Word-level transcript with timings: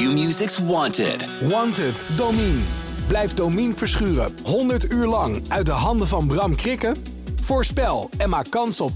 Q-Music's 0.00 0.58
Wanted. 0.58 1.28
Wanted, 1.40 2.04
Domine. 2.16 2.58
Blijf 3.06 3.34
Domine 3.34 3.74
verschuren 3.74 4.32
100 4.44 4.92
uur 4.92 5.06
lang 5.06 5.42
uit 5.48 5.66
de 5.66 5.72
handen 5.72 6.08
van 6.08 6.26
Bram 6.26 6.54
Krikken? 6.54 6.96
Voorspel 7.40 8.10
en 8.18 8.28
maak 8.28 8.46
kans 8.50 8.80
op 8.80 8.90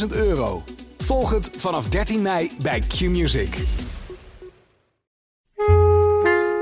10.000 0.00 0.06
euro. 0.08 0.62
Volg 0.98 1.30
het 1.30 1.50
vanaf 1.56 1.88
13 1.88 2.22
mei 2.22 2.50
bij 2.62 2.82
Q-Music. 2.88 3.56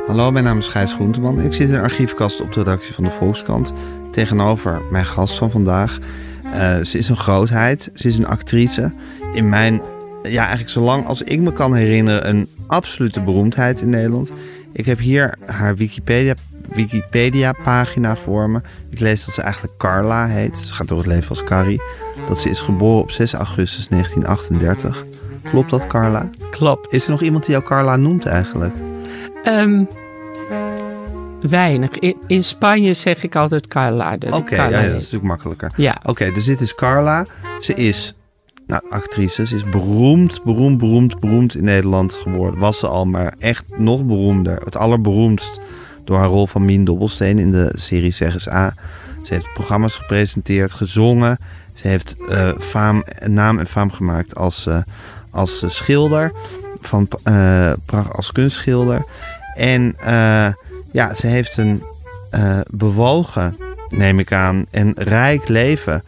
Hallo, 0.07 0.30
mijn 0.30 0.45
naam 0.45 0.59
is 0.59 0.69
Gijs 0.69 0.93
Groenteman. 0.93 1.41
Ik 1.41 1.53
zit 1.53 1.69
in 1.69 1.75
de 1.75 1.80
archiefkast 1.80 2.41
op 2.41 2.53
de 2.53 2.62
redactie 2.62 2.95
van 2.95 3.05
de 3.05 3.11
Volkskrant. 3.11 3.73
Tegenover 4.11 4.82
mijn 4.91 5.07
gast 5.07 5.39
van 5.39 5.50
vandaag. 5.50 5.98
Uh, 6.45 6.77
ze 6.77 6.98
is 6.98 7.09
een 7.09 7.16
grootheid. 7.16 7.91
Ze 7.95 8.09
is 8.09 8.19
een 8.19 8.27
actrice. 8.27 8.93
In 9.32 9.48
mijn, 9.48 9.80
ja, 10.23 10.41
eigenlijk 10.41 10.71
zolang 10.71 11.07
als 11.07 11.23
ik 11.23 11.41
me 11.41 11.53
kan 11.53 11.75
herinneren, 11.75 12.29
een 12.29 12.48
absolute 12.67 13.21
beroemdheid 13.21 13.80
in 13.80 13.91
Nederland. 13.91 14.30
Ik 14.72 14.86
heb 14.86 14.99
hier 14.99 15.39
haar 15.46 15.76
Wikipedia, 15.76 16.35
Wikipedia 16.68 17.53
pagina 17.53 18.17
voor 18.17 18.50
me. 18.50 18.61
Ik 18.90 19.00
lees 19.00 19.25
dat 19.25 19.35
ze 19.35 19.43
eigenlijk 19.43 19.76
Carla 19.79 20.26
heet. 20.26 20.59
Ze 20.59 20.75
gaat 20.75 20.89
door 20.89 20.99
het 20.99 21.07
leven 21.07 21.29
als 21.29 21.45
Carrie. 21.45 21.82
Dat 22.29 22.40
ze 22.40 22.50
is 22.50 22.61
geboren 22.61 23.03
op 23.03 23.11
6 23.11 23.32
augustus 23.32 23.89
1938. 23.89 25.04
Klopt 25.50 25.71
dat, 25.71 25.86
Carla? 25.86 26.31
Klopt. 26.50 26.93
Is 26.93 27.04
er 27.04 27.11
nog 27.11 27.23
iemand 27.23 27.45
die 27.45 27.54
jou 27.54 27.67
Carla 27.67 27.96
noemt 27.96 28.26
eigenlijk? 28.26 28.75
Um, 29.45 29.89
weinig. 31.40 31.90
In, 32.27 32.45
Spanje 32.45 32.92
zeg 32.92 33.23
ik 33.23 33.37
altijd 33.37 33.67
Carla. 33.67 34.12
Oké, 34.14 34.37
okay, 34.37 34.70
ja, 34.70 34.81
dat 34.81 34.84
is 34.84 34.92
natuurlijk 34.92 35.23
makkelijker. 35.23 35.70
Ja. 35.77 36.00
Oké, 36.03 36.33
dus 36.33 36.45
dit 36.45 36.61
is 36.61 36.75
Carla. 36.75 37.27
Ze 37.61 37.75
is 37.75 38.14
nou. 38.69 39.28
Ze 39.28 39.42
is 39.42 39.64
beroemd, 39.64 40.42
beroemd, 40.45 40.78
beroemd, 40.78 41.20
beroemd 41.20 41.55
in 41.55 41.64
Nederland 41.64 42.12
geworden. 42.12 42.61
Was 42.61 42.78
ze 42.78 42.86
al, 42.86 43.05
maar 43.05 43.34
echt 43.39 43.64
nog 43.77 44.05
beroemder. 44.05 44.61
Het 44.64 44.77
allerberoemdst 44.77 45.61
door 46.05 46.19
haar 46.19 46.28
rol 46.28 46.47
van 46.47 46.65
Mien 46.65 46.84
Dobbelsteen 46.84 47.39
in 47.39 47.51
de 47.51 47.73
serie 47.77 48.11
Zeg 48.11 48.33
eens 48.33 48.48
A. 48.48 48.75
Ze 49.23 49.34
heeft 49.34 49.53
programma's 49.55 49.97
gepresenteerd, 49.97 50.73
gezongen. 50.73 51.39
Ze 51.75 51.89
heeft 51.89 52.17
uh, 52.31 52.51
faam, 52.59 53.05
naam 53.27 53.59
en 53.59 53.67
faam 53.67 53.91
gemaakt 53.91 54.34
als, 54.34 54.67
uh, 54.67 54.79
als 55.31 55.64
schilder, 55.67 56.33
van, 56.81 57.09
als 58.12 58.33
kunstschilder. 58.33 59.05
En 59.55 59.97
ja, 60.92 61.14
ze 61.14 61.27
heeft 61.27 61.57
een 61.57 61.83
bewogen, 62.67 63.57
neem 63.89 64.19
ik 64.19 64.33
aan, 64.33 64.67
en 64.70 64.92
rijk 64.97 65.48
leven 65.48 66.03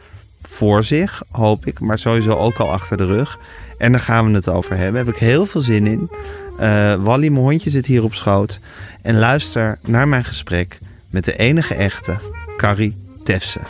voor 0.60 0.84
zich, 0.84 1.22
hoop 1.30 1.66
ik. 1.66 1.80
Maar 1.80 1.98
sowieso 1.98 2.34
ook 2.34 2.58
al 2.58 2.72
achter 2.72 2.96
de 2.96 3.06
rug. 3.06 3.38
En 3.78 3.92
daar 3.92 4.00
gaan 4.00 4.26
we 4.26 4.34
het 4.34 4.48
over 4.48 4.76
hebben. 4.76 4.94
Daar 4.94 5.04
heb 5.04 5.14
ik 5.14 5.20
heel 5.20 5.46
veel 5.46 5.60
zin 5.60 5.86
in. 5.86 6.10
Wally, 7.02 7.28
mijn 7.28 7.44
hondje, 7.44 7.70
zit 7.70 7.86
hier 7.86 8.02
op 8.02 8.14
schoot. 8.14 8.60
En 9.02 9.18
luister 9.18 9.78
naar 9.82 10.08
mijn 10.08 10.24
gesprek 10.24 10.78
met 11.10 11.24
de 11.24 11.36
enige 11.36 11.74
echte 11.74 12.18
Carrie 12.56 12.96
Tefse. 13.24 13.60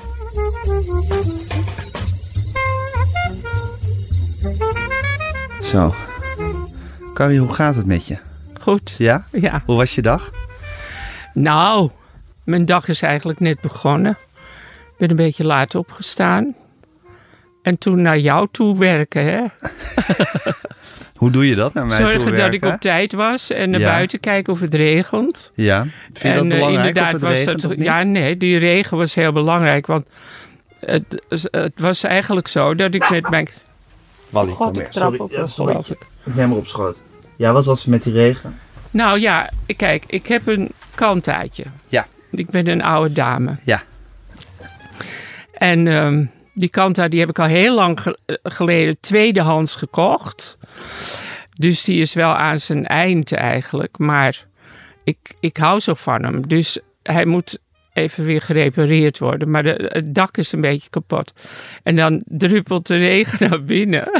Zo. 5.62 5.94
Carrie, 7.14 7.38
hoe 7.38 7.52
gaat 7.52 7.74
het 7.74 7.86
met 7.86 8.06
je? 8.06 8.18
Goed. 8.61 8.94
Ja? 8.98 9.27
Ja. 9.33 9.62
Hoe 9.66 9.77
was 9.77 9.94
je 9.94 10.02
dag? 10.02 10.30
Nou, 11.34 11.91
mijn 12.44 12.64
dag 12.64 12.88
is 12.88 13.02
eigenlijk 13.02 13.41
net 13.41 13.61
begonnen. 13.61 14.18
Ik 14.92 14.96
ben 14.98 15.11
een 15.11 15.16
beetje 15.16 15.44
laat 15.44 15.74
opgestaan. 15.74 16.55
En 17.62 17.78
toen 17.78 18.03
naar 18.03 18.19
jou 18.19 18.48
toe 18.50 18.78
werken, 18.78 19.25
hè? 19.25 19.41
Hoe 21.20 21.30
doe 21.30 21.48
je 21.48 21.55
dat 21.55 21.75
naar 21.75 21.86
mij 21.86 21.97
Zorgen 21.97 22.17
toe 22.17 22.30
werken? 22.30 22.61
dat 22.61 22.70
ik 22.70 22.75
op 22.75 22.80
tijd 22.80 23.12
was 23.12 23.50
en 23.50 23.70
naar 23.70 23.80
buiten 23.80 24.20
kijken 24.20 24.52
of 24.52 24.61
het 24.61 24.75
regent. 24.75 25.52
Ja, 25.55 25.86
vind 26.12 26.19
je 26.19 26.28
en, 26.28 26.34
dat 26.34 26.44
uh, 26.44 26.50
belangrijk 26.50 26.86
inderdaad 26.86 27.06
of 27.06 27.12
het 27.12 27.22
was 27.22 27.33
regent 27.33 27.62
dat, 27.62 27.70
of 27.70 27.77
niet? 27.77 27.86
Ja, 27.86 28.02
nee, 28.02 28.36
die 28.36 28.58
regen 28.58 28.97
was 28.97 29.14
heel 29.14 29.33
belangrijk. 29.33 29.86
Want 29.86 30.06
het, 30.78 31.23
het 31.51 31.73
was 31.77 32.02
eigenlijk 32.02 32.48
zo 32.48 32.74
dat 32.74 32.95
ik 32.95 33.11
met 33.11 33.30
mijn... 33.30 33.48
Wally, 34.30 34.52
God, 34.52 34.73
kom 34.73 34.90
trap 34.90 34.92
Sorry, 34.92 35.18
op, 35.18 35.30
ja, 35.30 35.46
sorry. 35.46 35.77
ik. 35.77 36.06
Ik 36.24 36.35
neem 36.35 36.51
er 36.51 36.56
op 36.56 36.67
schoot. 36.67 37.02
Ja, 37.36 37.52
wat 37.52 37.64
was 37.64 37.85
er 37.85 37.90
met 37.90 38.02
die 38.02 38.12
regen? 38.12 38.58
Nou 38.90 39.18
ja, 39.18 39.51
kijk, 39.77 40.05
ik 40.06 40.27
heb 40.27 40.46
een 40.46 40.70
kantaatje. 40.95 41.64
Ja. 41.86 42.06
Ik 42.30 42.51
ben 42.51 42.68
een 42.68 42.83
oude 42.83 43.12
dame. 43.12 43.56
Ja. 43.64 43.83
En 45.52 45.86
ehm, 45.86 46.24
die 46.55 46.68
kanta 46.68 47.08
die 47.08 47.20
heb 47.20 47.28
ik 47.28 47.38
al 47.38 47.46
heel 47.46 47.74
lang 47.74 48.00
ge- 48.00 48.18
geleden 48.42 49.00
tweedehands 49.00 49.77
gekocht. 49.77 50.58
Dus 51.56 51.84
die 51.84 52.00
is 52.00 52.12
wel 52.14 52.34
aan 52.34 52.61
zijn 52.61 52.86
eind 52.86 53.33
eigenlijk. 53.33 53.98
Maar 53.98 54.46
ik, 55.05 55.16
ik 55.40 55.56
hou 55.56 55.80
zo 55.80 55.94
van 55.94 56.22
hem. 56.24 56.48
Dus 56.48 56.78
hij 57.02 57.24
moet 57.24 57.58
even 57.92 58.24
weer 58.24 58.40
gerepareerd 58.42 59.18
worden. 59.18 59.50
Maar 59.50 59.62
de, 59.62 59.88
het 59.92 60.14
dak 60.14 60.36
is 60.36 60.52
een 60.52 60.61
beetje 60.61 60.90
kapot. 60.90 61.33
En 61.83 61.96
dan 61.96 62.22
druppelt 62.27 62.86
de 62.86 62.96
regen 62.96 63.48
naar 63.50 63.64
binnen. 63.64 64.11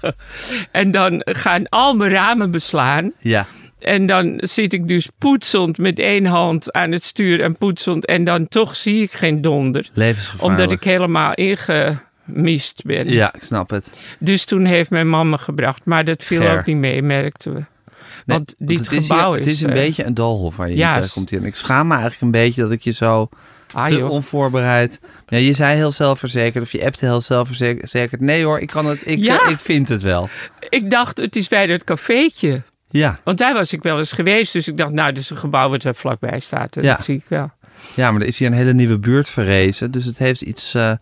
en 0.72 0.90
dan 0.90 1.22
gaan 1.24 1.68
al 1.68 1.94
mijn 1.94 2.10
ramen 2.10 2.50
beslaan. 2.50 3.12
Ja. 3.18 3.46
En 3.78 4.06
dan 4.06 4.34
zit 4.42 4.72
ik 4.72 4.88
dus 4.88 5.08
poetsend 5.18 5.78
met 5.78 5.98
één 5.98 6.24
hand 6.26 6.72
aan 6.72 6.92
het 6.92 7.04
stuur 7.04 7.40
en 7.42 7.56
poetsend. 7.56 8.04
En 8.06 8.24
dan 8.24 8.48
toch 8.48 8.76
zie 8.76 9.02
ik 9.02 9.12
geen 9.12 9.40
donder. 9.40 9.88
Levensgevaarlijk. 9.92 10.58
Omdat 10.60 10.72
ik 10.72 10.84
helemaal 10.84 11.32
ingemist 11.34 12.82
ben. 12.84 13.08
Ja, 13.10 13.34
ik 13.34 13.42
snap 13.42 13.70
het. 13.70 13.94
Dus 14.18 14.44
toen 14.44 14.64
heeft 14.64 14.90
mijn 14.90 15.08
mama 15.10 15.36
gebracht. 15.36 15.84
Maar 15.84 16.04
dat 16.04 16.24
viel 16.24 16.40
Ger. 16.40 16.58
ook 16.58 16.66
niet 16.66 16.76
mee, 16.76 17.02
merkten 17.02 17.54
we. 17.54 17.58
Nee, 17.58 18.36
Want 18.36 18.54
dit 18.58 18.78
het 18.78 18.92
is 18.92 19.06
gebouw 19.06 19.30
hier- 19.32 19.40
is... 19.40 19.46
Het 19.46 19.54
is 19.54 19.60
een 19.62 19.68
eh, 19.70 19.74
beetje 19.74 20.04
een 20.04 20.14
doolhof 20.14 20.56
waar 20.56 20.68
je 20.70 20.74
in 20.74 20.88
terecht 20.90 21.12
komt. 21.12 21.30
hier. 21.30 21.40
En 21.40 21.46
ik 21.46 21.54
schaam 21.54 21.86
me 21.86 21.92
eigenlijk 21.92 22.22
een 22.22 22.30
beetje 22.30 22.62
dat 22.62 22.70
ik 22.72 22.82
je 22.82 22.92
zo 22.92 23.28
ah, 23.72 23.86
te 23.86 23.94
joh. 23.96 24.10
onvoorbereid... 24.10 25.00
Ja, 25.28 25.38
je 25.38 25.52
zei 25.52 25.76
heel 25.76 25.92
zelfverzekerd 25.92 26.64
of 26.64 26.72
je 26.72 26.84
appte 26.84 27.04
heel 27.04 27.20
zelfverzekerd. 27.20 28.20
Nee 28.20 28.44
hoor, 28.44 28.58
ik, 28.58 28.68
kan 28.68 28.86
het, 28.86 29.00
ik, 29.04 29.18
Ja. 29.18 29.42
eh, 29.44 29.50
ik 29.50 29.58
vind 29.58 29.88
het 29.88 30.02
wel. 30.02 30.28
Ik 30.68 30.90
dacht, 30.90 31.18
het 31.18 31.36
is 31.36 31.48
bij 31.48 31.66
dat 31.66 31.84
cafeetje. 31.84 32.62
Ja. 32.90 33.18
Want 33.24 33.38
daar 33.38 33.54
was 33.54 33.72
ik 33.72 33.82
wel 33.82 33.98
eens 33.98 34.12
geweest. 34.12 34.52
Dus 34.52 34.68
ik 34.68 34.76
dacht, 34.76 34.92
nou, 34.92 35.12
dit 35.12 35.22
is 35.22 35.30
een 35.30 35.36
gebouw 35.36 35.68
wat 35.68 35.84
er 35.84 35.94
vlakbij 35.94 36.38
staat. 36.40 36.72
Dat 36.74 36.84
Ja. 36.84 37.00
zie 37.00 37.16
ik 37.16 37.24
wel. 37.28 37.50
ja, 37.94 38.10
maar 38.12 38.20
er 38.20 38.26
is 38.26 38.38
hier 38.38 38.48
een 38.48 38.54
hele 38.54 38.72
nieuwe 38.74 38.98
buurt 38.98 39.28
verrezen. 39.30 39.90
Dus 39.90 40.04
het 40.04 40.18
heeft 40.18 40.40
iets 40.42 40.74
eh 40.74 40.92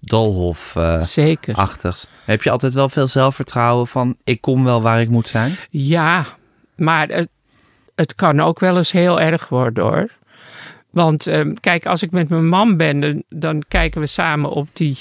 doolhof-achtigs. 0.00 1.12
Zeker. 1.12 1.68
Heb 2.24 2.42
je 2.42 2.50
altijd 2.50 2.72
wel 2.72 2.88
veel 2.88 3.08
zelfvertrouwen 3.08 3.86
van... 3.86 4.16
ik 4.24 4.40
kom 4.40 4.64
wel 4.64 4.82
waar 4.82 5.00
ik 5.00 5.08
moet 5.08 5.28
zijn? 5.28 5.56
Ja, 5.70 6.26
maar 6.76 7.08
het, 7.08 7.28
het 7.94 8.14
kan 8.14 8.40
ook 8.40 8.60
wel 8.60 8.76
eens 8.76 8.92
heel 8.92 9.20
erg 9.20 9.48
worden 9.48 9.84
hoor. 9.84 10.10
Want 10.90 11.26
ehm, 11.26 11.54
kijk, 11.54 11.86
als 11.86 12.02
ik 12.02 12.10
met 12.10 12.28
mijn 12.28 12.48
man 12.48 12.76
ben, 12.76 13.00
dan, 13.00 13.22
dan 13.28 13.62
kijken 13.68 14.00
we 14.00 14.06
samen 14.06 14.50
op 14.50 14.68
die 14.72 14.98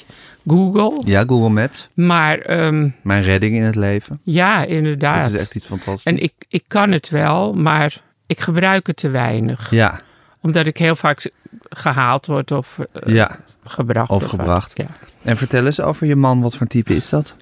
Google. 0.48 1.02
Ja, 1.06 1.24
Google 1.28 1.50
Maps. 1.50 1.90
Maar 1.94 2.38
ehm, 2.40 2.90
Mijn 3.02 3.24
redding 3.24 3.56
in 3.56 3.64
het 3.64 3.76
leven. 3.76 4.20
ja, 4.24 4.64
inderdaad. 4.66 5.24
Dat 5.24 5.34
is 5.34 5.40
echt 5.40 5.56
iets 5.56 5.66
fantastisch. 5.66 6.04
En 6.04 6.24
ik, 6.24 6.34
ik 6.48 6.64
kan 6.68 6.92
het 6.92 7.10
wel, 7.10 7.54
maar 7.54 8.02
ik 8.28 8.40
gebruik 8.40 8.88
het 8.88 8.96
te 8.98 9.10
weinig. 9.10 9.72
Ja, 9.72 10.02
Omdat 10.42 10.66
ik 10.68 10.78
heel 10.78 10.96
vaak 10.96 11.32
gehaald 11.70 12.26
word 12.26 12.52
of 12.52 12.80
eh, 12.94 13.14
ja. 13.14 13.40
gebracht. 13.64 14.10
Of 14.10 14.24
gebracht. 14.24 14.72
Ja. 14.78 14.86
En 15.22 15.38
vertel 15.38 15.66
eens 15.66 15.80
over 15.80 16.08
je 16.08 16.16
man. 16.16 16.42
Wat 16.42 16.56
voor 16.58 16.68
type 16.68 16.96
is 16.96 17.10
dat? 17.10 17.36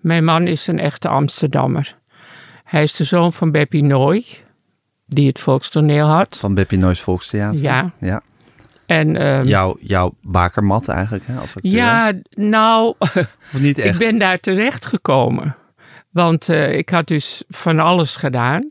Mijn 0.00 0.24
man 0.24 0.46
is 0.46 0.66
een 0.66 0.78
echte 0.78 1.08
Amsterdammer. 1.08 1.96
Hij 2.64 2.82
is 2.82 2.92
de 2.92 3.04
zoon 3.04 3.32
van 3.32 3.50
Beppie 3.50 3.82
Nooy, 3.82 4.24
die 5.06 5.26
het 5.28 5.40
volkstoneel 5.40 6.06
had. 6.06 6.36
Van 6.36 6.54
Beppie 6.54 6.78
Noois 6.78 7.00
Volkstheater. 7.00 7.62
Ja. 7.62 7.90
ja. 7.98 8.22
En, 8.86 9.16
ehm, 9.16 9.46
Jouw, 9.46 9.76
jouw 9.80 10.14
bakermat 10.22 10.88
eigenlijk, 10.88 11.26
hè, 11.26 11.36
als 11.36 11.54
acteur. 11.54 11.72
ja, 11.72 12.12
nou, 12.30 12.94
niet 13.52 13.78
echt? 13.80 13.92
ik 13.92 13.98
ben 13.98 14.18
daar 14.18 14.38
terecht 14.38 14.86
gekomen. 14.86 15.56
Want 16.10 16.48
eh, 16.48 16.76
ik 16.76 16.88
had 16.88 17.06
dus 17.06 17.42
van 17.48 17.78
alles 17.78 18.16
gedaan. 18.16 18.70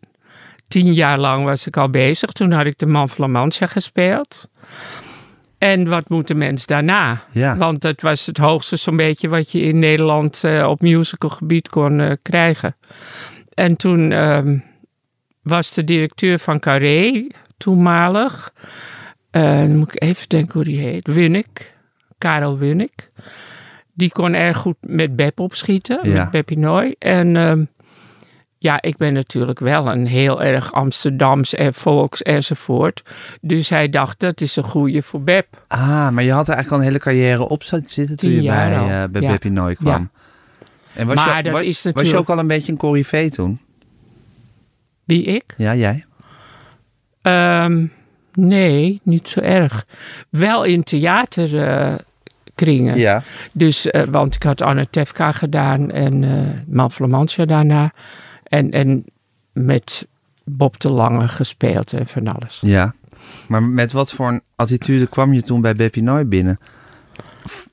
Tien 0.68 0.94
jaar 0.94 1.18
lang 1.18 1.44
was 1.44 1.68
ik 1.68 1.78
al 1.78 1.90
bezig. 1.90 2.32
Toen 2.32 2.52
had 2.52 2.66
ik 2.66 2.78
de 2.78 2.86
Man 2.86 3.10
van 3.10 3.26
La 3.26 3.28
Mancha 3.40 3.68
gespeeld. 3.68 4.50
En 5.58 5.90
wat 5.90 6.10
moet 6.10 6.28
de 6.28 6.36
mens 6.36 6.66
daarna? 6.66 7.24
Ja. 7.32 7.58
Want 7.58 7.82
dat 7.82 8.02
was 8.02 8.26
het 8.26 8.38
hoogste 8.38 8.78
zo'n 8.78 8.96
beetje 8.98 9.30
wat 9.30 9.52
je 9.52 9.62
in 9.62 9.80
Nederland 9.80 10.44
eh, 10.44 10.68
op 10.70 10.82
musicalgebied 10.82 11.70
kon 11.70 12.00
eh, 12.00 12.12
krijgen. 12.22 12.76
En 13.54 13.76
toen 13.76 14.12
ehm, 14.12 14.58
was 15.42 15.72
de 15.72 15.84
directeur 15.84 16.40
van 16.40 16.60
Carré, 16.60 17.28
toenmalig. 17.58 18.54
Dan 19.42 19.76
moet 19.78 19.94
ik 19.96 20.02
even 20.04 20.30
denken 20.30 20.54
hoe 20.54 20.64
die 20.64 20.80
heet. 20.80 21.08
Winnik. 21.08 21.76
Karel 22.18 22.58
Winnik. 22.58 23.12
Die 23.94 24.12
kon 24.12 24.34
erg 24.34 24.58
goed 24.58 24.76
met 24.80 25.16
Beb 25.16 25.40
opschieten, 25.40 26.10
Ja. 26.10 26.30
met 26.32 26.50
Nooy. 26.50 26.96
En 27.00 27.36
ehm, 27.36 27.64
ja, 28.58 28.82
ik 28.82 28.98
ben 28.98 29.14
natuurlijk 29.14 29.60
wel 29.60 29.92
een 29.92 30.08
heel 30.08 30.44
erg 30.44 30.74
Amsterdams 30.74 31.54
en 31.54 31.74
volks 31.74 32.22
enzovoort. 32.22 33.04
Dus 33.42 33.70
hij 33.70 33.90
dacht, 33.90 34.20
dat 34.20 34.42
is 34.42 34.56
een 34.56 34.64
goeie 34.64 35.02
voor 35.02 35.22
Beb. 35.22 35.48
Ah, 35.68 36.10
maar 36.10 36.24
je 36.24 36.32
had 36.32 36.48
er 36.48 36.54
eigenlijk 36.54 36.72
al 36.72 36.78
een 36.78 36.84
hele 36.84 37.00
carrière 37.00 37.50
op 37.50 37.64
zitten 37.64 38.16
toen 38.18 38.30
je 38.32 38.42
bij, 38.50 38.74
eh 38.74 39.04
bij 39.12 39.22
Ja. 39.22 39.74
Kwam. 39.74 40.10
En 40.94 41.08
was, 41.08 41.16
Maar 41.16 41.38
je, 41.38 41.44
dat 41.44 41.52
was, 41.54 41.62
is 41.62 41.68
was 41.68 41.84
je 41.84 41.90
natuurlijk- 41.92 42.20
ook 42.20 42.30
al 42.30 42.40
een 42.40 42.48
beetje 42.48 42.72
een 42.72 42.78
corrivee 42.78 43.30
toen? 43.30 43.60
Wie 45.04 45.24
ik? 45.24 45.44
Ja, 45.58 45.76
jij? 45.76 46.06
Ehm, 47.22 47.86
nee, 48.34 49.00
niet 49.04 49.28
zo 49.28 49.40
erg. 49.40 49.86
Wel 50.30 50.64
in 50.64 50.84
theaterkringen. 50.84 52.98
Ja. 52.98 53.24
Dus, 53.52 53.92
eh, 53.92 54.04
want 54.04 54.36
ik 54.36 54.44
had 54.44 54.62
Anne 54.62 54.88
Tefka 54.90 55.32
gedaan 55.32 55.92
en 55.92 56.66
Man 56.68 56.92
Flamantia 56.92 57.46
daarna. 57.46 57.92
En, 58.44 58.72
en 58.72 59.06
met 59.54 60.08
Bob 60.44 60.80
de 60.80 60.90
Lange 60.90 61.28
gespeeld 61.28 61.94
en 61.94 62.08
van 62.08 62.28
alles. 62.28 62.58
Ja. 62.62 62.94
Maar 63.48 63.64
met 63.64 63.92
wat 63.92 64.12
voor 64.12 64.28
een 64.28 64.42
attitude 64.56 65.08
kwam 65.08 65.34
je 65.34 65.42
toen 65.42 65.62
bij 65.62 65.76
Beppie 65.76 66.04
Nooy 66.04 66.28
binnen? 66.28 66.60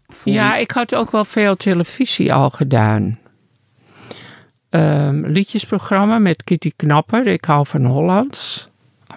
Voel 0.08 0.32
Ja, 0.32 0.56
ik 0.56 0.70
had 0.70 0.94
ook 0.94 1.10
wel 1.10 1.24
veel 1.24 1.56
televisie 1.56 2.32
al 2.32 2.50
gedaan. 2.50 3.18
Ehm, 4.68 5.26
liedjesprogramma 5.26 6.18
met 6.18 6.44
Kitty 6.44 6.72
Knapper. 6.76 7.26
Ik 7.26 7.44
hou 7.44 7.66
van 7.66 7.84
Hollands. 7.84 8.69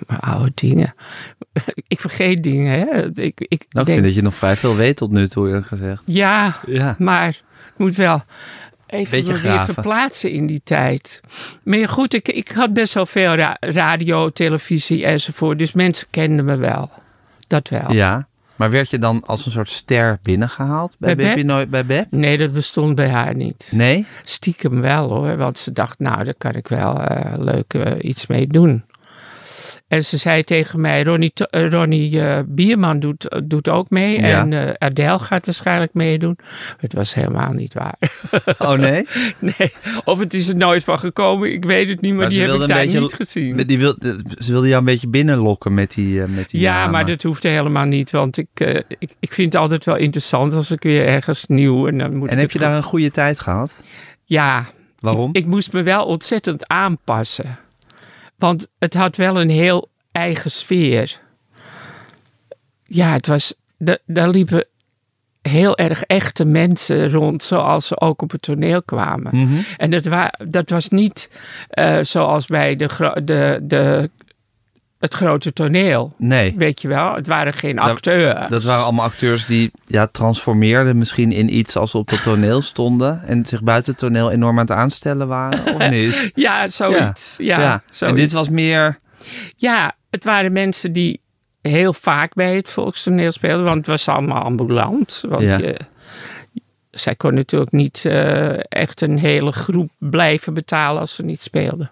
Allemaal 0.08 0.34
oude 0.36 0.52
dingen. 0.56 0.94
ik 1.88 2.00
vergeet 2.00 2.44
dingen, 2.44 2.80
hè. 2.80 3.06
Ik, 3.22 3.40
ik 3.40 3.50
Nou, 3.50 3.60
ik 3.70 3.74
denk, 3.74 3.88
vind 3.88 4.04
dat 4.04 4.16
je 4.16 4.22
nog 4.22 4.36
vrij 4.36 4.56
veel 4.56 4.76
weet 4.76 4.98
tot 4.98 5.12
nu 5.12 5.28
toe, 5.28 5.48
eerlijk 5.48 5.68
gezegd. 5.68 6.02
Ja, 6.06 6.56
Ja. 6.66 6.96
maar 7.00 7.28
ik 7.30 7.44
moet 7.78 7.96
wel 7.96 8.24
even 8.88 9.26
weer 9.26 9.36
graven. 9.36 9.74
verplaatsen 9.74 10.32
in 10.32 10.48
die 10.48 10.62
tijd. 10.64 11.22
Maar 11.64 11.78
ja, 11.78 11.88
goed, 11.88 12.14
ik, 12.14 12.28
ik 12.28 12.52
had 12.52 12.74
best 12.74 12.94
wel 12.94 13.06
veel 13.06 13.36
ra- 13.36 13.58
radio, 13.60 14.30
televisie 14.30 15.06
enzovoort. 15.06 15.60
Dus 15.60 15.74
mensen 15.74 16.08
kenden 16.10 16.46
me 16.46 16.56
wel. 16.56 16.90
Dat 17.48 17.70
wel. 17.70 17.92
Ja. 17.92 18.28
Maar 18.56 18.72
werd 18.72 18.90
je 18.90 18.98
dan 18.98 19.24
als 19.26 19.46
een 19.46 19.52
soort 19.52 19.70
ster 19.70 20.20
binnengehaald 20.22 20.96
bij, 21.00 21.16
Bij 21.16 21.26
Beppie 21.26 21.44
Nooy, 21.46 21.68
bij 21.68 21.86
Beb? 21.86 22.06
Nee, 22.10 22.38
dat 22.38 22.54
bestond 22.54 22.96
bij 22.96 23.10
haar 23.10 23.36
niet. 23.36 23.70
Nee? 23.72 24.06
Stiekem 24.24 24.82
wel 24.82 25.10
hoor, 25.10 25.38
want 25.38 25.58
ze 25.58 25.72
dacht, 25.72 26.00
nou, 26.00 26.24
daar 26.24 26.34
kan 26.38 26.54
ik 26.54 26.68
wel 26.68 27.02
eh, 27.02 27.34
leuk 27.38 27.74
eh, 27.74 27.92
iets 28.10 28.28
mee 28.28 28.48
doen. 28.48 28.84
En 29.88 30.06
ze 30.06 30.18
zei 30.18 30.44
tegen 30.44 30.82
mij, 30.82 31.04
Ronnie, 31.04 31.32
eh, 31.34 31.70
Ronnie 31.70 32.22
eh, 32.22 32.40
Bierman 32.48 33.00
doet, 33.00 33.42
doet 33.44 33.70
ook 33.70 33.90
mee. 33.90 34.22
Ja. 34.22 34.40
En 34.42 34.54
eh 34.54 34.74
Adele 34.78 35.20
gaat 35.20 35.46
waarschijnlijk 35.46 35.94
meedoen. 35.94 36.38
Het 36.78 36.94
was 36.94 37.14
helemaal 37.14 37.52
niet 37.52 37.74
waar. 37.74 37.96
Oh 38.60 38.72
nee? 38.72 39.08
Nee, 39.58 39.74
of 40.04 40.20
het 40.20 40.34
is 40.34 40.48
er 40.48 40.56
nooit 40.56 40.84
van 40.84 41.00
gekomen, 41.00 41.52
ik 41.54 41.66
weet 41.66 41.90
het 41.90 42.02
niet, 42.02 42.12
maar, 42.12 42.20
Maar 42.22 42.30
die 42.30 42.42
heb 42.42 42.52
ik 42.52 42.58
daar 42.68 42.68
beetje- 42.68 43.00
niet 43.00 43.14
gezien. 43.14 43.58
Die 43.58 43.78
wil, 43.78 43.96
ze 44.40 44.52
wilde 44.52 44.68
jou 44.68 44.80
een 44.80 44.86
beetje 44.86 45.08
binnenlokken 45.08 45.74
met 45.74 45.92
die, 45.94 46.20
met 46.28 46.50
die 46.50 46.62
Ja, 46.62 46.74
namen. 46.74 46.92
maar 46.92 47.06
dat 47.06 47.24
hoeft 47.24 47.44
helemaal 47.44 47.86
niet, 47.86 48.12
want 48.12 48.38
ik, 48.38 48.48
ik, 49.00 49.16
ik 49.20 49.34
vind 49.34 49.54
het 49.54 49.62
altijd 49.62 49.86
wel 49.86 49.96
interessant 49.96 50.54
als 50.54 50.72
ik 50.72 50.84
weer 50.84 51.06
ergens 51.08 51.46
nieuw... 51.48 51.88
En, 51.88 51.98
dan 51.98 52.16
moet 52.16 52.30
En 52.30 52.38
heb 52.38 52.52
je 52.52 52.60
daar 52.60 52.76
een 52.76 52.84
goede 52.84 53.12
tijd 53.12 53.40
gehad? 53.40 53.82
Ja, 54.26 54.66
Waarom? 55.00 55.30
Ik, 55.30 55.36
ik 55.38 55.46
moest 55.46 55.74
me 55.74 55.84
wel 55.84 56.06
ontzettend 56.06 56.68
aanpassen. 56.68 57.58
Want 58.44 58.68
het 58.80 58.94
had 58.94 59.16
wel 59.16 59.42
een 59.42 59.50
heel 59.50 59.90
eigen 60.12 60.52
sfeer. 60.52 61.20
Ja, 62.84 63.12
het 63.14 63.28
was. 63.28 63.54
da- 63.78 63.98
Daar 64.06 64.30
liepen 64.30 64.66
heel 65.42 65.78
erg 65.78 66.04
echte 66.04 66.46
mensen 66.46 67.12
rond, 67.12 67.44
zoals 67.44 67.88
ze 67.88 68.00
ook 68.00 68.22
op 68.22 68.32
het 68.32 68.42
toneel 68.42 68.84
kwamen. 68.84 69.36
Mhm. 69.36 69.60
En 69.78 69.92
dat, 69.92 70.06
wa 70.06 70.34
dat 70.48 70.70
was 70.70 70.90
niet 70.90 71.30
eh, 71.70 71.98
zoals 72.02 72.46
bij 72.46 72.76
de, 72.76 72.88
de, 73.24 73.60
de, 73.64 74.10
het 75.04 75.14
grote 75.14 75.54
toneel. 75.54 76.14
Nee. 76.18 76.54
Weet 76.58 76.82
je 76.82 76.88
wel, 76.88 77.14
het 77.16 77.28
waren 77.28 77.54
geen 77.54 77.80
acteurs. 77.80 78.50
Dat 78.50 78.64
waren 78.64 78.84
allemaal 78.84 79.06
acteurs 79.06 79.46
die 79.46 79.72
ja, 79.86 80.08
transformeerden 80.08 80.98
misschien 80.98 81.32
in 81.32 81.56
iets 81.56 81.76
als 81.76 81.92
ze 81.92 81.98
op 81.98 82.10
het 82.10 82.24
toneel 82.24 82.62
stonden. 82.62 83.24
En 83.24 83.46
zich 83.46 83.64
buiten 83.64 83.92
het 83.92 84.00
toneel 84.02 84.32
enorm 84.32 84.60
aan 84.60 84.66
het 84.66 84.76
aanstellen 84.76 85.28
waren, 85.28 85.74
of 85.76 85.90
niet? 86.00 86.32
Ja, 86.36 86.70
zoiets. 86.70 87.36
Ja, 87.38 87.74
En 87.74 87.82
zoiets. 87.92 88.20
dit 88.20 88.32
was 88.32 88.50
meer... 88.50 89.00
Ja, 89.58 89.96
het 90.10 90.24
waren 90.24 90.52
mensen 90.52 90.94
die 90.94 91.22
heel 91.62 91.94
vaak 91.94 92.34
bij 92.34 92.56
het 92.56 92.70
volkstoneel 92.70 93.32
speelden, 93.32 93.64
want 93.66 93.78
het 93.78 93.88
was 93.88 94.08
allemaal 94.08 94.44
ambulant. 94.44 95.24
Want 95.30 95.42
Ja. 95.44 95.58
je, 95.58 95.78
zij 96.92 97.16
kon 97.16 97.34
natuurlijk 97.34 97.72
niet 97.72 98.06
eh, 98.06 98.60
echt 98.72 99.02
een 99.02 99.18
hele 99.18 99.52
groep 99.52 99.90
blijven 99.98 100.54
betalen 100.54 101.02
als 101.02 101.16
ze 101.16 101.24
niet 101.24 101.42
speelden. 101.42 101.90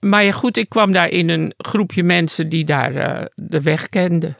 Maar 0.00 0.24
ja, 0.24 0.32
goed, 0.32 0.56
ik 0.56 0.68
kwam 0.68 0.92
daar 0.92 1.08
in 1.08 1.28
een 1.28 1.52
groepje 1.56 2.02
mensen 2.02 2.48
die 2.48 2.64
daar 2.64 2.94
eh, 2.94 3.24
de 3.34 3.60
weg 3.60 3.88
kenden. 3.88 4.36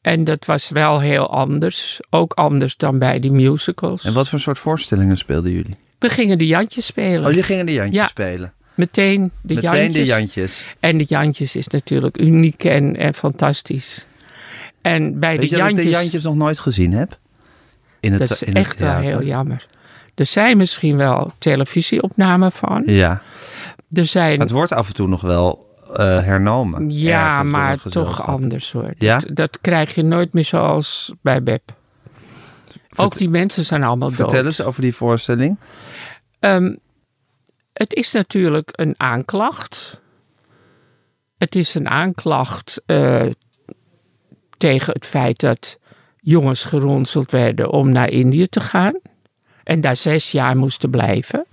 En 0.00 0.24
dat 0.24 0.44
was 0.44 0.68
wel 0.68 1.00
heel 1.00 1.30
anders. 1.30 2.00
Ook 2.10 2.32
anders 2.32 2.76
dan 2.76 2.98
bij 2.98 3.20
die 3.20 3.30
musicals. 3.32 4.04
En 4.04 4.12
wat 4.12 4.28
voor 4.28 4.40
soort 4.40 4.58
voorstellingen 4.58 5.16
speelden 5.16 5.52
jullie? 5.52 5.76
We 5.98 6.08
gingen 6.08 6.38
de 6.38 6.46
Jantjes 6.46 6.86
spelen. 6.86 7.20
Oh, 7.20 7.26
jullie 7.28 7.42
gingen 7.42 7.66
de 7.66 7.72
Jantjes 7.72 8.00
Ja. 8.00 8.06
spelen. 8.06 8.52
Meteen 8.74 9.30
de 9.42 9.54
Meteen 9.54 9.70
Jantjes. 9.70 9.94
de 9.94 10.04
Jantjes. 10.04 10.64
En 10.80 10.98
de 10.98 11.04
Jantjes 11.08 11.56
is 11.56 11.66
natuurlijk 11.66 12.20
uniek 12.20 12.64
en, 12.64 12.96
en 12.96 13.14
fantastisch. 13.14 14.06
En 14.82 15.18
bij 15.20 15.30
Weet 15.30 15.38
de 15.40 15.44
je 15.44 15.50
dat 15.50 15.58
ik 15.60 15.64
Jantjes, 15.66 15.84
de 15.84 15.90
Jantjes 15.90 16.22
nog 16.22 16.34
nooit 16.34 16.58
gezien 16.58 16.92
heb? 16.92 17.18
In 18.00 18.10
het, 18.12 18.20
dat 18.20 18.30
is 18.30 18.42
in 18.42 18.56
het 18.56 18.66
echt 18.66 18.78
wel 18.80 18.96
heel 18.96 19.22
jammer. 19.22 19.66
Er 20.14 20.26
zijn 20.26 20.56
misschien 20.56 20.96
wel 20.96 21.32
televisieopnamen 21.38 22.52
van. 22.52 22.82
Ja, 22.86 23.22
Er 23.92 24.06
zijn, 24.06 24.40
het 24.40 24.50
wordt 24.50 24.72
af 24.72 24.88
en 24.88 24.94
toe 24.94 25.08
nog 25.08 25.20
wel 25.20 25.66
eh, 25.92 26.22
hernomen. 26.22 26.90
ja, 26.90 27.42
maar 27.42 27.78
toch 27.80 28.26
anders 28.26 28.72
hoor. 28.72 28.92
Ja? 28.98 29.18
Dat, 29.18 29.36
dat 29.36 29.58
krijg 29.60 29.94
je 29.94 30.02
nooit 30.02 30.32
meer 30.32 30.44
zoals 30.44 31.12
bij 31.22 31.42
Beb. 31.42 31.76
Ook 32.96 33.16
die 33.16 33.28
mensen 33.28 33.64
zijn 33.64 33.82
allemaal 33.82 34.08
dood. 34.08 34.16
Vertel 34.16 34.46
eens 34.46 34.62
over 34.62 34.82
die 34.82 34.94
voorstelling. 34.94 35.58
Ehm, 36.38 36.74
het 37.72 37.94
is 37.94 38.12
natuurlijk 38.12 38.70
een 38.72 38.94
aanklacht. 38.96 40.00
Het 41.38 41.54
is 41.54 41.74
een 41.74 41.88
aanklacht 41.88 42.82
eh, 42.86 43.26
tegen 44.56 44.92
het 44.92 45.06
feit 45.06 45.40
dat 45.40 45.78
jongens 46.20 46.64
geronseld 46.64 47.30
werden 47.30 47.70
om 47.70 47.90
naar 47.90 48.10
Indië 48.10 48.46
te 48.46 48.60
gaan. 48.60 49.00
En 49.64 49.80
daar 49.80 49.96
zes 49.96 50.32
jaar 50.32 50.56
moesten 50.56 50.90
blijven. 50.90 51.46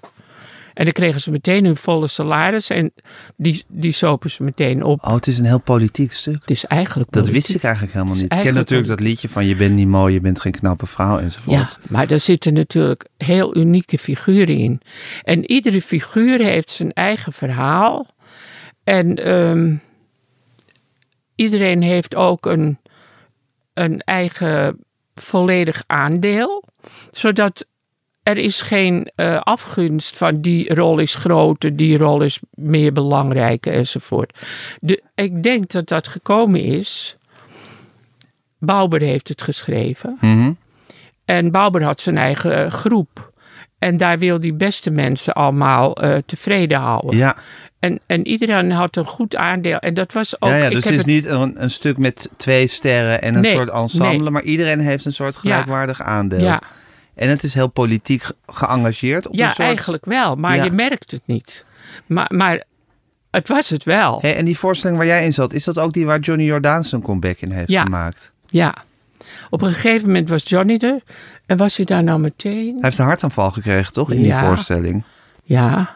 En 0.76 0.84
dan 0.84 0.94
kregen 0.94 1.22
ze 1.22 1.32
meteen 1.32 1.66
hun 1.66 1.76
volle 1.76 2.08
salaris 2.08 2.70
en 2.70 2.94
die, 3.36 3.64
die 3.68 3.92
sopen 3.92 4.30
ze 4.30 4.44
meteen 4.44 4.84
op. 4.84 5.04
Oh, 5.04 5.14
het 5.14 5.28
is 5.28 5.38
een 5.38 5.46
heel 5.46 5.60
politiek 5.60 6.12
stuk. 6.12 6.42
Het 6.42 6.52
is 6.52 6.66
eigenlijk 6.66 7.12
Dat 7.12 7.30
wist 7.30 7.50
ik 7.50 7.64
eigenlijk 7.64 7.94
helemaal 7.94 8.16
niet. 8.16 8.34
Ik 8.34 8.42
ken 8.42 8.54
natuurlijk 8.54 8.90
dat 8.90 9.00
liedje 9.00 9.30
van 9.30 9.46
je 9.46 9.56
bent 9.56 9.76
niet 9.76 9.88
mooi, 9.88 10.14
je 10.14 10.22
bent 10.22 10.40
geen 10.40 10.52
knappe 10.52 10.86
vrouw 10.86 11.20
enzovoort. 11.20 11.58
Ja, 11.58 11.70
maar 11.90 12.12
er 12.12 12.20
zitten 12.20 12.54
natuurlijk 12.54 13.08
heel 13.18 13.58
unieke 13.58 13.98
figuren 13.98 14.58
in. 14.58 14.82
En 15.24 15.52
iedere 15.52 15.82
figuur 15.82 16.40
heeft 16.40 16.72
zijn 16.72 16.94
eigen 16.94 17.34
verhaal. 17.34 18.08
En 18.84 19.16
ehm, 19.16 19.76
iedereen 21.36 21.82
heeft 21.82 22.16
ook 22.16 22.46
een, 22.46 22.78
een 23.74 24.00
eigen 24.00 24.80
volledig 25.16 25.84
aandeel. 25.88 26.64
Zodat 27.12 27.66
er 28.26 28.38
is 28.38 28.62
geen 28.62 29.12
eh, 29.16 29.40
afgunst 29.40 30.18
van 30.18 30.42
die 30.42 30.74
rol 30.74 31.00
is 31.00 31.16
groter, 31.16 31.76
die 31.76 31.98
rol 31.98 32.22
is 32.22 32.40
meer 32.54 32.94
belangrijk 32.94 33.66
enzovoort. 33.66 34.40
De, 34.82 35.04
ik 35.16 35.44
denk 35.44 35.72
dat 35.72 35.88
dat 35.88 36.08
gekomen 36.08 36.62
is. 36.62 37.18
Bauber 38.60 39.02
heeft 39.02 39.28
het 39.28 39.42
geschreven. 39.42 40.18
Mhm. 40.22 40.52
En 41.26 41.52
Bauber 41.52 41.84
had 41.84 42.02
zijn 42.02 42.18
eigen 42.18 42.66
eh, 42.66 42.72
groep. 42.72 43.34
En 43.80 43.98
daar 43.98 44.20
wil 44.20 44.40
die 44.40 44.54
beste 44.54 44.92
mensen 44.92 45.34
allemaal 45.34 45.96
eh, 45.96 46.18
tevreden 46.26 46.80
houden. 46.80 47.18
Ja, 47.18 47.36
En, 47.80 48.00
en 48.06 48.28
iedereen 48.28 48.72
had 48.72 48.96
een 48.96 49.06
goed 49.06 49.36
aandeel. 49.36 49.78
En 49.78 49.94
dat 49.94 50.14
was 50.14 50.42
ook. 50.42 50.50
ja, 50.50 50.70
dus 50.70 50.74
heb 50.74 50.84
het 50.84 50.94
is 50.94 51.06
niet 51.06 51.26
een, 51.26 51.64
een 51.64 51.72
stuk 51.72 51.98
met 51.98 52.30
twee 52.38 52.68
sterren 52.68 53.22
en 53.22 53.36
een 53.36 53.42
Nee, 53.42 53.56
soort 53.56 53.70
ensemble, 53.70 54.18
nee. 54.18 54.30
maar 54.30 54.44
iedereen 54.44 54.80
heeft 54.80 55.06
een 55.06 55.14
soort 55.14 55.38
gelijkwaardig 55.38 56.02
aandeel. 56.02 56.40
Ja, 56.40 56.62
En 57.16 57.30
het 57.30 57.44
is 57.44 57.54
heel 57.54 57.68
politiek 57.68 58.24
ge- 58.24 58.36
geëngageerd. 58.48 59.28
Op 59.28 59.36
ja 59.36 59.48
een 59.48 59.54
soort... 59.54 59.68
eigenlijk 59.68 60.06
wel. 60.06 60.36
Maar 60.36 60.56
Ja. 60.56 60.64
je 60.64 60.72
merkt 60.72 61.12
het 61.12 61.22
niet. 61.26 61.66
Maar, 62.06 62.32
maar 62.36 62.64
het 63.32 63.48
was 63.48 63.70
het 63.70 63.84
wel. 63.84 64.18
Hey, 64.22 64.36
en 64.36 64.46
die 64.46 64.58
voorstelling 64.58 64.98
waar 64.98 65.08
jij 65.08 65.26
in 65.26 65.34
zat, 65.34 65.54
is 65.54 65.64
dat 65.64 65.80
ook 65.80 65.94
die 65.94 66.06
waar 66.06 66.20
Johnny 66.20 66.46
Jordaan 66.46 66.84
zijn 66.84 67.02
comeback 67.02 67.38
in 67.40 67.52
heeft 67.52 67.70
Ja. 67.70 67.82
gemaakt? 67.84 68.32
Ja. 68.48 68.74
Op 69.50 69.62
een 69.62 69.72
gegeven 69.72 70.08
moment 70.08 70.30
was 70.30 70.44
Johnny 70.50 70.78
er. 70.80 71.00
En 71.46 71.58
was 71.58 71.76
hij 71.76 71.86
daar 71.86 72.04
nou 72.04 72.20
meteen? 72.20 72.72
Hij 72.74 72.80
heeft 72.82 72.98
een 72.98 73.06
hartaanval 73.06 73.52
gekregen, 73.52 73.94
toch? 73.94 74.12
In 74.12 74.22
die 74.22 74.34
voorstelling. 74.34 75.04
Ja. 75.44 75.96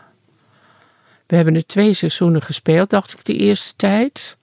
We 1.30 1.36
hebben 1.36 1.56
er 1.56 1.66
twee 1.66 1.94
seizoenen 1.94 2.42
gespeeld, 2.42 2.90
dacht 2.90 3.14
ik, 3.14 3.26
de 3.26 3.36
eerste 3.36 3.74
tijd. 3.76 4.38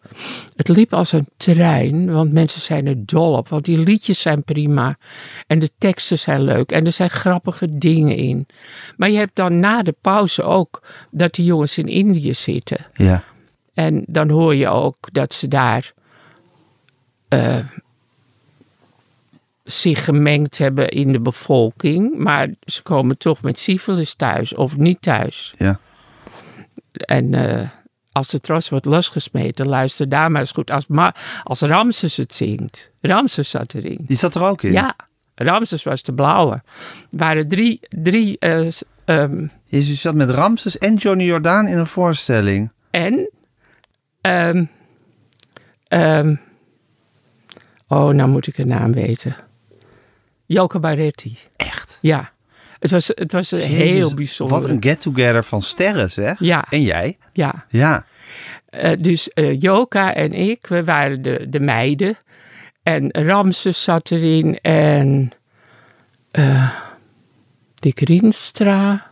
Het 0.56 0.68
liep 0.68 0.92
als 0.92 1.12
een 1.12 1.28
trein, 1.36 2.12
want 2.12 2.32
mensen 2.32 2.60
zijn 2.60 2.86
er 2.86 3.06
dol 3.06 3.32
op. 3.32 3.48
Want 3.48 3.64
die 3.64 3.78
liedjes 3.78 4.20
zijn 4.20 4.42
prima. 4.42 4.96
En 5.46 5.58
de 5.58 5.70
teksten 5.78 6.18
zijn 6.18 6.42
leuk. 6.42 6.72
En 6.72 6.86
er 6.86 6.92
zijn 6.92 7.10
grappige 7.10 7.78
dingen 7.78 8.16
in. 8.16 8.46
Maar 8.96 9.10
je 9.10 9.18
hebt 9.18 9.34
dan 9.34 9.60
na 9.60 9.82
de 9.82 9.94
pauze 10.00 10.42
ook 10.42 10.82
dat 11.10 11.34
die 11.34 11.44
jongens 11.44 11.78
in 11.78 11.86
Indië 11.86 12.34
zitten. 12.34 12.86
Ja. 12.94 13.24
En 13.74 14.04
dan 14.08 14.30
hoor 14.30 14.54
je 14.54 14.68
ook 14.68 14.96
dat 15.12 15.34
ze 15.34 15.48
daar 15.48 15.92
eh, 17.28 17.58
zich 19.64 20.04
gemengd 20.04 20.58
hebben 20.58 20.88
in 20.88 21.12
de 21.12 21.20
bevolking. 21.20 22.18
Maar 22.18 22.48
ze 22.64 22.82
komen 22.82 23.18
toch 23.18 23.42
met 23.42 23.58
syfilis 23.58 24.14
thuis 24.14 24.54
of 24.54 24.76
niet 24.76 25.02
thuis. 25.02 25.54
Ja. 25.58 25.80
En 26.96 27.34
eh, 27.34 27.68
als 28.12 28.28
de 28.28 28.40
tros 28.40 28.68
wordt 28.68 28.84
losgesmeten, 28.84 29.66
luister 29.66 30.08
daar 30.08 30.30
maar 30.30 30.40
eens 30.40 30.52
goed. 30.52 30.70
Als, 30.70 30.86
als 31.42 31.60
Ramses 31.60 32.16
het 32.16 32.34
zingt. 32.34 32.90
Ramses 33.00 33.50
zat 33.50 33.74
erin. 33.74 34.04
Die 34.06 34.16
zat 34.16 34.34
er 34.34 34.44
ook 34.44 34.62
in. 34.62 34.72
Ja, 34.72 34.96
Ramses 35.34 35.82
was 35.82 36.02
de 36.02 36.14
blauwe. 36.14 36.52
Er 36.52 36.62
waren 37.10 37.48
drie, 37.48 37.80
drie 37.88 38.38
ehm, 38.38 39.46
Jezus 39.64 39.88
je 39.88 39.94
zat 39.94 40.14
met 40.14 40.30
Ramses 40.30 40.78
en 40.78 40.94
Johnny 40.94 41.24
Jordaan 41.24 41.66
in 41.66 41.78
een 41.78 41.86
voorstelling. 41.86 42.70
en... 42.90 43.30
ehm, 45.88 46.36
oh, 47.88 48.08
nou 48.08 48.28
moet 48.28 48.46
ik 48.46 48.56
de 48.56 48.66
naam 48.66 48.92
weten. 48.92 49.36
Joke 50.46 50.78
Baretti. 50.78 51.38
Echt? 51.56 51.98
Ja, 52.00 52.32
het 52.78 52.90
was, 52.90 53.06
het 53.14 53.33
was 53.33 53.50
Jezus, 53.50 53.66
heel 53.66 54.14
bijzonder. 54.14 54.61
Wat 54.61 54.71
een 54.71 54.83
get-together 54.83 55.45
van 55.45 55.62
sterren, 55.62 56.11
zeg. 56.11 56.38
Ja, 56.40 56.66
En 56.71 56.83
jij? 56.83 57.18
ja. 57.33 57.64
Ja. 57.68 58.06
Eh, 58.66 58.92
dus 58.99 59.30
eh, 59.30 59.61
Joka 59.61 60.14
en 60.14 60.33
ik, 60.33 60.66
we 60.66 60.85
waren 60.85 61.23
de, 61.23 61.47
de 61.49 61.61
meiden. 61.61 62.16
En 62.83 63.11
Ramses 63.11 63.83
zat 63.83 64.11
erin 64.11 64.59
en 64.61 65.33
eh 66.30 66.71
Dick 67.75 68.00
Rienstra. 68.00 69.11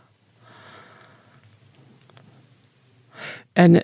En 3.53 3.83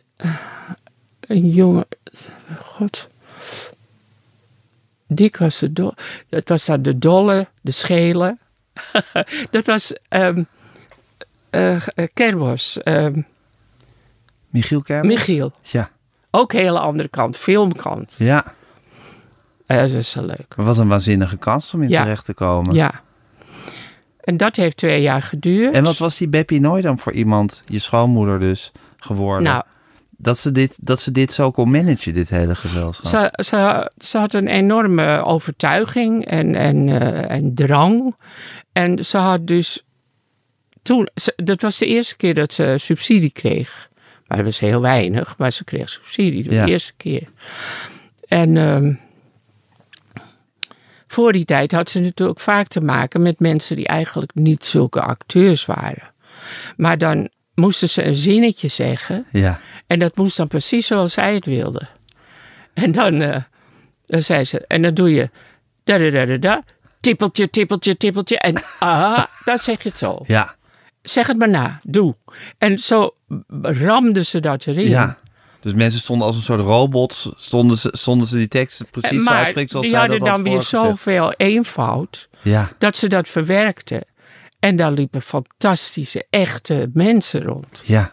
een 1.19 1.49
jongen, 1.49 1.85
god. 2.59 3.07
Dick 5.07 5.37
was 5.37 5.59
de 5.59 5.73
dolle, 5.73 5.95
dat 6.29 6.49
was 6.49 6.65
dan 6.65 6.81
de 6.81 6.97
dolle, 6.97 7.47
de 7.61 7.71
schele. 7.71 8.37
dat 9.51 9.65
was 9.65 9.93
ehm 10.07 10.43
eh, 11.49 11.75
eh, 11.75 12.07
Kerbos, 12.13 12.83
ehm, 12.83 13.21
Michiel 14.49 14.81
Kerbels? 14.81 15.13
Michiel. 15.13 15.51
Ja. 15.61 15.89
Ook 16.31 16.53
een 16.53 16.59
hele 16.59 16.79
andere 16.79 17.09
kant, 17.09 17.37
filmkant. 17.37 18.15
Ja. 18.17 18.53
Eh, 19.65 19.77
dat 19.77 19.89
is 19.89 20.11
zo 20.11 20.25
leuk. 20.25 20.53
Wat 20.55 20.77
een 20.77 20.87
waanzinnige 20.87 21.37
kans 21.37 21.73
om 21.73 21.81
in 21.81 21.89
Ja. 21.89 22.03
terecht 22.03 22.25
te 22.25 22.33
komen. 22.33 22.75
Ja. 22.75 23.01
En 24.19 24.37
dat 24.37 24.55
heeft 24.55 24.77
twee 24.77 25.01
jaar 25.01 25.21
geduurd. 25.21 25.73
En 25.73 25.83
wat 25.83 25.97
was 25.97 26.17
die 26.17 26.27
Beppie 26.27 26.59
Nooy 26.59 26.81
dan 26.81 26.99
voor 26.99 27.11
iemand, 27.13 27.63
je 27.65 27.79
schoonmoeder 27.79 28.39
dus, 28.39 28.71
geworden? 28.97 29.43
Nou, 29.43 29.63
dat, 30.21 30.37
ze 30.37 30.51
dit, 30.51 30.77
dat 30.81 30.99
ze 30.99 31.11
dit 31.11 31.33
zo 31.33 31.51
kon 31.51 31.71
managen, 31.71 32.13
dit 32.13 32.29
hele 32.29 32.55
gezelschap. 32.55 33.05
ze, 33.05 33.43
ze, 33.43 33.91
ze 34.05 34.17
had 34.17 34.33
een 34.33 34.47
enorme 34.47 35.23
overtuiging 35.23 36.25
en, 36.25 36.55
en, 36.55 36.89
eh, 37.01 37.35
en 37.35 37.53
drang. 37.55 38.15
En 38.71 39.05
ze 39.05 39.17
had 39.17 39.47
dus 39.47 39.85
toen, 40.81 41.09
ze- 41.15 41.33
dat 41.35 41.61
was 41.61 41.77
de 41.77 41.85
eerste 41.85 42.17
keer 42.17 42.33
dat 42.33 42.53
ze 42.53 42.75
subsidie 42.79 43.31
kreeg. 43.31 43.89
Maar 44.27 44.37
dat 44.37 44.45
was 44.45 44.59
heel 44.59 44.81
weinig, 44.81 45.37
maar 45.37 45.51
ze 45.51 45.63
kreeg 45.63 45.89
subsidie 45.89 46.43
de 46.43 46.53
Ja. 46.53 46.65
eerste 46.65 46.93
keer. 46.97 47.27
En 48.27 48.57
ehm, 48.57 48.93
voor 51.07 51.31
die 51.31 51.45
tijd 51.45 51.71
had 51.71 51.89
ze 51.89 51.99
natuurlijk 51.99 52.39
vaak 52.39 52.67
te 52.67 52.81
maken 52.81 53.21
met 53.21 53.39
mensen 53.39 53.75
die 53.75 53.87
eigenlijk 53.87 54.31
niet 54.35 54.65
zulke 54.65 55.01
acteurs 55.01 55.65
waren. 55.65 56.11
Maar 56.77 56.97
dan 56.97 57.29
moesten 57.61 57.89
ze 57.89 58.05
een 58.05 58.15
zinnetje 58.15 58.67
zeggen. 58.67 59.25
Ja. 59.31 59.59
En 59.87 59.99
dat 59.99 60.17
moest 60.17 60.37
dan 60.37 60.47
precies 60.47 60.87
zoals 60.87 61.13
zij 61.13 61.33
het 61.33 61.45
wilde. 61.45 61.87
En 62.73 62.91
dan, 62.91 63.21
eh, 63.21 63.41
dan 64.05 64.23
zei 64.23 64.45
ze, 64.45 64.65
en 64.67 64.81
dan 64.81 64.93
doe 64.93 65.13
je 65.13 65.29
da 65.83 65.97
da 65.97 66.09
da 66.09 66.25
da 66.25 66.37
da, 66.37 66.63
tippeltje, 66.99 67.49
tippeltje, 67.49 67.97
tippeltje. 67.97 68.37
En 68.39 68.63
ah, 68.79 69.23
dan 69.45 69.57
zeg 69.57 69.83
je 69.83 69.89
het 69.89 69.97
zo. 69.97 70.19
Ja. 70.25 70.55
Zeg 71.01 71.27
het 71.27 71.37
maar 71.37 71.49
na, 71.49 71.79
doe. 71.83 72.15
En 72.57 72.77
zo 72.77 73.15
ramden 73.61 74.25
ze 74.25 74.39
dat 74.39 74.65
erin. 74.65 74.89
Ja. 74.89 75.17
Dus 75.61 75.73
mensen 75.73 75.99
stonden 75.99 76.27
als 76.27 76.35
een 76.35 76.41
soort 76.41 76.59
robots, 76.59 77.29
stonden 77.35 77.77
ze, 77.77 77.89
stonden 77.91 78.27
ze 78.27 78.37
die 78.37 78.47
teksten 78.47 78.85
precies 78.91 79.09
En 79.09 79.17
zo 79.17 79.23
maar 79.23 79.33
uitspreken 79.33 79.69
zoals 79.69 79.85
die 79.85 79.95
zij 79.95 80.03
hadden 80.03 80.19
dat 80.19 80.27
had 80.27 80.43
dan 80.43 80.53
weer 80.53 80.61
zoveel 80.61 81.31
eenvoud 81.31 82.29
Ja. 82.41 82.71
dat 82.77 82.95
ze 82.95 83.07
dat 83.07 83.29
verwerkten. 83.29 84.01
En 84.61 84.75
daar 84.75 84.91
liepen 84.91 85.21
fantastische, 85.21 86.25
echte 86.29 86.89
mensen 86.93 87.43
rond. 87.43 87.81
Ja. 87.85 88.11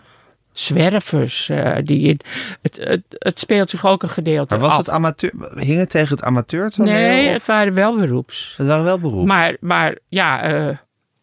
Zwervers, 0.52 1.49
eh, 1.49 1.76
die 1.85 2.09
in, 2.09 2.21
het, 2.62 2.76
het, 2.81 3.02
het 3.11 3.38
speelt 3.38 3.71
zich 3.71 3.87
ook 3.87 4.02
een 4.02 4.09
gedeelte 4.09 4.55
Maar 4.55 4.62
was 4.64 4.73
af. 4.73 4.78
het 4.78 4.90
amateur, 4.90 5.33
hing 5.55 5.78
het 5.78 5.90
tegen 5.90 6.17
het 6.17 6.25
amateurtoneel? 6.25 6.93
Nee, 6.93 7.26
of- 7.26 7.33
het 7.33 7.47
waren 7.47 7.75
wel 7.75 7.97
beroeps. 7.97 8.55
het 8.57 8.67
waren 8.67 8.85
wel 8.85 8.99
beroep. 8.99 9.26
Maar, 9.26 9.57
maar 9.61 9.97
ja, 10.09 10.43
eh, 10.43 10.76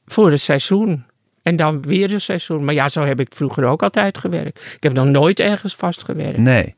voor 0.06 0.32
het 0.32 0.42
seizoen. 0.42 1.06
En 1.42 1.56
dan 1.56 1.82
weer 1.82 2.14
een 2.14 2.22
seizoen. 2.22 2.66
Maar 2.66 2.74
ja, 2.74 2.90
zo 2.90 3.02
heb 3.02 3.20
ik 3.20 3.28
vroeger 3.36 3.64
ook 3.66 3.84
altijd 3.84 4.18
gewerkt. 4.18 4.74
Ik 4.76 4.84
heb 4.84 4.94
nog 4.94 5.06
nooit 5.06 5.40
ergens 5.40 5.76
vastgewerkt. 5.76 6.38
Nee. 6.38 6.76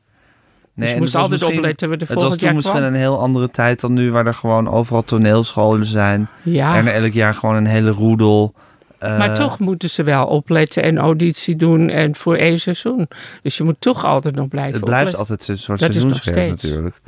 Nee, 0.78 0.86
dus 0.86 0.94
je 0.96 1.02
moest 1.02 1.14
was 1.14 1.22
altijd 1.22 1.44
opletten 1.44 1.90
Het 1.92 2.14
was 2.14 2.30
toen 2.30 2.38
jaar 2.40 2.56
misschien 2.56 2.76
kwam. 2.78 2.88
een 2.88 3.00
heel 3.00 3.20
andere 3.20 3.50
tijd 3.52 3.80
dan 3.80 3.94
nu, 3.94 4.12
waar 4.12 4.26
er 4.28 4.34
gewoon 4.34 4.70
overal 4.70 5.04
toneelscholen 5.04 5.86
zijn. 5.86 6.28
Ja, 6.44 6.76
En 6.78 6.94
elk 6.94 7.12
jaar 7.14 7.34
gewoon 7.34 7.56
een 7.56 7.66
hele 7.66 7.92
roedel. 7.92 8.54
eh, 9.00 9.18
maar 9.18 9.36
toch 9.36 9.60
moeten 9.60 9.90
ze 9.90 10.04
wel 10.04 10.26
opletten 10.26 10.84
en 10.84 10.98
auditie 10.98 11.56
doen 11.56 11.90
en 11.90 12.16
voor 12.16 12.36
één 12.36 12.60
seizoen. 12.60 13.08
Dus 13.42 13.58
je 13.58 13.64
moet 13.64 13.76
toch 13.80 14.04
altijd 14.06 14.36
nog 14.36 14.48
blijven 14.48 14.74
Het 14.74 14.84
blijft 14.86 15.06
opletten. 15.14 15.20
altijd 15.36 15.48
een 15.48 15.58
soort 15.64 15.80
Dat 15.80 15.92
seizoenswerk 15.94 16.50
natuurlijk. 16.50 17.00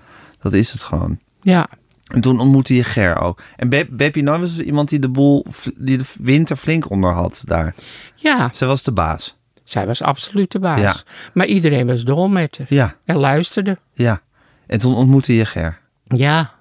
Dat 0.41 0.53
is 0.53 0.71
het 0.71 0.83
gewoon. 0.83 1.17
Ja, 1.41 1.67
En 2.07 2.21
toen 2.21 2.39
ontmoette 2.39 2.75
je 2.75 2.83
Ger 2.83 3.19
ook. 3.21 3.41
En 3.55 3.69
Be 3.69 3.88
Beppie 3.89 4.23
Nooy 4.23 4.39
was 4.39 4.55
dus 4.55 4.65
iemand 4.65 4.89
die 4.89 4.99
de 4.99 5.09
boel, 5.09 5.45
die 5.77 5.97
de 5.97 6.03
winter 6.19 6.55
flink 6.55 6.89
onder 6.89 7.11
had 7.11 7.43
daar. 7.45 7.75
ja, 8.15 8.49
Zij 8.53 8.67
was 8.67 8.83
de 8.83 8.91
baas. 8.91 9.38
Zij 9.69 9.85
was 9.85 10.01
absoluut 10.01 10.51
de 10.51 10.59
baas. 10.59 10.79
Ja. 10.79 10.95
Maar 11.33 11.45
iedereen 11.45 11.88
was 11.88 12.03
dol 12.03 12.27
met 12.27 12.57
haar. 12.57 12.67
Ja, 12.69 12.95
En 13.05 13.15
luisterde. 13.15 13.77
ja. 13.93 14.21
En 14.67 14.79
toen 14.79 14.95
ontmoette 14.95 15.35
je 15.35 15.45
Ger. 15.45 15.79
Ja, 16.07 16.51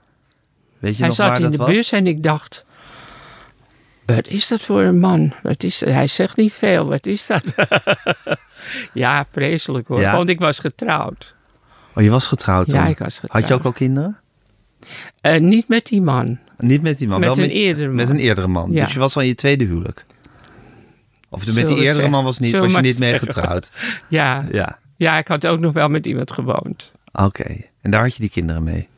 Weet 0.79 0.93
je 0.93 0.99
hij 0.99 1.07
nog 1.07 1.17
zat 1.17 1.27
waar 1.27 1.37
in 1.37 1.43
dat 1.43 1.53
de 1.53 1.59
was? 1.59 1.69
bus 1.71 1.93
en 1.93 2.07
ik 2.07 2.23
dacht... 2.23 2.65
Wat 4.07 4.29
is 4.29 4.49
dat 4.49 4.61
voor 4.61 4.83
een 4.83 4.99
man? 4.99 5.33
Wat 5.43 5.63
is 5.63 5.79
dat? 5.79 5.89
Hij 5.89 6.07
zegt 6.07 6.37
niet 6.37 6.53
veel. 6.53 6.87
Wat 6.87 7.07
is 7.07 7.27
dat? 7.27 7.55
ja, 8.93 9.27
vreselijk 9.31 9.89
hoor. 9.89 10.01
Ja? 10.01 10.17
Want 10.17 10.29
ik 10.29 10.39
was 10.41 10.59
getrouwd. 10.59 11.35
Oh, 11.95 12.03
je 12.03 12.11
was 12.11 12.27
getrouwd 12.27 12.69
toen? 12.69 12.79
Ja, 12.79 12.87
ik 12.87 12.99
was 12.99 13.19
getrouwd. 13.19 13.41
Had 13.41 13.49
je 13.49 13.55
ook 13.55 13.65
al 13.65 13.73
kinderen? 13.73 14.19
Eh, 15.21 15.41
niet 15.41 15.69
met 15.69 15.87
die 15.87 16.03
man. 16.03 16.39
Niet 16.59 16.83
met 16.83 16.99
die 16.99 17.09
man, 17.09 17.21
Met 17.21 17.29
wel 17.29 17.39
een 17.39 17.43
met, 17.45 17.51
eerdere 17.57 17.87
man. 17.87 17.97
met 17.97 18.09
een 18.09 18.19
eerdere 18.19 18.47
man. 18.47 18.73
Ja. 18.73 18.85
Dus 18.85 18.93
je 18.93 18.99
was 18.99 19.17
al 19.17 19.23
in 19.23 19.29
je 19.29 19.35
tweede 19.35 19.65
huwelijk. 19.65 20.05
Of 21.31 21.45
de- 21.45 21.53
met 21.53 21.67
die 21.67 21.77
eerdere 21.77 21.93
zeggen. 21.95 22.11
man 22.11 22.25
was, 22.25 22.39
niet, 22.39 22.51
Zullen 22.51 22.67
was 22.73 22.77
je 22.81 22.87
niet 22.87 22.99
mee 22.99 23.19
getrouwd. 23.19 23.71
Ja, 24.09 24.47
Ja, 24.53 24.79
ja, 24.97 25.19
ik 25.19 25.29
had 25.29 25.47
ook 25.47 25.59
nog 25.59 25.73
wel 25.73 25.89
met 25.89 26.07
iemand 26.07 26.33
gewoond. 26.33 26.93
oké. 27.13 27.57
En 27.83 27.91
daar 27.91 28.03
had 28.03 28.15
je 28.15 28.21
die 28.21 28.31
kinderen 28.31 28.63
mee. 28.65 28.89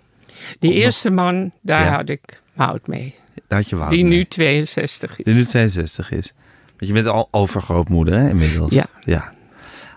Die 0.59 0.71
Of 0.71 0.77
nog- 0.77 0.85
eerste 0.85 1.11
man, 1.11 1.51
daar 1.63 1.85
Ja. 1.85 1.91
had 1.97 2.09
ik 2.09 2.41
Mout 2.53 2.87
mee. 2.87 3.15
Daar 3.49 3.59
had 3.59 3.69
je 3.69 3.77
Wout 3.77 3.91
die 3.91 4.05
mee. 4.05 4.17
nu 4.19 4.25
62 4.25 5.19
is. 5.19 5.25
Die 5.25 5.35
nu 5.35 5.45
62 5.45 6.11
is. 6.11 6.33
Want 6.67 6.87
je 6.87 6.93
bent 6.93 7.07
al 7.07 7.29
overgrootmoeder 7.31 8.15
hè, 8.15 8.29
inmiddels. 8.29 8.73
Ja. 8.73 8.87
ja. 9.05 9.33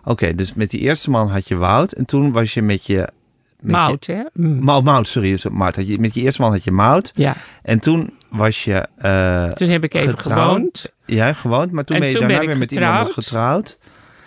Oké, 0.03 0.35
dus 0.35 0.53
met 0.53 0.69
die 0.69 0.79
eerste 0.79 1.09
man 1.09 1.27
had 1.29 1.47
je 1.47 1.55
Wout. 1.55 1.91
En 1.91 2.05
toen 2.05 2.31
was 2.31 2.53
je 2.53 2.61
met 2.61 2.85
je... 2.85 3.07
Met 3.59 3.71
Mout, 3.71 4.05
hè? 4.05 4.13
Je, 4.13 4.29
Mm. 4.33 4.63
Mout, 4.63 4.83
Mout, 4.83 5.07
sorry. 5.07 5.39
Mout. 5.51 5.75
Had 5.75 5.87
je, 5.87 5.99
met 5.99 6.13
je 6.13 6.21
eerste 6.21 6.41
man 6.41 6.51
had 6.51 6.63
je 6.63 6.71
Mout. 6.71 7.11
Ja, 7.15 7.35
En 7.61 7.79
toen 7.79 8.13
was 8.29 8.63
je... 8.63 8.87
eh, 8.97 9.51
toen 9.51 9.67
heb 9.67 9.83
ik 9.83 9.93
even 9.93 10.17
getrouwd. 10.17 10.43
gewoond. 10.49 10.92
Ja, 11.05 11.33
gewoond. 11.33 11.71
Maar 11.71 11.83
toen 11.83 11.95
En 11.95 12.01
ben 12.01 12.11
je 12.11 12.17
toen 12.17 12.27
daarna 12.27 12.39
ben 12.39 12.49
ik 12.49 12.57
weer 12.57 12.67
met 12.67 12.71
iemand 12.71 12.97
anders 12.97 13.13
getrouwd. 13.15 13.77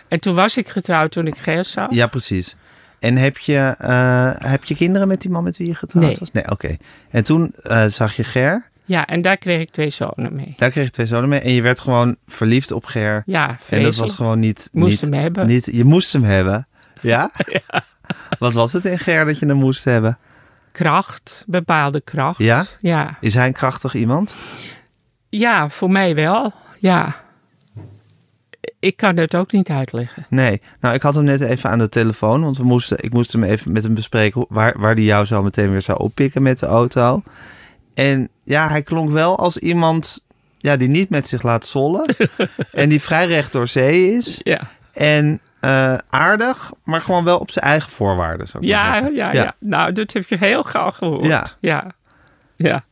En 0.09 0.21
toen 0.21 0.35
was 0.35 0.57
ik 0.57 0.69
getrouwd 0.69 1.11
toen 1.11 1.27
ik 1.27 1.37
Ger 1.37 1.65
zag. 1.65 1.93
Ja, 1.93 2.07
precies. 2.07 2.57
En 2.99 3.17
heb 3.17 3.39
je, 3.39 3.75
eh, 3.79 4.31
heb 4.51 4.65
je 4.65 4.75
kinderen 4.75 5.09
met 5.09 5.21
die 5.21 5.31
man 5.31 5.45
met 5.45 5.57
wie 5.57 5.67
je 5.67 5.75
getrouwd 5.75 6.05
Nee. 6.05 6.17
was? 6.21 6.33
Nee, 6.33 6.51
oké. 6.51 6.77
En 7.11 7.25
toen 7.25 7.53
eh, 7.63 7.87
zag 7.87 8.17
je 8.17 8.25
Ger. 8.25 8.69
Ja, 8.85 9.07
en 9.07 9.23
daar 9.23 9.37
kreeg 9.37 9.61
ik 9.61 9.71
twee 9.71 9.91
zonen 9.91 10.35
mee. 10.35 10.55
Daar 10.57 10.71
kreeg 10.71 10.85
je 10.85 10.91
twee 10.91 11.07
zonen 11.07 11.29
mee. 11.29 11.41
En 11.41 11.53
je 11.55 11.63
werd 11.63 11.81
gewoon 11.81 12.17
verliefd 12.27 12.73
op 12.73 12.85
Ger. 12.85 13.23
Ja, 13.27 13.49
en 13.49 13.57
vreselijk. 13.61 13.97
dat 13.97 14.07
was 14.07 14.17
gewoon 14.17 14.39
niet... 14.39 14.69
Moest 14.73 14.91
niet, 14.91 15.01
hem 15.01 15.21
hebben. 15.23 15.47
Niet, 15.47 15.69
je 15.73 15.85
moest 15.85 16.13
hem 16.13 16.23
hebben. 16.23 16.67
Ja? 17.01 17.31
Wat 18.39 18.53
was 18.53 18.73
het 18.73 18.85
in 18.85 18.99
Ger 18.99 19.25
dat 19.25 19.39
je 19.39 19.47
hem 19.47 19.57
moest 19.57 19.85
hebben? 19.85 20.19
Kracht, 20.73 21.45
bepaalde 21.47 22.01
kracht. 22.01 22.39
Ja? 22.39 22.65
Ja, 22.81 23.17
Is 23.21 23.35
hij 23.35 23.47
een 23.47 23.53
krachtig 23.53 23.95
iemand? 23.95 24.35
ja 25.29 25.69
voor 25.69 25.91
mij 25.91 26.15
wel. 26.15 26.53
Ja. 26.87 27.15
Ik 28.79 28.97
kan 28.97 29.17
het 29.17 29.35
ook 29.35 29.53
niet 29.53 29.69
uitleggen. 29.69 30.27
Nee. 30.29 30.63
Nou, 30.81 30.95
ik 30.95 31.03
had 31.03 31.15
hem 31.15 31.25
net 31.25 31.41
even 31.41 31.71
aan 31.71 31.79
de 31.79 31.89
telefoon. 31.89 32.43
Want 32.43 32.57
we 32.57 32.65
moesten, 32.65 32.97
ik 33.01 33.13
moest 33.13 33.33
hem 33.33 33.43
even 33.43 33.73
met 33.73 33.85
hem 33.85 33.95
bespreken 33.95 34.47
waar, 34.49 34.75
waar 34.79 34.95
hij 34.95 35.03
jou 35.03 35.25
zo 35.25 35.43
meteen 35.43 35.71
weer 35.71 35.83
zou 35.83 35.99
oppikken 35.99 36.43
met 36.43 36.59
de 36.59 36.67
auto. 36.67 37.23
En 37.95 38.29
ja, 38.45 38.69
hij 38.69 38.83
klonk 38.83 39.11
wel 39.11 39.39
als 39.39 39.59
iemand 39.59 40.25
ja, 40.59 40.77
die 40.77 40.89
niet 40.89 41.11
met 41.11 41.29
zich 41.29 41.43
laat 41.43 41.67
zollen. 41.67 42.17
en 42.73 42.89
die 42.89 43.03
vrij 43.03 43.27
recht 43.27 43.53
door 43.53 43.69
zee 43.69 44.13
is. 44.13 44.41
Ja, 44.43 44.61
En 44.93 45.41
eh, 45.61 45.95
aardig, 46.11 46.73
maar 46.85 47.01
gewoon 47.01 47.25
wel 47.25 47.39
op 47.39 47.51
zijn 47.51 47.65
eigen 47.65 47.91
voorwaarden. 47.91 48.49
Zou 48.49 48.65
ik 48.65 48.71
maar 48.71 48.79
ja, 48.79 48.93
zeggen. 48.93 49.15
ja, 49.15 49.33
ja. 49.33 49.55
Nou, 49.59 49.93
dat 49.93 50.13
heb 50.13 50.29
je 50.29 50.37
heel 50.37 50.63
gauw 50.63 50.91
gehoord. 50.91 51.27
Ja. 51.27 51.47
Ja. 51.61 51.87
ja. 52.57 52.85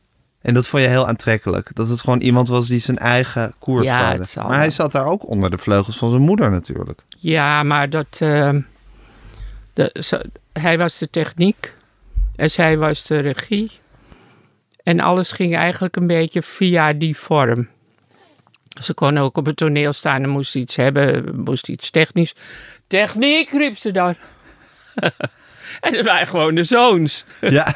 En 0.45 0.53
dat 0.53 0.67
vond 0.67 0.83
je 0.83 0.89
heel 0.89 1.07
aantrekkelijk. 1.07 1.69
Dat 1.73 1.89
het 1.89 1.99
gewoon 2.01 2.19
iemand 2.21 2.47
was 2.47 2.67
die 2.67 2.79
zijn 2.79 2.97
eigen 2.97 3.53
koers 3.59 3.85
Ja, 3.85 3.99
vaarde. 3.99 4.19
het 4.21 4.29
zal 4.29 4.47
Maar 4.47 4.57
hij 4.57 4.71
zat 4.71 4.91
daar 4.91 5.05
ook 5.05 5.27
onder 5.27 5.49
de 5.51 5.57
vleugels 5.57 5.97
van 5.97 6.09
zijn 6.09 6.21
moeder 6.21 6.51
natuurlijk. 6.51 7.01
Ja, 7.17 7.63
maar 7.63 7.89
dat. 7.89 8.07
eh, 8.19 8.49
de, 9.73 9.95
zo- 9.99 10.21
hij 10.53 10.77
was 10.77 10.97
de 10.97 11.09
techniek 11.09 11.73
en 12.35 12.51
zij 12.51 12.77
was 12.77 13.03
de 13.03 13.19
regie. 13.19 13.71
En 14.83 14.99
alles 14.99 15.31
ging 15.31 15.55
eigenlijk 15.55 15.95
een 15.95 16.07
beetje 16.07 16.41
via 16.41 16.93
die 16.93 17.17
vorm. 17.17 17.67
Ze 18.81 18.93
kon 18.93 19.17
ook 19.17 19.37
op 19.37 19.45
het 19.45 19.57
toneel 19.57 19.93
staan 19.93 20.23
en 20.23 20.29
moest 20.29 20.55
iets 20.55 20.75
hebben, 20.75 21.39
moest 21.43 21.69
iets 21.69 21.89
technisch. 21.91 22.35
Techniek, 22.87 23.49
riep 23.49 23.77
ze 23.77 23.91
dan. 23.91 24.15
en 25.81 25.91
dat 25.93 26.05
waren 26.05 26.27
gewoon 26.27 26.55
de 26.55 26.63
zoons. 26.63 27.25
Ja. 27.41 27.75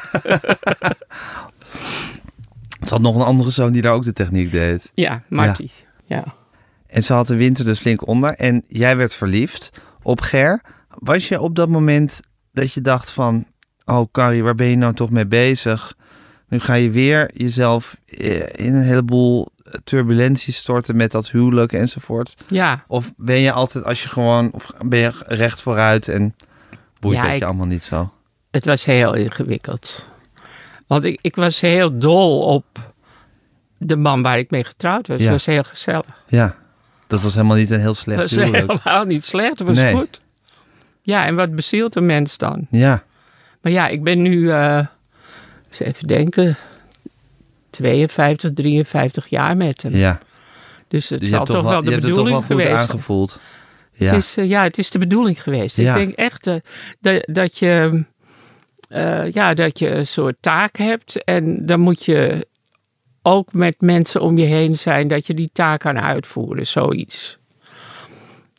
Had 2.90 3.00
nog 3.00 3.14
een 3.14 3.22
andere 3.22 3.50
zoon 3.50 3.72
die 3.72 3.82
daar 3.82 3.92
ook 3.94 4.04
de 4.04 4.12
techniek 4.12 4.50
deed. 4.50 4.90
Ja, 4.94 5.22
Marty. 5.28 5.68
Ja. 6.04 6.24
En 6.86 7.04
ze 7.04 7.12
had 7.12 7.26
de 7.26 7.36
winter 7.36 7.64
dus 7.64 7.78
flink 7.80 8.06
onder. 8.06 8.34
En 8.34 8.62
jij 8.68 8.96
werd 8.96 9.14
verliefd 9.14 9.70
op 10.02 10.20
Ger. 10.20 10.60
Was 10.88 11.28
je 11.28 11.40
op 11.40 11.54
dat 11.56 11.68
moment 11.68 12.20
dat 12.52 12.72
je 12.72 12.80
dacht 12.80 13.10
van... 13.10 13.46
Oh, 13.84 14.06
Carrie, 14.12 14.42
waar 14.42 14.54
ben 14.54 14.66
je 14.66 14.76
nou 14.76 14.94
toch 14.94 15.10
mee 15.10 15.26
bezig? 15.26 15.94
Nu 16.48 16.60
ga 16.60 16.74
je 16.74 16.90
weer 16.90 17.30
jezelf 17.34 17.96
eh, 18.06 18.40
in 18.40 18.74
een 18.74 18.82
heleboel 18.82 19.48
turbulenties 19.84 20.56
storten 20.56 20.96
met 20.96 21.12
dat 21.12 21.30
huwelijk 21.30 21.72
enzovoort. 21.72 22.36
ja. 22.48 22.84
Of 22.86 23.12
ben 23.16 23.38
je 23.38 23.52
altijd 23.52 23.84
als 23.84 24.02
je 24.02 24.08
gewoon... 24.08 24.52
Of 24.52 24.72
ben 24.84 24.98
je 24.98 25.12
recht 25.26 25.60
vooruit 25.60 26.08
en 26.08 26.34
boeit 27.00 27.16
Ja, 27.16 27.22
dat 27.22 27.32
ik- 27.32 27.38
je 27.38 27.44
allemaal 27.44 27.66
niet 27.66 27.82
zo? 27.82 28.12
Het 28.50 28.64
was 28.64 28.84
heel 28.84 29.14
ingewikkeld. 29.14 30.06
Want 30.90 31.04
ik, 31.04 31.18
ik 31.22 31.36
was 31.36 31.60
heel 31.60 31.98
dol 31.98 32.40
op 32.42 32.64
de 33.78 33.96
man 33.96 34.22
waar 34.22 34.38
ik 34.38 34.50
mee 34.50 34.64
getrouwd 34.64 35.06
was. 35.06 35.18
Ja. 35.18 35.22
Het 35.22 35.32
was 35.32 35.46
heel 35.46 35.62
gezellig. 35.62 36.22
Ja, 36.28 36.56
dat 37.06 37.20
was 37.20 37.34
helemaal 37.34 37.56
niet 37.56 37.70
een 37.70 37.80
heel 37.80 37.94
slecht 37.94 38.20
Het 38.20 38.30
was 38.34 38.44
huwelijk. 38.44 38.66
helemaal 38.82 39.04
niet 39.04 39.24
slecht, 39.24 39.58
het 39.58 39.66
was 39.68 39.76
Nee. 39.76 39.94
goed. 39.94 40.20
Ja, 41.02 41.26
en 41.26 41.34
wat 41.34 41.54
bezielt 41.54 41.96
een 41.96 42.06
mens 42.06 42.36
dan? 42.38 42.66
Ja, 42.70 43.02
Maar 43.62 43.72
ja, 43.72 43.88
ik 43.88 44.02
ben 44.04 44.22
nu, 44.22 44.50
eh, 44.50 44.86
eens 45.68 45.80
even 45.80 46.06
denken, 46.06 46.56
52, 47.70 48.50
53 48.54 49.26
jaar 49.26 49.56
met 49.56 49.82
hem. 49.82 49.96
ja. 49.96 50.18
Dus 50.88 51.08
het 51.08 51.20
Dus 51.20 51.28
zal 51.30 51.44
toch 51.44 51.62
wel 51.62 51.80
de 51.80 51.90
het 51.90 52.00
toch 52.00 52.08
bedoeling 52.10 52.36
wel 52.36 52.42
geweest 52.46 52.68
zijn. 52.68 52.78
aangevoeld. 52.80 53.40
Ja. 53.92 54.06
Het 54.06 54.14
is, 54.24 54.36
eh, 54.36 54.48
ja, 54.48 54.62
het 54.62 54.78
is 54.78 54.90
de 54.90 54.98
bedoeling 54.98 55.42
geweest. 55.42 55.76
Ja. 55.76 55.94
Ik 55.96 56.04
denk 56.04 56.14
echt 56.18 56.46
eh, 56.46 56.54
dat, 57.00 57.22
dat, 57.32 57.58
je, 57.58 58.04
eh, 58.90 59.32
ja, 59.32 59.54
dat 59.54 59.78
je 59.78 59.90
een 59.90 60.06
soort 60.06 60.36
taak 60.40 60.76
hebt. 60.76 61.24
En 61.24 61.66
dan 61.66 61.80
moet 61.80 62.04
je 62.04 62.46
ook 63.22 63.52
met 63.52 63.80
mensen 63.80 64.20
om 64.20 64.38
je 64.38 64.44
heen 64.44 64.76
zijn 64.76 65.08
dat 65.08 65.26
je 65.26 65.34
die 65.34 65.50
taak 65.52 65.80
kan 65.80 66.00
uitvoeren, 66.00 66.66
zoiets. 66.66 67.38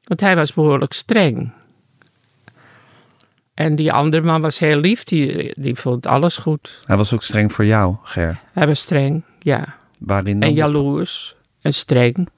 Want 0.03 0.19
hij 0.19 0.35
was 0.35 0.53
behoorlijk 0.53 0.93
streng. 0.93 1.51
En 3.53 3.75
die 3.75 3.91
andere 3.91 4.23
man 4.23 4.41
was 4.41 4.59
heel 4.59 4.77
lief, 4.77 5.03
die, 5.03 5.53
die 5.57 5.75
vond 5.75 6.07
alles 6.07 6.37
goed. 6.37 6.79
Hij 6.85 6.97
was 6.97 7.13
ook 7.13 7.23
streng 7.23 7.51
voor 7.51 7.65
jou, 7.65 7.95
Ger. 8.03 8.39
Hij 8.53 8.67
was 8.67 8.79
streng, 8.79 9.23
ja. 9.39 9.75
Waarin 9.99 10.39
dan? 10.39 10.49
En 10.49 10.55
jaloers 10.55 11.35
en 11.61 11.73
streng. 11.73 12.29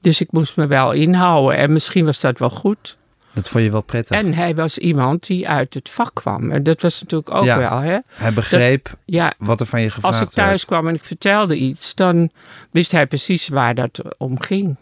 Dus 0.00 0.20
ik 0.20 0.32
moest 0.32 0.56
me 0.56 0.66
wel 0.66 0.92
inhouden. 0.92 1.56
En 1.56 1.72
misschien 1.72 2.04
was 2.04 2.20
dat 2.20 2.38
wel 2.38 2.50
goed. 2.50 2.96
Dat 3.40 3.48
vond 3.48 3.64
je 3.64 3.70
wel 3.70 3.80
prettig. 3.82 4.16
En 4.16 4.34
hij 4.34 4.54
was 4.54 4.78
iemand 4.78 5.26
die 5.26 5.48
uit 5.48 5.74
het 5.74 5.88
vak 5.88 6.10
kwam. 6.14 6.50
En 6.50 6.62
dat 6.62 6.82
was 6.82 7.00
natuurlijk 7.00 7.30
ook 7.34 7.44
Ja. 7.44 7.58
wel, 7.58 7.78
hè? 7.78 7.98
Hij 8.08 8.32
begreep 8.32 8.96
Ja, 9.04 9.32
wat 9.38 9.60
er 9.60 9.66
van 9.66 9.80
je 9.80 9.90
gevraagd 9.90 10.20
als 10.20 10.28
ik 10.28 10.34
thuis 10.34 10.48
werd. 10.48 10.64
kwam 10.64 10.88
en 10.88 10.94
ik 10.94 11.04
vertelde 11.04 11.56
iets, 11.56 11.94
dan 11.94 12.30
wist 12.70 12.92
hij 12.92 13.06
precies 13.06 13.48
waar 13.48 13.74
dat 13.74 14.00
om 14.18 14.40
ging. 14.40 14.76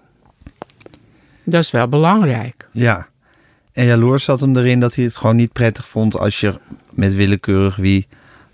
Dat 1.44 1.62
is 1.62 1.70
wel 1.70 1.88
belangrijk. 1.88 2.68
Ja. 2.72 3.06
En 3.72 3.84
jaloers 3.84 4.24
zat 4.24 4.40
hem 4.40 4.56
erin 4.56 4.80
dat 4.80 4.94
hij 4.94 5.04
het 5.04 5.16
gewoon 5.16 5.36
niet 5.36 5.52
prettig 5.52 5.88
vond 5.88 6.18
als 6.18 6.40
je 6.40 6.54
met 6.90 7.14
willekeurig 7.14 7.76
wie 7.76 8.06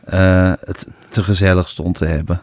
eh, 0.04 0.52
het 0.60 0.86
te 1.10 1.22
gezellig 1.22 1.68
stond 1.68 1.96
te 1.96 2.04
hebben. 2.04 2.42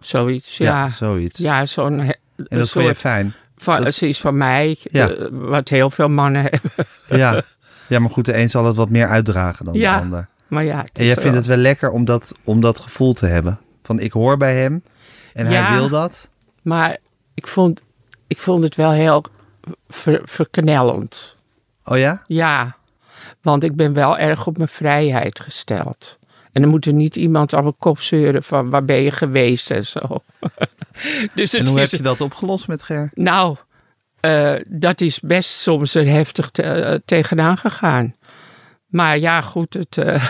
Zoiets, 0.00 0.56
ja. 0.56 0.64
Ja, 0.84 0.90
zoiets. 0.90 1.72
zo'n... 1.72 1.98
he- 2.00 2.12
en 2.48 2.58
dat 2.58 2.70
vond 2.70 2.86
je 2.86 2.94
fijn. 2.94 3.34
Van, 3.62 3.84
dat- 3.84 3.94
zoiets 3.94 4.20
van 4.20 4.36
mij, 4.36 4.76
Ja. 4.82 5.08
eh, 5.10 5.26
wat 5.30 5.68
heel 5.68 5.90
veel 5.90 6.08
mannen 6.08 6.42
hebben. 6.50 6.70
Ja. 7.08 7.42
ja, 7.88 7.98
maar 7.98 8.10
goed, 8.10 8.24
de 8.24 8.36
een 8.38 8.50
zal 8.50 8.64
het 8.64 8.76
wat 8.76 8.88
meer 8.90 9.08
uitdragen 9.08 9.64
dan 9.64 9.74
Ja, 9.74 9.96
de 9.96 10.02
ander. 10.02 10.28
Maar 10.48 10.64
ja, 10.64 10.78
En 10.78 10.84
is 10.92 11.04
jij 11.06 11.14
wel- 11.14 11.22
vindt 11.22 11.36
het 11.36 11.46
wel 11.46 11.56
lekker 11.56 11.90
om 11.90 12.04
dat, 12.04 12.34
om 12.44 12.60
dat 12.60 12.80
gevoel 12.80 13.12
te 13.12 13.26
hebben. 13.26 13.60
Van 13.82 14.00
ik 14.00 14.12
hoor 14.12 14.36
bij 14.36 14.60
hem 14.60 14.82
en 15.34 15.50
Ja. 15.50 15.62
hij 15.62 15.78
wil 15.78 15.88
dat. 15.88 16.28
Maar 16.62 16.96
ik 17.34 17.46
vond, 17.46 17.82
ik 18.26 18.38
vond 18.38 18.62
het 18.62 18.74
wel 18.76 18.90
heel 18.90 19.24
ver, 19.88 20.20
verknellend. 20.24 21.36
Oh 21.84 21.98
ja? 21.98 22.22
Ja, 22.26 22.76
want 23.42 23.62
ik 23.62 23.76
ben 23.76 23.92
wel 23.92 24.18
erg 24.18 24.46
op 24.46 24.56
mijn 24.56 24.68
vrijheid 24.68 25.40
gesteld. 25.40 26.18
En 26.52 26.62
dan 26.62 26.70
moet 26.70 26.86
er 26.86 26.92
niet 26.92 27.16
iemand 27.16 27.54
aan 27.54 27.62
mijn 27.62 27.76
kop 27.78 28.00
zeuren 28.00 28.42
van 28.42 28.70
waar 28.70 28.84
ben 28.84 29.00
je 29.02 29.10
geweest 29.10 29.70
en 29.70 29.86
zo. 29.86 30.00
dus 31.34 31.54
En 31.54 31.66
hoe 31.68 31.80
is, 31.80 31.90
heb 31.90 32.00
je 32.00 32.06
dat 32.06 32.20
opgelost 32.20 32.68
met 32.68 32.82
Ger? 32.82 33.10
Nou, 33.14 33.56
eh, 34.20 34.54
dat 34.68 35.00
is 35.00 35.20
best 35.20 35.50
soms 35.50 35.94
er 35.94 36.06
heftig 36.06 36.50
te- 36.50 36.62
eh, 36.62 36.98
tegenaan 37.04 37.56
gegaan. 37.58 38.14
Maar 38.86 39.18
ja, 39.18 39.40
goed, 39.40 39.74
het, 39.74 39.98
eh, 39.98 40.24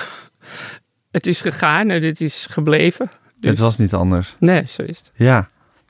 het 1.16 1.26
is 1.26 1.40
gegaan 1.40 1.90
en 1.90 2.02
het 2.02 2.20
is 2.20 2.46
gebleven. 2.50 3.10
Dus, 3.40 3.50
Het 3.50 3.58
was 3.58 3.78
niet 3.78 3.94
anders. 3.94 4.36
Nee, 4.38 4.64
zo 4.68 4.82
is 4.82 4.98
het. 4.98 5.10
Ja. 5.14 5.48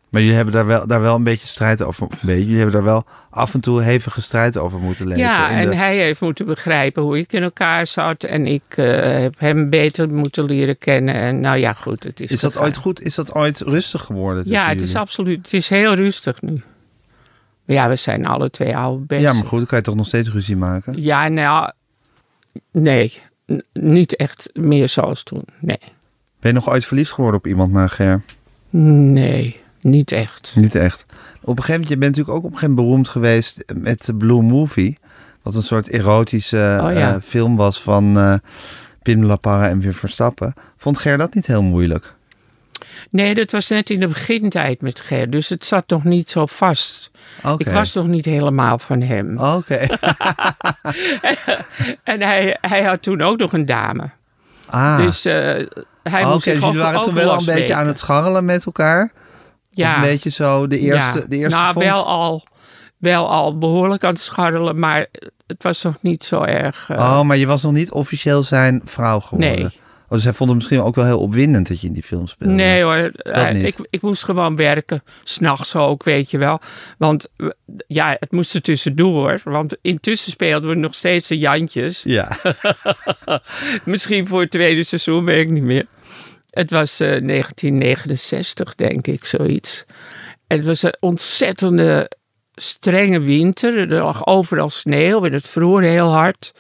Maar 0.09 0.21
jullie 0.21 0.37
hebben 0.37 0.55
daar 0.55 0.67
wel, 0.67 0.87
daar 0.87 1.01
wel 1.01 1.15
een 1.15 1.23
beetje 1.25 1.47
strijd 1.47 1.83
over. 1.83 2.07
Beetje, 2.21 2.41
jullie 2.43 2.57
hebben 2.57 2.75
daar 2.75 2.83
wel 2.85 3.05
af 3.31 3.55
en 3.55 3.61
toe 3.61 3.83
hevige 3.83 4.21
strijd 4.21 4.57
over 4.59 4.79
moeten 4.79 5.07
leven. 5.07 5.23
Ja, 5.23 5.51
en 5.51 5.69
de- 5.69 5.75
hij 5.75 5.97
heeft 5.97 6.21
moeten 6.21 6.47
begrijpen 6.47 7.03
hoe 7.03 7.19
ik 7.19 7.33
in 7.33 7.43
elkaar 7.43 7.87
zat. 7.87 8.25
En 8.25 8.47
ik 8.47 8.63
eh, 8.69 9.03
heb 9.03 9.35
hem 9.39 9.71
beter 9.71 10.09
moeten 10.13 10.45
leren 10.45 10.79
kennen. 10.79 11.15
En 11.15 11.41
nou 11.41 11.57
ja, 11.59 11.73
goed, 11.73 12.03
het 12.03 12.21
is 12.21 12.31
Is 12.31 12.41
dat 12.41 12.59
ooit 12.59 12.77
goed? 12.77 13.03
Is 13.03 13.15
dat 13.15 13.35
ooit 13.35 13.61
rustig 13.61 14.03
geworden 14.05 14.43
Ja, 14.47 14.69
het 14.69 14.81
is 14.81 14.95
absoluut. 14.95 15.37
Het 15.37 15.53
is 15.53 15.69
heel 15.69 15.95
rustig 15.95 16.43
nu. 16.43 16.63
Maar 17.65 17.77
ja, 17.77 17.89
we 17.89 17.97
zijn 17.97 18.27
alle 18.27 18.51
twee 18.51 18.77
oude 18.77 19.05
best. 19.05 19.23
Ja, 19.23 19.33
maar 19.33 19.47
goed, 19.47 19.59
dan 19.59 19.67
kan 19.67 19.79
je 19.79 19.85
toch 19.85 19.95
nog 19.97 20.07
steeds 20.07 20.31
ruzie 20.31 20.57
maken? 20.57 21.03
Ja, 21.03 21.29
nou, 21.29 21.71
nee. 22.73 23.19
Niet 23.73 24.17
echt 24.17 24.51
meer 24.53 24.89
zoals 24.89 25.23
toen. 25.23 25.45
Nee. 25.61 25.79
Ben 26.41 26.51
je 26.51 26.53
nog 26.53 26.69
ooit 26.69 26.85
verliefd 26.85 27.13
geworden 27.13 27.41
op 27.41 27.47
iemand 27.47 27.73
na 27.73 27.87
Ger? 27.87 28.23
Nee, 28.71 29.61
niet 29.91 30.13
echt. 30.13 30.53
Niet 30.57 30.75
echt. 30.75 31.05
Op 31.41 31.57
een 31.59 31.65
gegeven 31.65 31.73
moment, 31.73 31.89
je 31.89 31.97
bent 31.99 32.17
natuurlijk 32.17 32.39
ook 32.39 32.45
op 32.45 32.53
een 32.53 32.59
gegeven 32.59 32.75
moment 32.75 32.89
beroemd 32.89 33.09
geweest 33.09 33.65
met 33.75 34.05
de 34.05 34.15
Blue 34.15 34.43
Movie. 34.43 34.99
Wat 35.43 35.55
een 35.55 35.63
soort 35.63 35.89
erotische 35.89 36.81
Oh, 36.83 36.93
ja. 36.93 37.15
eh, 37.15 37.21
film 37.23 37.57
was 37.57 37.83
van 37.83 38.19
eh 38.19 38.35
Pim 39.03 39.31
en 39.43 39.81
Wim 39.81 39.93
Verstappen. 39.93 40.55
Vond 40.77 40.99
Ger 40.99 41.19
dat 41.19 41.35
niet 41.35 41.47
heel 41.47 41.63
moeilijk? 41.63 42.15
Nee, 43.11 43.35
dat 43.35 43.51
was 43.51 43.69
net 43.69 43.91
in 43.91 44.01
de 44.01 44.07
begintijd 44.07 44.81
met 44.81 45.01
Ger. 45.01 45.31
Dus 45.31 45.49
het 45.49 45.65
zat 45.65 45.89
nog 45.89 46.05
niet 46.05 46.31
zo 46.31 46.47
vast. 46.47 47.11
Ik 47.59 47.69
was 47.69 47.95
nog 47.95 48.07
niet 48.07 48.25
helemaal 48.25 48.79
van 48.79 49.01
hem. 49.01 49.39
Oké. 49.39 49.87
En 52.05 52.23
hij, 52.23 52.57
hij 52.61 52.83
had 52.83 53.03
toen 53.03 53.23
ook 53.23 53.39
nog 53.39 53.53
een 53.53 53.67
dame. 53.67 54.11
Ah. 54.67 54.97
Dus 54.97 55.25
eh, 55.25 55.35
hij 56.03 56.23
Oké, 56.23 56.33
moest 56.33 56.43
zich 56.43 56.53
dus 56.55 56.63
jullie 56.63 56.79
waren 56.79 57.03
toen 57.03 57.15
wel 57.15 57.39
een 57.39 57.45
beetje 57.45 57.75
aan 57.75 57.87
het 57.87 57.99
scharrelen 57.99 58.45
met 58.45 58.67
elkaar? 58.67 59.13
Ja. 59.79 59.91
Of 59.91 59.97
een 59.97 60.03
beetje 60.11 60.31
zo 60.31 60.67
de 60.67 60.79
eerste, 60.79 61.19
ja. 61.19 61.27
de 61.27 61.37
eerste 61.37 61.59
nou, 61.59 61.75
wel 61.79 62.07
al, 62.07 62.47
wel 62.99 63.29
al 63.31 63.59
behoorlijk 63.59 64.05
aan 64.05 64.13
het 64.13 64.21
scharrelen, 64.21 64.79
maar 64.79 65.07
het 65.47 65.63
was 65.63 65.83
nog 65.83 65.95
niet 66.01 66.25
zo 66.25 66.43
erg. 66.43 66.91
eh, 66.91 66.99
Oh, 66.99 67.23
maar 67.23 67.37
je 67.37 67.47
was 67.47 67.63
nog 67.63 67.73
niet 67.73 67.91
officieel 67.91 68.43
zijn 68.43 68.83
vrouw 68.85 69.21
geworden? 69.21 69.57
Nee. 69.57 69.71
Oh, 70.11 70.15
dus 70.15 70.25
hij 70.25 70.33
vond 70.33 70.49
het 70.51 70.59
misschien 70.59 70.81
ook 70.83 70.95
wel 70.95 71.05
heel 71.05 71.21
opwindend 71.21 71.69
dat 71.69 71.81
je 71.81 71.87
in 71.87 71.93
die 71.93 72.03
film 72.03 72.27
speelde? 72.27 72.55
Nee 72.55 72.83
hoor, 72.83 72.95
eh, 73.17 73.65
ik, 73.65 73.77
ik 73.91 74.03
moest 74.03 74.25
gewoon 74.25 74.57
werken. 74.57 75.03
S'nachts 75.23 75.75
ook, 75.77 76.05
weet 76.05 76.31
je 76.31 76.39
wel. 76.39 76.61
Want 76.99 77.29
ja, 77.87 78.17
het 78.21 78.33
moest 78.33 78.55
er 78.55 78.63
tussendoor. 78.63 79.41
Want 79.45 79.77
intussen 79.83 80.31
speelden 80.33 80.69
we 80.69 80.75
nog 80.75 80.95
steeds 80.95 81.29
de 81.29 81.39
Jantjes. 81.39 82.03
Ja. 82.03 82.37
Misschien 83.85 84.27
voor 84.27 84.41
het 84.41 84.51
tweede 84.51 84.85
seizoen, 84.85 85.25
weet 85.25 85.41
ik 85.43 85.51
niet 85.51 85.63
meer. 85.63 85.87
Het 86.59 86.71
was 86.71 87.01
eh, 87.01 87.09
1969, 87.09 88.75
denk 88.75 89.07
ik, 89.07 89.25
zoiets. 89.25 89.85
En 90.47 90.57
het 90.57 90.67
was 90.67 90.83
een 90.83 90.97
ontzettende 91.01 92.11
strenge 92.55 93.21
winter. 93.21 93.79
Er 93.79 94.03
lag 94.03 94.27
overal 94.27 94.69
sneeuw 94.69 95.25
en 95.25 95.33
het 95.33 95.49
vroor 95.49 95.83
heel 95.83 96.13
hard. 96.13 96.53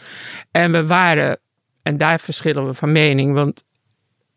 En 0.50 0.72
we 0.72 0.86
waren, 0.86 1.38
en 1.82 1.96
daar 1.96 2.20
verschillen 2.20 2.66
we 2.66 2.74
van 2.74 2.92
mening, 2.92 3.34
want 3.34 3.64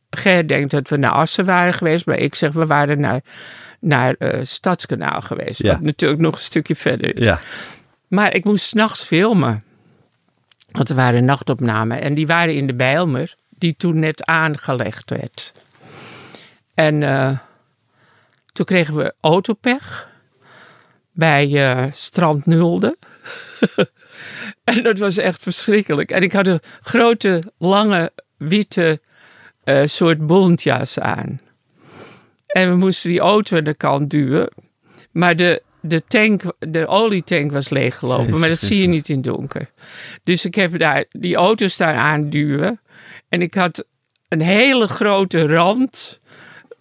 Ger 0.09 0.47
denkt 0.47 0.71
dat 0.71 0.89
we 0.89 0.97
naar 0.97 1.11
Assen 1.11 1.45
waren 1.45 1.73
geweest, 1.73 2.05
maar 2.05 2.17
ik 2.17 2.35
zeg 2.35 2.51
we 2.51 2.65
waren 2.65 2.99
naar, 2.99 3.21
naar 3.79 4.13
eh, 4.13 4.39
Stadskanaal 4.43 5.21
geweest. 5.21 5.61
Ja. 5.61 5.71
Wat 5.71 5.81
natuurlijk 5.81 6.21
nog 6.21 6.33
een 6.33 6.39
stukje 6.39 6.75
verder 6.75 7.17
is. 7.17 7.23
ja. 7.23 7.39
Maar 8.07 8.33
ik 8.33 8.43
moest 8.43 8.65
s'nachts 8.65 9.03
filmen. 9.03 9.63
Want 10.71 10.89
er 10.89 10.95
waren 10.95 11.25
nachtopnamen. 11.25 12.01
En 12.01 12.13
die 12.13 12.27
waren 12.27 12.55
in 12.55 12.67
de 12.67 12.75
Bijlmer, 12.75 13.35
die 13.61 13.75
toen 13.77 13.99
net 13.99 14.25
aangelegd 14.25 15.09
werd. 15.09 15.51
En 16.73 17.03
eh, 17.03 17.37
toen 18.53 18.65
kregen 18.65 18.95
we 18.95 19.13
autopech 19.19 20.09
bij 21.11 21.71
eh, 21.71 21.91
Strand 21.93 22.45
Nulde. 22.45 22.97
en 24.63 24.83
dat 24.83 24.97
was 24.97 25.17
echt 25.17 25.41
verschrikkelijk. 25.41 26.11
En 26.11 26.23
ik 26.23 26.31
had 26.31 26.47
een 26.47 26.59
grote, 26.81 27.43
lange, 27.57 28.11
witte 28.37 28.99
eh, 29.63 29.85
soort 29.85 30.27
bontjas 30.27 30.99
aan. 30.99 31.41
En 32.47 32.69
we 32.69 32.75
moesten 32.75 33.09
die 33.09 33.19
auto 33.19 33.57
aan 33.57 33.63
de 33.63 33.73
kant 33.73 34.09
duwen. 34.09 34.49
Maar 35.11 35.35
de, 35.35 35.61
de, 35.79 36.03
tank, 36.07 36.41
de 36.59 36.87
olietank 36.87 37.51
was 37.51 37.69
leeggelopen. 37.69 38.25
Jezus 38.25 38.39
maar 38.39 38.49
dat 38.49 38.59
zie 38.59 38.81
je 38.81 38.87
niet 38.87 39.09
in 39.09 39.15
het 39.15 39.23
donker. 39.23 39.69
Dus 40.23 40.45
ik 40.45 40.55
heb 40.55 40.79
daar 40.79 41.05
die 41.09 41.35
auto 41.35 41.67
staan 41.67 41.95
aanduwen. 41.95 42.79
En 43.31 43.41
ik 43.41 43.53
had 43.53 43.83
een 44.27 44.41
hele 44.41 44.87
grote 44.87 45.47
rand 45.47 46.19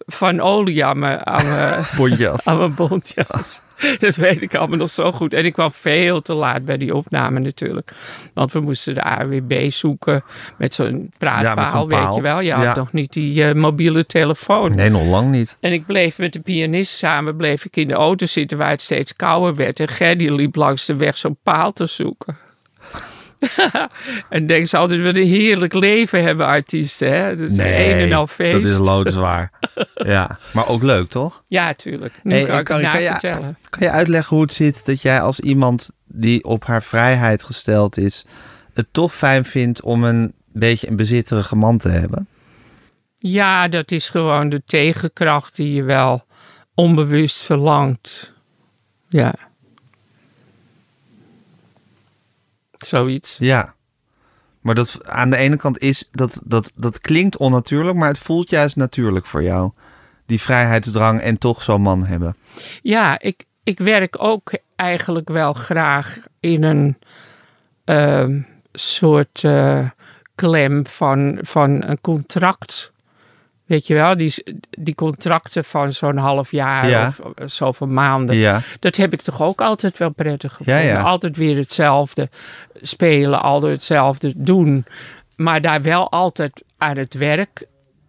van 0.05 0.39
olie 0.41 0.85
aan 0.85 0.99
mijn, 0.99 1.25
aan 1.25 1.47
mijn, 1.47 1.85
Bontjas. 1.97 2.45
aan 2.45 2.57
mijn 2.57 2.73
bontjas. 2.73 3.61
Dat 3.99 4.15
weet 4.15 4.41
ik 4.41 4.55
allemaal 4.55 4.77
nog 4.77 4.89
zo 4.89 5.11
goed. 5.11 5.33
En 5.33 5.45
ik 5.45 5.53
kwam 5.53 5.71
veel 5.71 6.21
te 6.21 6.33
laat 6.33 6.65
bij 6.65 6.77
die 6.77 6.95
opname 6.95 7.39
natuurlijk. 7.39 7.91
Want 8.33 8.51
we 8.51 8.59
moesten 8.59 8.93
de 8.93 9.03
AWB 9.03 9.69
zoeken 9.71 10.23
met 10.57 10.73
zo'n 10.73 11.11
praatpaal, 11.17 11.87
weet 11.87 12.15
je 12.15 12.21
wel. 12.21 12.39
Je 12.39 12.51
had 12.51 12.63
Ja. 12.63 12.75
nog 12.75 12.91
niet 12.93 13.13
die 13.13 13.43
eh, 13.47 13.53
mobiele 13.55 14.05
telefoon. 14.05 14.75
Nee, 14.75 14.89
nog 14.89 15.05
lang 15.05 15.31
niet. 15.31 15.57
En 15.59 15.73
ik 15.73 15.85
bleef 15.85 16.17
met 16.17 16.33
de 16.33 16.39
pianist 16.39 16.97
samen 16.97 17.35
bleef 17.35 17.65
ik 17.65 17.75
in 17.77 17.87
de 17.87 17.93
auto 17.93 18.25
zitten 18.25 18.57
waar 18.57 18.69
het 18.69 18.81
steeds 18.81 19.15
kouder 19.15 19.55
werd. 19.55 19.79
En 19.79 19.87
Gerdy 19.87 20.27
liep 20.27 20.55
langs 20.55 20.85
de 20.85 20.95
weg 20.95 21.17
zo'n 21.17 21.37
paal 21.43 21.71
te 21.73 21.85
zoeken. 21.85 22.37
en 24.29 24.45
denk 24.45 24.67
ze 24.67 24.77
altijd 24.77 25.01
wat 25.03 25.15
een 25.15 25.27
heerlijk 25.27 25.73
leven 25.73 26.23
hebben 26.23 26.45
artiesten. 26.45 27.11
Hè? 27.13 27.35
Dat 27.35 27.51
is 27.51 27.57
een 27.57 27.65
en 27.65 28.11
al 28.13 28.27
feest. 28.27 28.51
dat 28.61 28.71
is 28.71 28.77
loodzwaar. 28.77 29.51
ja, 29.93 30.39
maar 30.53 30.67
ook 30.67 30.83
leuk, 30.83 31.07
toch? 31.07 31.43
Ja, 31.47 31.73
tuurlijk. 31.73 32.19
Nu 32.23 32.33
Hey, 32.33 32.43
kan 32.45 32.59
ik 32.59 32.65
kan 32.65 33.01
je- 33.01 33.07
vertellen. 33.09 33.57
Kan 33.69 33.87
je 33.87 33.89
uitleggen 33.93 34.35
hoe 34.35 34.45
het 34.45 34.53
zit 34.53 34.85
dat 34.85 35.01
jij 35.01 35.21
als 35.21 35.39
iemand 35.39 35.91
die 36.07 36.43
op 36.43 36.65
haar 36.65 36.83
vrijheid 36.83 37.43
gesteld 37.43 37.97
is... 37.97 38.25
het 38.73 38.87
toch 38.91 39.15
fijn 39.15 39.45
vindt 39.45 39.81
om 39.81 40.03
een 40.03 40.33
beetje 40.53 40.87
een 40.87 40.95
bezitterige 40.95 41.55
man 41.55 41.77
te 41.77 41.89
hebben? 41.89 42.27
Ja, 43.17 43.67
dat 43.67 43.91
is 43.91 44.09
gewoon 44.09 44.49
de 44.49 44.61
tegenkracht 44.65 45.55
die 45.55 45.73
je 45.73 45.83
wel 45.83 46.25
onbewust 46.73 47.37
verlangt. 47.37 48.31
Ja. 49.09 49.33
Zoiets. 52.85 53.37
Ja. 53.39 53.75
Maar 54.61 54.75
dat 54.75 55.05
aan 55.05 55.29
de 55.29 55.37
ene 55.37 55.55
kant 55.55 55.79
is 55.79 56.09
dat, 56.11 56.41
dat, 56.45 56.71
dat 56.75 57.01
klinkt 57.01 57.37
onnatuurlijk, 57.37 57.97
maar 57.97 58.07
het 58.07 58.19
voelt 58.19 58.49
juist 58.49 58.75
natuurlijk 58.75 59.25
voor 59.25 59.43
jou. 59.43 59.71
Die 60.25 60.41
vrijheidsdrang 60.41 61.21
en 61.21 61.37
toch 61.37 61.63
zo'n 61.63 61.81
man 61.81 62.05
hebben. 62.05 62.35
Ja, 62.81 63.19
ik, 63.19 63.45
ik 63.63 63.79
werk 63.79 64.15
ook 64.19 64.51
eigenlijk 64.75 65.29
wel 65.29 65.53
graag 65.53 66.17
in 66.39 66.63
een 66.63 66.97
ehm, 67.83 68.41
soort 68.71 69.43
eh, 69.43 69.89
klem 70.35 70.87
van, 70.87 71.39
van 71.41 71.83
een 71.83 72.01
contract. 72.01 72.91
Weet 73.71 73.87
je 73.87 73.93
wel, 73.93 74.17
die, 74.17 74.33
die 74.69 74.95
contracten 74.95 75.63
van 75.65 75.93
zo'n 75.93 76.17
half 76.17 76.51
jaar 76.51 76.89
Ja. 76.89 77.07
of 77.07 77.19
eh, 77.35 77.47
zoveel 77.47 77.87
maanden. 77.87 78.35
Ja. 78.35 78.59
Dat 78.79 78.95
heb 78.95 79.13
ik 79.13 79.21
toch 79.21 79.41
ook 79.41 79.61
altijd 79.61 79.97
wel 79.97 80.09
prettig 80.09 80.51
gevonden. 80.53 80.83
Ja. 80.85 81.01
Altijd 81.01 81.37
weer 81.37 81.55
hetzelfde 81.57 82.29
spelen, 82.81 83.41
altijd 83.41 83.73
hetzelfde 83.73 84.33
doen. 84.35 84.85
Maar 85.35 85.61
daar 85.61 85.81
wel 85.81 86.11
altijd 86.11 86.63
aan 86.77 86.97
het 86.97 87.13
werk 87.13 87.65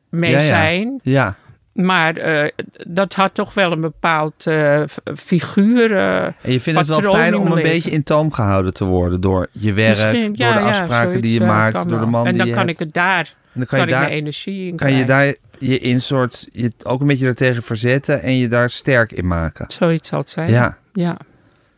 mee 0.09 0.41
zijn. 0.41 1.01
Ja. 1.03 1.37
Maar 1.73 2.17
eh, 2.17 2.49
dat 2.89 3.15
had 3.15 3.35
toch 3.35 3.55
wel 3.55 3.73
een 3.73 3.81
bepaald 3.81 4.47
eh, 4.47 4.83
figuur. 5.17 5.97
eh, 5.97 6.25
En 6.25 6.53
je 6.53 6.61
vindt 6.61 6.79
het 6.81 7.01
wel 7.01 7.13
fijn 7.15 7.37
om 7.37 7.47
een 7.47 7.55
leven. 7.55 7.71
beetje 7.71 7.91
in 7.91 8.03
toom 8.03 8.33
gehouden 8.33 8.75
te 8.75 8.85
worden 8.85 9.21
door 9.21 9.49
je 9.53 9.73
werk, 9.73 9.89
misschien, 9.89 10.27
door 10.27 10.47
ja, 10.47 10.53
de 10.55 10.61
ja, 10.61 10.69
afspraken 10.69 11.21
die 11.21 11.33
je 11.41 11.47
maakt, 11.47 11.73
kan 11.75 11.89
door 11.89 12.01
de 12.01 12.07
man 12.07 12.27
En 12.27 12.31
die 12.31 12.39
dan 12.39 12.47
je 12.49 12.55
kan 12.55 12.67
hebt. 12.67 12.81
ik 12.81 12.87
het 12.87 12.95
daar, 12.95 13.19
En 13.19 13.35
dan 13.53 13.67
kan, 13.67 13.79
kan 13.79 13.89
je 13.89 13.95
daar, 13.95 14.09
energie 14.09 14.69
in 14.69 14.77
kan 14.77 14.93
je 14.93 15.05
daar 15.05 15.35
je 15.59 15.79
in 15.79 16.01
soort, 16.01 16.49
je 16.53 16.73
ook 16.83 17.01
een 17.01 17.07
beetje 17.07 17.25
daartegen 17.25 17.63
verzetten 17.63 18.23
en 18.23 18.37
je 18.37 18.49
daar 18.49 18.71
sterk 18.71 19.13
in 19.13 19.27
maken. 19.27 19.67
Zoiets 19.71 20.09
zal 20.09 20.19
het 20.19 20.31
zijn. 20.31 20.51
Ja. 20.51 20.79
Ja, 20.93 21.17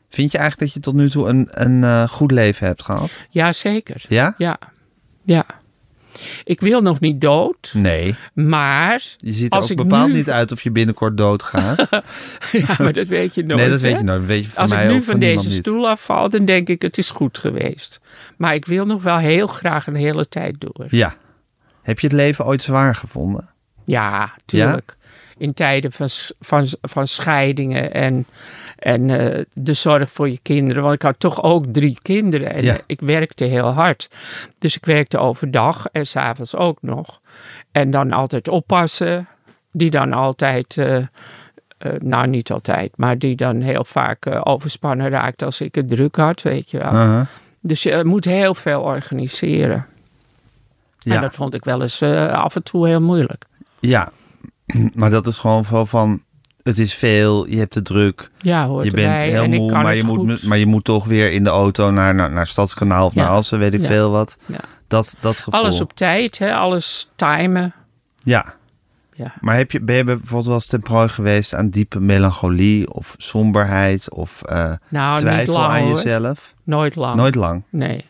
Vind 0.08 0.32
je 0.32 0.38
eigenlijk 0.38 0.72
dat 0.72 0.82
je 0.82 0.90
tot 0.90 1.00
nu 1.00 1.10
toe 1.10 1.28
een, 1.28 1.48
een 1.50 2.08
goed 2.08 2.30
leven 2.30 2.66
hebt 2.66 2.82
gehad? 2.82 3.10
ja 3.30 3.52
zeker. 3.52 4.04
Ja? 4.08 4.34
Ja. 4.38 4.58
ja. 5.24 5.44
Ik 6.44 6.60
wil 6.60 6.80
nog 6.80 7.00
niet 7.00 7.20
dood, 7.20 7.70
Nee. 7.76 8.14
maar... 8.34 9.02
Je 9.16 9.32
ziet 9.32 9.52
er 9.52 9.58
Als 9.58 9.70
ook 9.70 9.76
bepaald 9.76 10.08
nu- 10.08 10.14
niet 10.14 10.30
uit 10.30 10.52
of 10.52 10.62
je 10.62 10.70
binnenkort 10.70 11.16
doodgaat. 11.16 11.88
Ja, 12.52 12.74
maar 12.78 12.92
dat 12.92 13.06
weet 13.06 13.34
je 13.34 13.42
nooit. 13.44 13.60
nee, 13.60 13.70
dat 13.70 13.80
weet 13.80 13.98
je 13.98 14.04
nooit. 14.04 14.18
Dat 14.20 14.28
weet 14.28 14.44
je 14.44 14.50
van 14.50 14.60
Als 14.62 14.70
mij 14.70 14.82
ik 14.84 14.88
nu 14.90 14.94
van 14.94 15.02
van 15.04 15.14
deze 15.20 15.26
niemand 15.34 15.48
niet. 15.48 15.58
stoel 15.58 15.88
afval, 15.88 16.28
dan 16.28 16.44
denk 16.44 16.68
ik 16.68 16.82
het 16.82 16.98
is 16.98 17.10
goed 17.10 17.38
geweest. 17.38 18.00
Maar 18.36 18.54
ik 18.54 18.64
wil 18.64 18.86
nog 18.86 19.02
wel 19.02 19.18
heel 19.18 19.46
graag 19.46 19.86
een 19.86 19.94
hele 19.94 20.28
tijd 20.28 20.54
door. 20.60 20.86
Ja. 20.88 21.14
Heb 21.82 22.00
je 22.00 22.06
het 22.06 22.16
leven 22.16 22.44
ooit 22.46 22.62
zwaar 22.62 22.94
gevonden? 22.94 23.48
Ja, 23.84 24.34
tuurlijk. 24.44 24.96
In 25.36 25.54
tijden 25.54 25.92
van, 25.92 26.08
van, 26.40 26.66
van 26.82 27.08
scheidingen 27.08 27.92
en, 27.94 28.26
en 28.78 29.10
eh, 29.10 29.44
de 29.52 29.72
zorg 29.72 30.10
voor 30.10 30.28
je 30.30 30.38
kinderen. 30.42 30.82
Want 30.82 30.94
ik 30.94 31.02
had 31.02 31.18
toch 31.18 31.42
ook 31.42 31.64
drie 31.66 31.98
kinderen 32.02 32.52
en 32.54 32.62
Ja. 32.62 32.76
ik 32.86 33.00
werkte 33.00 33.44
heel 33.44 33.68
hard. 33.68 34.08
Dus 34.58 34.76
ik 34.76 34.84
werkte 34.84 35.18
overdag 35.18 35.86
en 35.86 36.06
s'avonds 36.06 36.54
ook 36.56 36.78
nog. 36.82 37.20
En 37.72 37.90
dan 37.90 38.12
altijd 38.12 38.48
oppassen. 38.48 39.28
Die 39.72 39.90
dan 39.90 40.12
altijd, 40.12 40.76
eh, 40.78 40.96
eh, 40.96 41.06
nou 41.98 42.26
niet 42.26 42.52
altijd, 42.52 42.92
maar 42.96 43.18
die 43.18 43.36
dan 43.36 43.60
heel 43.60 43.84
vaak 43.84 44.46
overspannen 44.48 45.08
raakt 45.08 45.42
als 45.42 45.60
ik 45.60 45.74
het 45.74 45.88
druk 45.88 46.16
had, 46.16 46.42
weet 46.42 46.70
je 46.70 46.78
wel. 46.78 46.92
Uh-huh. 46.92 47.26
Dus 47.60 47.82
je 47.82 48.04
moet 48.04 48.24
heel 48.24 48.54
veel 48.54 48.80
organiseren. 48.80 49.86
Ja. 50.98 51.14
En 51.14 51.20
dat 51.20 51.34
vond 51.34 51.54
ik 51.54 51.64
wel 51.64 51.82
eens 51.82 52.02
af 52.32 52.54
en 52.56 52.62
toe 52.62 52.86
heel 52.86 53.00
moeilijk. 53.00 53.44
ja. 53.80 54.10
Maar 54.94 55.10
dat 55.10 55.26
is 55.26 55.38
gewoon 55.38 55.64
van, 55.64 55.86
van... 55.86 56.22
Het 56.62 56.78
is 56.78 56.94
veel, 56.94 57.48
je 57.48 57.56
hebt 57.58 57.74
het 57.74 57.84
druk. 57.84 58.30
Ja, 58.38 58.66
hoort 58.66 58.84
je 58.84 58.90
bent 58.90 59.08
erbij. 59.08 59.28
heel 59.28 59.48
moe, 59.48 59.72
maar 59.72 59.96
je, 59.96 60.04
moet, 60.04 60.42
maar 60.42 60.58
je 60.58 60.66
moet 60.66 60.84
toch 60.84 61.04
weer 61.04 61.32
in 61.32 61.44
de 61.44 61.50
auto 61.50 61.90
naar, 61.90 62.14
naar, 62.14 62.30
naar 62.30 62.46
Stadskanaal 62.46 63.06
of 63.06 63.14
Ja. 63.14 63.22
naar 63.22 63.30
Assen, 63.30 63.58
weet 63.58 63.74
ik 63.74 63.80
Ja. 63.80 63.86
veel 63.86 64.10
wat. 64.10 64.36
Ja. 64.46 64.58
Dat, 64.88 65.16
dat 65.20 65.36
gevoel. 65.38 65.60
Alles 65.60 65.80
op 65.80 65.92
tijd, 65.92 66.38
hè? 66.38 66.54
alles 66.54 67.10
timen. 67.16 67.74
Ja. 68.22 68.54
Ja. 69.14 69.34
Maar 69.40 69.56
heb 69.56 69.70
je, 69.70 69.80
ben 69.80 69.96
je 69.96 70.04
bijvoorbeeld 70.04 70.44
wel 70.46 70.54
eens 70.54 70.66
ten 70.66 70.80
prooi 70.80 71.08
geweest 71.08 71.54
aan 71.54 71.68
diepe 71.68 72.00
melancholie 72.00 72.92
of 72.92 73.14
somberheid 73.18 74.10
of 74.10 74.42
eh, 74.42 74.72
Nou, 74.88 75.18
twijfel 75.18 75.52
lang 75.54 75.72
aan 75.72 75.82
hoor. 75.82 75.94
jezelf? 75.96 76.54
Nooit 76.62 76.94
lang. 76.96 77.16
Nooit 77.16 77.34
lang. 77.34 77.62
Nee. 77.70 78.04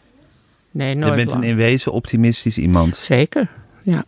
Nee, 0.71 0.95
nooit 0.95 1.11
je 1.11 1.17
bent 1.17 1.31
lang. 1.31 1.43
een 1.43 1.49
in 1.49 1.57
wezen 1.57 1.93
optimistisch 1.93 2.59
iemand. 2.59 2.97
Zeker. 2.97 3.49
Ja, 3.83 4.05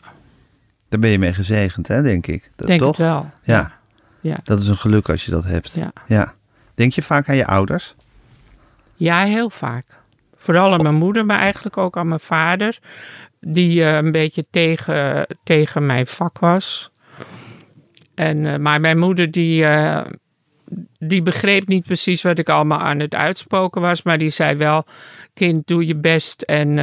Daar 0.89 1.01
ben 1.01 1.11
je 1.11 1.19
mee 1.19 1.35
gezegend, 1.35 1.89
hè, 1.89 2.03
denk 2.03 2.27
ik. 2.27 2.51
Dat, 2.57 2.67
denk 2.67 2.81
toch? 2.81 2.97
het 2.97 3.07
wel. 3.07 3.31
Ja. 3.43 3.73
Ja. 4.21 4.37
Dat 4.45 4.61
is 4.61 4.69
een 4.69 4.77
geluk 4.77 5.09
als 5.09 5.25
je 5.25 5.31
dat 5.31 5.45
hebt. 5.45 5.73
Ja. 5.73 5.93
ja. 6.07 6.35
Denk 6.75 6.93
je 6.93 7.03
vaak 7.03 7.29
aan 7.29 7.37
je 7.37 7.47
ouders? 7.47 7.95
Ja, 8.95 9.25
heel 9.25 9.51
vaak. 9.51 9.85
Vooral 10.37 10.73
aan 10.73 10.83
mijn 10.83 10.95
moeder, 10.95 11.27
maar 11.27 11.39
eigenlijk 11.39 11.77
ook 11.77 11.97
aan 11.97 12.09
mijn 12.09 12.21
vader. 12.21 12.79
Die 13.41 13.85
eh, 13.85 13.97
een 13.97 14.13
beetje 14.13 14.47
tegen, 14.51 15.27
tegen 15.43 15.87
mijn 15.87 16.07
vak 16.07 16.39
was. 16.39 16.91
En, 18.15 18.47
eh, 18.47 18.59
maar 18.59 18.81
mijn 18.81 18.99
moeder 18.99 19.31
die, 19.31 19.65
eh, 19.67 20.07
die 20.99 21.23
begreep 21.23 21.69
niet 21.69 21.85
precies 21.85 22.23
wat 22.23 22.39
ik 22.39 22.49
allemaal 22.49 22.81
aan 22.81 22.99
het 22.99 23.15
uitspoken 23.15 23.81
was. 23.81 24.03
Maar 24.03 24.19
die 24.19 24.31
zei 24.31 24.57
wel, 24.57 24.85
kind 25.35 25.67
doe 25.67 25.87
je 25.87 25.97
best 25.97 26.43
en 26.43 26.79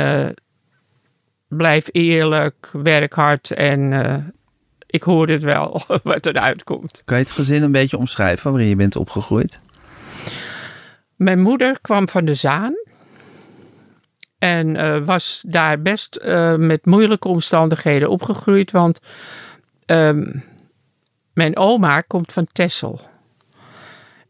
blijf 1.58 1.88
eerlijk, 1.92 2.70
werk 2.72 3.14
hard. 3.14 3.52
En 3.52 3.94
eh, 3.94 4.18
ik 4.86 5.04
hoor 5.04 5.28
het 5.28 5.44
wel 5.44 5.82
wat 6.04 6.26
eruit 6.26 6.64
komt. 6.64 7.02
Kan 7.06 7.18
je 7.18 7.24
het 7.24 7.32
gezin 7.32 7.64
een 7.64 7.72
beetje 7.72 7.98
omschrijven 7.98 8.52
waarin 8.52 8.70
je 8.70 8.76
bent 8.76 8.96
opgegroeid? 8.96 9.60
Mijn 11.16 11.42
moeder 11.42 11.80
kwam 11.82 12.10
van 12.10 12.26
de 12.26 12.34
Zaan. 12.34 12.76
En 14.40 14.76
eh, 14.76 15.06
was 15.06 15.44
daar 15.48 15.82
best 15.82 16.16
eh, 16.16 16.56
met 16.56 16.86
moeilijke 16.86 17.28
omstandigheden 17.28 18.10
opgegroeid. 18.10 18.72
Want 18.72 19.00
ehm, 19.86 20.40
mijn 21.34 21.58
oma 21.58 22.02
komt 22.02 22.32
van 22.32 22.48
Texel. 22.52 23.02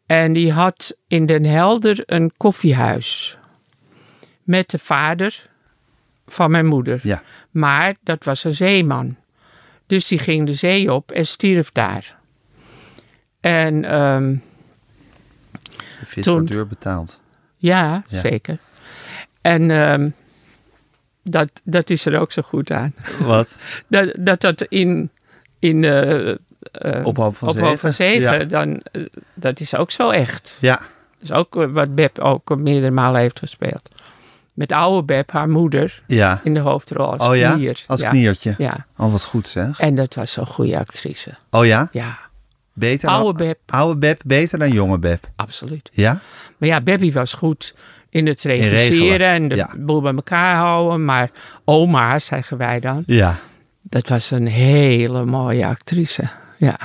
En 0.06 0.34
die 0.34 0.52
had 0.52 0.96
in 1.08 1.26
Den 1.26 1.44
Helder 1.46 2.04
een 2.06 2.32
koffiehuis. 2.38 3.38
Met 4.44 4.70
de 4.70 4.80
vader 4.80 5.50
van 6.28 6.52
mijn 6.52 6.66
moeder. 6.66 7.00
Ja. 7.04 7.22
Maar 7.52 7.96
dat 8.04 8.24
was 8.24 8.44
een 8.44 8.54
zeeman. 8.54 9.16
Dus 9.88 10.08
die 10.08 10.20
ging 10.20 10.46
de 10.46 10.54
zee 10.54 10.94
op 10.94 11.12
en 11.12 11.26
stierf 11.28 11.72
daar. 11.72 12.16
En 13.40 13.86
ehm, 13.86 14.36
De 16.00 16.06
vis 16.06 16.24
Toen- 16.24 16.34
wordt 16.34 16.50
duur 16.52 16.68
betaald. 16.68 17.22
ja, 17.58 18.04
Ja. 18.08 18.20
zeker. 18.20 18.58
En 19.42 19.72
ehm, 19.72 20.10
dat, 21.24 21.52
dat 21.64 21.90
is 21.90 22.06
er 22.06 22.20
ook 22.20 22.32
zo 22.32 22.42
goed 22.42 22.72
aan. 22.72 22.94
Wat? 23.20 23.58
Dat 23.88 24.18
dat, 24.22 24.42
dat 24.42 24.62
in, 24.62 25.10
in 25.60 25.84
Op 27.04 27.18
hoop 27.18 27.80
van 27.80 27.92
Ja. 28.22 28.44
dan 28.44 28.82
eh, 28.92 29.06
dat 29.34 29.60
is 29.60 29.76
ook 29.76 29.92
zo 29.92 30.10
echt. 30.10 30.58
Ja, 30.62 30.76
Dat 30.78 30.86
is 31.22 31.32
ook 31.32 31.54
wat 31.54 31.96
Beb 31.96 32.20
ook 32.20 32.56
meerdere 32.58 32.92
malen 32.92 33.22
heeft 33.22 33.40
gespeeld. 33.40 33.90
Met 34.54 34.72
oude 34.72 35.04
Beb, 35.04 35.32
haar 35.32 35.50
moeder, 35.50 36.04
ja. 36.08 36.42
in 36.44 36.54
de 36.54 36.60
hoofdrol 36.60 37.12
als 37.18 37.28
Oh 37.30 37.36
ja? 37.36 37.54
knier. 37.54 37.84
Als 37.88 38.02
ja. 38.02 38.10
kniertje. 38.10 38.56
Ja, 38.58 38.86
Oh, 38.98 39.12
wat 39.12 39.24
goed 39.26 39.48
zeg. 39.48 39.80
en 39.80 39.96
dat 39.96 40.14
was 40.16 40.32
zo'n 40.32 40.46
goede 40.46 40.80
actrice. 40.80 41.30
Oh 41.50 41.66
ja? 41.66 41.88
Ja, 41.92 42.18
Beter 42.74 43.10
dan... 43.10 43.20
oude 43.20 43.44
Beb, 43.44 43.58
Oude 43.66 43.98
Beb 44.00 44.22
beter 44.26 44.60
dan 44.60 44.72
jonge 44.72 45.00
Beb. 45.00 45.28
absoluut. 45.36 45.90
Ja? 45.94 46.20
Maar 46.58 46.70
ja, 46.70 46.82
Bebby 46.82 47.12
was 47.12 47.34
goed 47.34 47.76
in 48.10 48.28
het 48.28 48.42
regisseren 48.42 49.28
en 49.28 49.48
de 49.48 49.56
ja. 49.56 49.74
boel 49.78 50.02
bij 50.02 50.14
elkaar 50.14 50.56
houden. 50.56 51.06
Maar 51.06 51.32
oma, 51.66 52.20
zeggen 52.20 52.58
wij 52.58 52.80
dan, 52.80 53.04
Ja. 53.06 53.36
dat 53.82 54.08
was 54.10 54.32
een 54.32 54.48
hele 54.48 55.26
mooie 55.26 55.66
actrice. 55.66 56.30
Ja. 56.58 56.78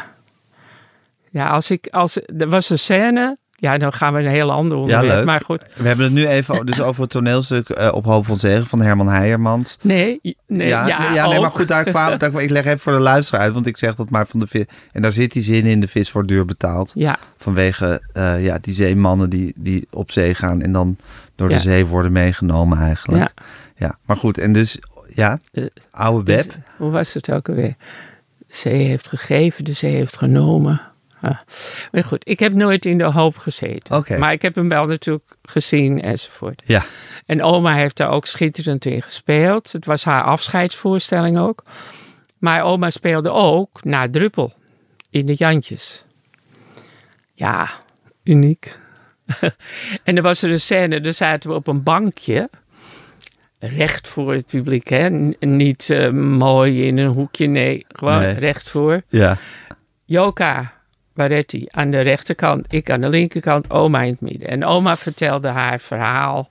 Ja, 1.30 1.48
als 1.48 1.70
ik, 1.70 1.86
als, 1.90 2.16
er 2.38 2.48
was 2.48 2.70
een 2.70 2.78
scène, 2.78 3.38
ja, 3.60 3.78
dan 3.78 3.92
gaan 3.92 4.12
we 4.14 4.20
een 4.20 4.26
heel 4.28 4.50
ander 4.52 4.76
Ja, 4.78 4.82
onderwerp. 4.82 5.14
leuk. 5.16 5.24
Maar 5.24 5.40
goed, 5.40 5.66
We 5.74 5.86
hebben 5.86 6.04
het 6.04 6.14
nu 6.14 6.26
even 6.26 6.66
dus 6.66 6.80
over 6.80 7.02
het 7.02 7.10
toneelstuk 7.10 7.68
eh, 7.68 7.88
Op 7.94 8.04
Hoop 8.04 8.26
van 8.26 8.38
Zegen 8.38 8.66
van 8.66 8.80
Herman 8.80 9.08
Heijermans. 9.08 9.78
nee, 9.82 10.20
nee 10.46 10.68
ja, 10.68 10.86
ja, 10.86 11.00
nee, 11.00 11.12
ja, 11.14 11.28
nee, 11.28 11.40
maar 11.40 11.50
goed, 11.50 11.68
daar 11.68 11.84
kwam, 11.84 12.18
daar, 12.18 12.42
ik 12.42 12.50
leg 12.50 12.64
even 12.64 12.78
voor 12.78 12.92
de 12.92 12.98
luisteraar 12.98 13.40
uit, 13.42 13.52
want 13.52 13.66
ik 13.66 13.76
zeg 13.76 13.94
dat 13.94 14.10
maar 14.10 14.26
van 14.26 14.40
de 14.40 14.46
vis. 14.46 14.64
En 14.92 15.02
daar 15.02 15.12
zit 15.12 15.32
die 15.32 15.42
zin 15.42 15.66
in, 15.66 15.80
de 15.80 15.88
vis 15.88 16.12
wordt 16.12 16.28
duur 16.28 16.44
betaald. 16.44 16.90
Ja, 16.94 17.18
Vanwege 17.38 18.02
eh, 18.12 18.44
ja, 18.44 18.58
die 18.60 18.74
zeemannen 18.74 19.30
die, 19.30 19.52
die 19.56 19.86
op 19.90 20.10
zee 20.10 20.34
gaan 20.34 20.62
en 20.62 20.72
dan 20.72 20.96
door 21.36 21.48
de 21.48 21.54
Ja. 21.54 21.60
zee 21.60 21.86
worden 21.86 22.12
meegenomen 22.12 22.78
eigenlijk. 22.78 23.22
ja. 23.22 23.42
Ja, 23.86 23.96
maar 24.04 24.16
goed, 24.16 24.38
en 24.38 24.52
dus, 24.52 24.78
ja, 25.14 25.38
Eh, 25.52 25.64
oude 25.90 26.24
Dus, 26.36 26.46
Beb. 26.46 26.54
hoe 26.76 26.90
was 26.90 27.14
het 27.14 27.32
ook 27.32 27.48
alweer? 27.48 27.74
Zee 28.48 28.86
heeft 28.86 29.08
gegeven, 29.08 29.64
de 29.64 29.72
zee 29.72 29.94
heeft 29.94 30.16
genomen. 30.16 30.80
Ah. 31.20 31.38
Maar 31.92 32.04
goed, 32.04 32.28
ik 32.28 32.38
heb 32.38 32.52
nooit 32.52 32.86
in 32.86 32.98
de 32.98 33.04
hoop 33.04 33.36
gezeten. 33.38 34.04
Maar 34.18 34.32
ik 34.32 34.42
heb 34.42 34.54
hem 34.54 34.68
wel 34.68 34.86
natuurlijk 34.86 35.24
gezien 35.42 36.02
enzovoort. 36.02 36.62
Ja, 36.64 36.84
En 37.26 37.42
oma 37.42 37.72
heeft 37.74 37.96
daar 37.96 38.10
ook 38.10 38.26
schitterend 38.26 38.84
in 38.84 39.02
gespeeld. 39.02 39.72
Het 39.72 39.84
was 39.86 40.04
haar 40.04 40.22
afscheidsvoorstelling 40.22 41.38
ook. 41.38 41.62
Maar 42.38 42.62
oma 42.62 42.90
speelde 42.90 43.30
ook 43.30 43.84
na 43.84 44.08
Druppel 44.10 44.52
in 45.10 45.26
de 45.26 45.34
Jantjes. 45.34 46.04
Ja, 47.34 47.68
uniek. 48.24 48.78
en 50.04 50.16
er 50.16 50.22
was 50.22 50.42
er 50.42 50.50
een 50.50 50.60
scène, 50.60 51.00
daar 51.00 51.12
zaten 51.12 51.50
we 51.50 51.56
op 51.56 51.66
een 51.66 51.82
bankje. 51.82 52.50
Recht 53.58 54.08
voor 54.08 54.32
het 54.32 54.46
publiek, 54.46 54.88
hè? 54.88 55.08
N- 55.10 55.36
niet 55.38 55.90
eh, 55.90 56.10
mooi 56.10 56.86
in 56.86 56.98
een 56.98 57.06
hoekje, 57.08 57.46
nee, 57.46 57.84
gewoon 57.88 58.20
Nee. 58.20 58.34
recht 58.34 58.70
voor. 58.70 59.02
ja, 59.08 59.36
Joka 60.04 60.72
Baretti 61.18 61.66
aan 61.70 61.90
de 61.90 62.00
rechterkant, 62.00 62.72
ik 62.72 62.90
aan 62.90 63.00
de 63.00 63.08
linkerkant, 63.08 63.70
oma 63.70 64.02
in 64.02 64.10
het 64.10 64.20
midden. 64.20 64.48
En 64.48 64.64
oma 64.64 64.96
vertelde 64.96 65.48
haar 65.48 65.80
verhaal, 65.80 66.50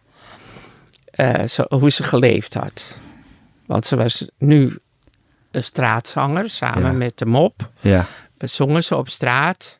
eh, 1.05 1.43
zo, 1.47 1.65
hoe 1.69 1.89
ze 1.91 2.03
geleefd 2.03 2.53
had. 2.53 2.97
Want 3.65 3.85
ze 3.85 3.95
was 3.95 4.27
nu 4.37 4.77
een 5.51 5.63
straatzanger, 5.63 6.49
samen 6.49 6.83
Ja. 6.91 6.97
met 6.97 7.17
de 7.17 7.25
mop. 7.25 7.69
ja. 7.79 8.05
Eh, 8.37 8.47
Zongen 8.47 8.83
ze 8.83 8.95
op 8.95 9.09
straat 9.09 9.79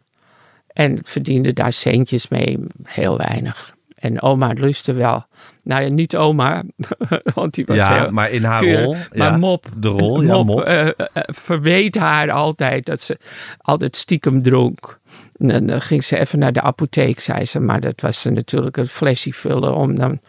en 0.67 0.99
verdiende 1.03 1.53
daar 1.53 1.73
centjes 1.73 2.27
mee, 2.27 2.57
heel 2.83 3.17
weinig. 3.17 3.75
En 3.95 4.21
oma 4.21 4.51
lustte 4.53 4.93
wel. 4.93 5.25
Nou 5.67 5.81
ja, 5.83 5.89
niet 5.89 6.15
oma, 6.15 6.63
want 7.35 7.53
die 7.53 7.65
was 7.65 7.77
Ja, 7.77 8.01
heel 8.01 8.11
maar 8.11 8.29
in 8.31 8.43
haar 8.43 8.61
keurig. 8.61 8.83
rol. 8.85 8.95
Maar 9.11 9.27
ja. 9.31 9.37
mop, 9.37 9.65
De 9.75 9.87
rol, 9.87 10.21
ja, 10.21 10.43
mop. 10.43 10.61
eh, 10.61 10.87
eh, 10.87 10.93
verweet 11.13 11.95
haar 11.95 12.31
altijd 12.31 12.85
dat 12.85 13.01
ze 13.01 13.17
altijd 13.57 13.95
stiekem 13.95 14.41
dronk. 14.41 14.99
En 15.37 15.47
dan 15.47 15.69
eh, 15.69 15.81
ging 15.81 16.03
ze 16.03 16.17
even 16.19 16.39
naar 16.39 16.53
de 16.53 16.61
apotheek, 16.61 17.19
zei 17.19 17.45
ze. 17.45 17.59
Maar 17.59 17.81
dat 17.81 18.01
was 18.01 18.21
ze 18.21 18.29
natuurlijk 18.29 18.77
een 18.77 18.87
flesje 18.87 19.33
vullen 19.33 19.75
om 19.75 19.95
dan 19.95 20.19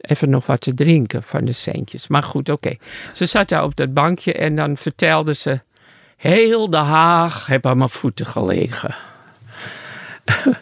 even 0.00 0.30
nog 0.30 0.46
wat 0.46 0.60
te 0.60 0.74
drinken 0.74 1.22
van 1.22 1.44
de 1.44 1.52
centjes. 1.52 2.08
Maar 2.08 2.22
goed, 2.22 2.48
oké. 2.48 2.76
Ze 3.12 3.26
zat 3.26 3.48
daar 3.48 3.64
op 3.64 3.76
dat 3.76 3.94
bankje 3.94 4.32
en 4.32 4.56
dan 4.56 4.76
vertelde 4.76 5.34
ze... 5.34 5.60
Heel 6.16 6.70
de 6.70 6.76
Haag 6.76 7.46
heb 7.46 7.66
aan 7.66 7.76
mijn 7.78 7.90
voeten 7.90 8.26
gelegen. 8.26 8.94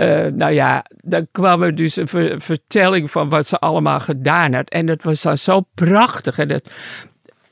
Eh, 0.00 0.32
nou 0.32 0.52
ja, 0.52 0.84
dan 0.96 1.26
kwam 1.32 1.62
er 1.62 1.74
dus 1.74 1.96
een 1.96 2.08
ver- 2.08 2.40
vertelling 2.40 3.10
van 3.10 3.28
wat 3.28 3.46
ze 3.46 3.58
allemaal 3.58 4.00
gedaan 4.00 4.52
had. 4.54 4.68
En 4.68 4.86
dat 4.86 5.02
was 5.02 5.22
dan 5.22 5.38
zo 5.38 5.60
prachtig. 5.74 6.38
En 6.38 6.48
dat, 6.48 6.70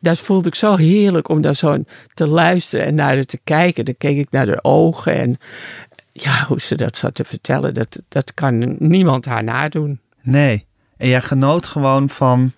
dat 0.00 0.18
voelde 0.18 0.48
ik 0.48 0.54
zo 0.54 0.76
heerlijk 0.76 1.28
om 1.28 1.40
daar 1.40 1.54
zo 1.54 1.76
te 2.14 2.26
luisteren 2.26 2.86
en 2.86 2.94
naar 2.94 3.14
haar 3.14 3.24
te 3.24 3.38
kijken. 3.44 3.84
Dan 3.84 3.94
keek 3.98 4.16
ik 4.16 4.30
naar 4.30 4.46
haar 4.46 4.58
ogen 4.62 5.14
en 5.14 5.38
ja, 6.12 6.44
hoe 6.46 6.60
ze 6.60 6.74
dat 6.76 6.96
zat 6.96 7.14
te 7.14 7.24
vertellen, 7.24 7.74
dat, 7.74 8.02
dat 8.08 8.34
kan 8.34 8.76
niemand 8.78 9.24
haar 9.24 9.44
nadoen. 9.44 10.00
Nee. 10.22 10.66
En 10.96 11.08
jij 11.08 11.20
genoot 11.20 11.66
gewoon 11.66 12.08
van 12.08 12.52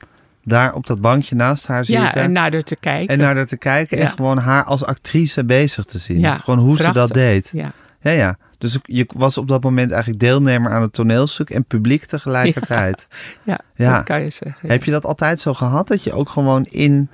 daar 0.44 0.74
op 0.74 0.87
dat 0.87 1.00
bankje 1.00 1.35
naast 1.35 1.66
haar 1.66 1.85
zitten. 1.85 2.05
Ja, 2.05 2.14
en 2.14 2.33
naar 2.33 2.53
haar 2.53 2.62
te 2.62 2.76
kijken. 2.76 3.09
en 3.14 3.20
naar 3.20 3.37
haar 3.37 3.46
te 3.46 3.57
kijken 3.59 3.98
en 3.98 4.11
gewoon 4.11 4.38
haar 4.38 4.64
als 4.64 4.85
actrice 4.85 5.44
bezig 5.44 5.85
te 5.85 5.98
zien. 5.98 6.20
Ja, 6.20 6.38
gewoon 6.38 6.59
hoe 6.59 6.76
ze 6.76 6.92
dat 6.92 7.12
deed. 7.12 7.50
Ja, 7.53 7.72
Ja, 8.00 8.11
ja. 8.11 8.37
Dus 8.61 8.79
je 8.83 9.07
was 9.16 9.38
op 9.38 9.49
dat 9.49 9.62
moment 9.62 9.90
eigenlijk 9.90 10.20
deelnemer 10.20 10.73
aan 10.73 10.83
het 10.83 10.92
toneelstuk 10.92 11.51
en 11.51 11.64
publiek 11.64 12.05
tegelijkertijd. 12.05 13.07
ja, 13.42 13.61
Ja. 13.75 13.94
dat 13.94 14.05
kan 14.05 14.20
je 14.20 14.31
zeggen. 14.31 14.68
Heb 14.68 14.85
je 14.85 14.90
dat 14.90 15.05
altijd 15.05 15.40
zo 15.40 15.55
gehad? 15.55 15.88
Dat 15.88 16.03
je 16.05 16.12
ook 16.12 16.29
gewoon 16.29 16.64
in, 16.64 17.09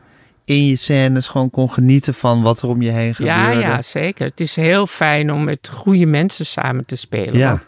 in 0.44 0.66
je 0.66 0.76
scènes 0.76 1.28
gewoon 1.28 1.50
kon 1.50 1.70
genieten 1.70 2.14
van 2.14 2.42
wat 2.42 2.62
er 2.62 2.68
om 2.68 2.82
je 2.82 2.90
heen 2.90 3.14
gebeurde? 3.14 3.40
Ja, 3.40 3.50
ja, 3.58 3.82
zeker. 3.82 4.26
Het 4.26 4.40
is 4.40 4.56
heel 4.56 4.86
fijn 4.86 5.32
om 5.32 5.44
met 5.44 5.68
goede 5.72 6.06
mensen 6.06 6.46
samen 6.46 6.84
te 6.84 6.96
spelen. 6.96 7.38
Ja. 7.38 7.48
Want 7.50 7.62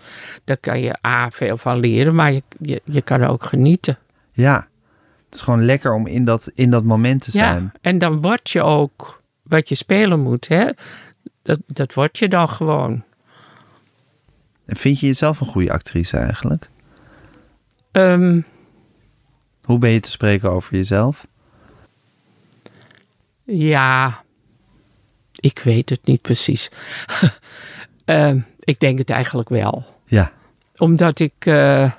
daar 0.44 0.56
kan 0.56 0.80
je 0.80 0.96
A, 1.06 1.30
veel 1.30 1.56
van 1.56 1.78
leren, 1.78 2.14
maar 2.14 2.32
je, 2.32 2.42
je, 2.60 2.80
je 2.84 3.02
kan 3.02 3.24
ook 3.24 3.44
genieten. 3.44 3.98
Ja. 4.32 4.66
Het 5.26 5.34
is 5.34 5.40
gewoon 5.40 5.64
lekker 5.64 5.92
om 5.92 6.06
in 6.06 6.24
dat, 6.24 6.50
in 6.54 6.70
dat 6.70 6.84
moment 6.84 7.22
te 7.22 7.30
zijn. 7.30 7.62
Ja, 7.62 7.72
en 7.80 7.98
dan 7.98 8.20
word 8.20 8.50
je 8.50 8.62
ook 8.62 9.22
wat 9.42 9.68
je 9.68 9.74
spelen 9.74 10.20
moet, 10.20 10.48
hè. 10.48 10.68
Dat, 11.42 11.58
dat 11.66 11.94
word 11.94 12.18
je 12.18 12.28
dan 12.28 12.48
gewoon. 12.48 13.02
En 14.68 14.76
vind 14.76 15.00
je 15.00 15.06
jezelf 15.06 15.40
een 15.40 15.46
goede 15.46 15.72
actrice 15.72 16.16
eigenlijk? 16.16 16.68
Ehm, 17.92 18.40
Hoe 19.62 19.78
ben 19.78 19.90
je 19.90 20.00
te 20.00 20.10
spreken 20.10 20.50
over 20.50 20.76
jezelf? 20.76 21.26
ja, 23.44 24.22
ik 25.34 25.58
weet 25.58 25.90
het 25.90 26.00
niet 26.04 26.22
precies. 26.22 26.68
Ehm, 28.04 28.40
ik 28.58 28.80
denk 28.80 28.98
het 28.98 29.10
eigenlijk 29.10 29.48
wel. 29.48 29.86
Ja, 30.06 30.32
Omdat 30.76 31.18
ik 31.18 31.32
eh, 31.38 31.92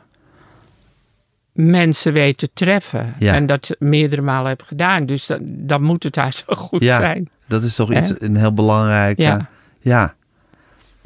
mensen 1.52 2.14
weet 2.14 2.38
te 2.38 2.50
treffen. 2.54 3.14
Ja. 3.20 3.34
En 3.34 3.46
dat 3.46 3.76
meerdere 3.80 4.22
malen 4.22 4.50
heb 4.50 4.62
gedaan. 4.62 5.06
Dus 5.06 5.28
dan, 5.28 5.40
dan 5.44 5.82
moet 5.84 6.04
het 6.04 6.14
daar 6.14 6.34
zo 6.34 6.54
goed 6.56 6.82
Ja. 6.82 7.00
zijn. 7.00 7.30
dat 7.48 7.64
is 7.64 7.76
toch 7.76 7.94
iets, 7.94 8.22
een 8.22 8.36
heel 8.36 8.54
belangrijk. 8.54 9.18
Ja. 9.18 9.50
ja. 9.82 10.16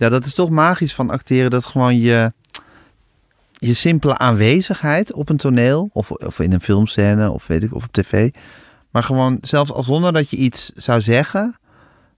Ja, 0.03 0.09
dat 0.09 0.25
is 0.25 0.33
toch 0.33 0.49
magisch 0.49 0.93
van 0.93 1.09
acteren. 1.09 1.51
Dat 1.51 1.65
gewoon 1.65 1.99
je, 1.99 2.33
je 3.53 3.73
simpele 3.73 4.17
aanwezigheid 4.17 5.13
op 5.13 5.29
een 5.29 5.37
toneel. 5.37 5.89
Of, 5.93 6.11
of 6.11 6.39
in 6.39 6.53
een 6.53 6.61
filmscène 6.61 7.31
of 7.31 7.47
weet 7.47 7.63
ik, 7.63 7.75
of 7.75 7.83
op 7.83 7.91
tv. 7.91 8.29
Maar 8.91 9.03
gewoon 9.03 9.37
zelfs 9.41 9.71
al 9.71 9.83
zonder 9.83 10.13
dat 10.13 10.29
je 10.29 10.37
iets 10.37 10.71
zou 10.75 11.01
zeggen. 11.01 11.57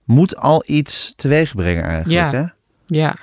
Moet 0.04 0.38
al 0.38 0.64
iets 0.66 1.14
teweeg 1.16 1.56
brengen 1.56 1.84
eigenlijk. 1.84 2.32
Ja. 2.32 2.32
Hè? 2.32 2.46
Ja, 2.86 3.16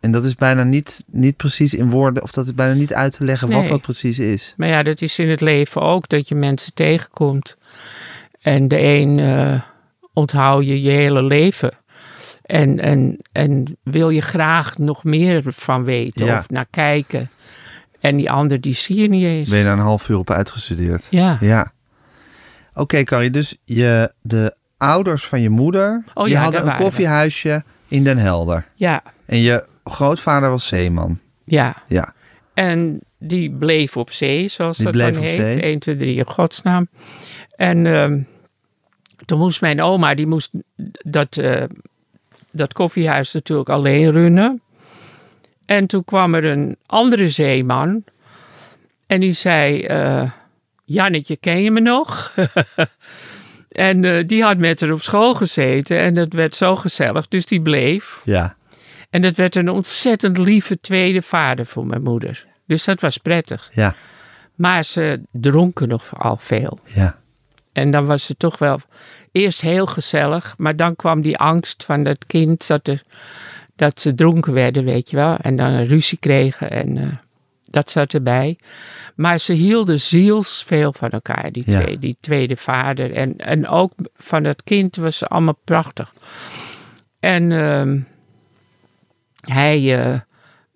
En 0.00 0.12
dat 0.12 0.24
is 0.24 0.34
bijna 0.34 0.62
niet, 0.62 1.04
niet 1.06 1.36
precies 1.36 1.74
in 1.74 1.90
woorden. 1.90 2.22
Of 2.22 2.32
dat 2.32 2.46
is 2.46 2.54
bijna 2.54 2.74
niet 2.74 2.94
uit 2.94 3.12
te 3.12 3.24
leggen 3.24 3.50
wat 3.50 3.66
dat 3.66 3.80
precies 3.80 4.18
is. 4.18 4.54
maar 4.56 4.68
ja, 4.68 4.82
dat 4.82 5.02
is 5.02 5.18
in 5.18 5.28
het 5.28 5.40
leven 5.40 5.80
ook. 5.80 6.08
Dat 6.08 6.28
je 6.28 6.34
mensen 6.34 6.74
tegenkomt. 6.74 7.56
En 8.40 8.68
de 8.68 8.80
een 8.80 9.18
eh 9.18 9.60
onthoud 10.12 10.64
je 10.64 10.82
je 10.82 10.90
hele 10.90 11.22
leven. 11.22 11.78
En, 12.50 12.78
en, 12.80 13.16
en 13.32 13.76
wil 13.82 14.10
je 14.10 14.20
graag 14.20 14.78
nog 14.78 15.04
meer 15.04 15.42
van 15.46 15.84
weten 15.84 16.26
Ja. 16.26 16.38
of 16.38 16.48
naar 16.48 16.66
kijken. 16.70 17.30
En 18.00 18.16
die 18.16 18.30
ander, 18.30 18.60
die 18.60 18.74
zie 18.74 18.96
je 19.00 19.08
niet 19.08 19.24
eens. 19.24 19.48
Ben 19.48 19.58
je 19.58 19.64
daar 19.64 19.72
een 19.72 19.78
half 19.78 20.08
uur 20.08 20.18
op 20.18 20.30
uitgestudeerd? 20.30 21.06
Ja. 21.10 21.36
Ja. 21.40 21.72
Oké, 22.74 23.02
Carrie. 23.04 23.30
Dus 23.30 23.56
je, 23.64 24.12
de 24.22 24.54
ouders 24.76 25.24
van 25.26 25.40
je 25.40 25.48
moeder... 25.48 26.04
Oh 26.14 26.24
die 26.24 26.32
ja, 26.32 26.42
hadden 26.42 26.60
een 26.66 26.76
we. 26.76 26.82
koffiehuisje 26.82 27.62
in 27.88 28.04
Den 28.04 28.18
Helder. 28.18 28.66
Ja, 28.74 29.02
En 29.26 29.38
je 29.38 29.66
grootvader 29.84 30.50
was 30.50 30.66
zeeman. 30.66 31.18
ja. 31.44 31.74
Ja. 31.88 32.14
En 32.54 33.00
die 33.18 33.50
bleef 33.52 33.96
op 33.96 34.10
zee, 34.10 34.48
zoals 34.48 34.76
Die 34.76 34.84
dat 34.86 34.94
bleef 34.94 35.08
dan 35.14 35.22
op 35.22 35.28
heet. 35.28 35.40
zee. 35.40 35.60
1, 35.62 35.78
2, 35.78 35.96
3 35.96 36.16
in 36.16 36.26
godsnaam. 36.26 36.88
En 37.56 37.86
ehm, 37.86 38.20
toen 39.24 39.38
moest 39.38 39.60
mijn 39.60 39.82
oma, 39.82 40.14
die 40.14 40.26
moest 40.26 40.50
dat, 41.04 41.36
eh, 41.36 41.62
dat 42.52 42.72
koffiehuis 42.72 43.32
natuurlijk 43.32 43.68
alleen 43.68 44.10
runnen. 44.10 44.62
En 45.66 45.86
toen 45.86 46.04
kwam 46.04 46.34
er 46.34 46.44
een 46.44 46.76
andere 46.86 47.28
zeeman. 47.28 48.04
En 49.06 49.20
die 49.20 49.32
zei, 49.32 49.82
eh, 49.82 50.30
Jannetje, 50.84 51.36
ken 51.36 51.62
je 51.62 51.70
me 51.70 51.80
nog? 51.80 52.32
En 53.70 54.04
eh, 54.04 54.26
die 54.26 54.42
had 54.42 54.58
met 54.58 54.80
haar 54.80 54.90
op 54.90 55.02
school 55.02 55.34
gezeten 55.34 55.98
en 55.98 56.14
dat 56.14 56.32
werd 56.32 56.54
zo 56.56 56.76
gezellig, 56.76 57.28
dus 57.28 57.46
die 57.46 57.62
bleef. 57.62 58.20
Ja. 58.24 58.56
En 59.10 59.22
dat 59.22 59.36
werd 59.36 59.54
een 59.54 59.68
ontzettend 59.68 60.38
lieve 60.38 60.80
tweede 60.80 61.22
vader 61.22 61.66
voor 61.66 61.86
mijn 61.86 62.02
moeder. 62.02 62.44
Dus 62.66 62.84
dat 62.84 63.00
was 63.00 63.16
prettig. 63.16 63.70
Ja. 63.72 63.94
Maar 64.54 64.84
ze 64.84 65.20
dronken 65.32 65.88
nog 65.88 66.20
al 66.22 66.36
veel. 66.36 66.78
Ja. 66.84 67.18
En 67.72 67.90
dan 67.90 68.06
was 68.06 68.28
het 68.28 68.38
toch 68.38 68.58
wel 68.58 68.80
eerst 69.32 69.60
heel 69.60 69.86
gezellig, 69.86 70.54
maar 70.58 70.76
dan 70.76 70.96
kwam 70.96 71.22
die 71.22 71.38
angst 71.38 71.84
van 71.84 72.04
dat 72.04 72.26
kind 72.26 72.66
dat, 72.66 72.88
er, 72.88 73.02
dat 73.76 74.00
ze 74.00 74.14
dronken 74.14 74.52
werden, 74.52 74.84
weet 74.84 75.10
je 75.10 75.16
wel. 75.16 75.36
En 75.36 75.56
dan 75.56 75.70
een 75.70 75.86
ruzie 75.86 76.18
kregen 76.18 76.70
en 76.70 76.98
eh, 76.98 77.08
dat 77.70 77.90
zat 77.90 78.12
erbij. 78.14 78.58
Maar 79.14 79.38
ze 79.38 79.52
hielden 79.52 80.00
zielsveel 80.00 80.92
van 80.92 81.10
elkaar, 81.10 81.52
die, 81.52 81.62
Ja. 81.66 81.80
twee, 81.80 81.98
die 81.98 82.16
tweede 82.20 82.56
vader. 82.56 83.12
En, 83.12 83.36
en 83.36 83.68
ook 83.68 83.92
van 84.16 84.42
dat 84.42 84.62
kind 84.64 84.96
was 84.96 85.16
ze 85.18 85.26
allemaal 85.26 85.58
prachtig. 85.64 86.14
En 87.20 87.52
ehm, 87.52 88.00
hij 89.40 90.00
eh, 90.02 90.20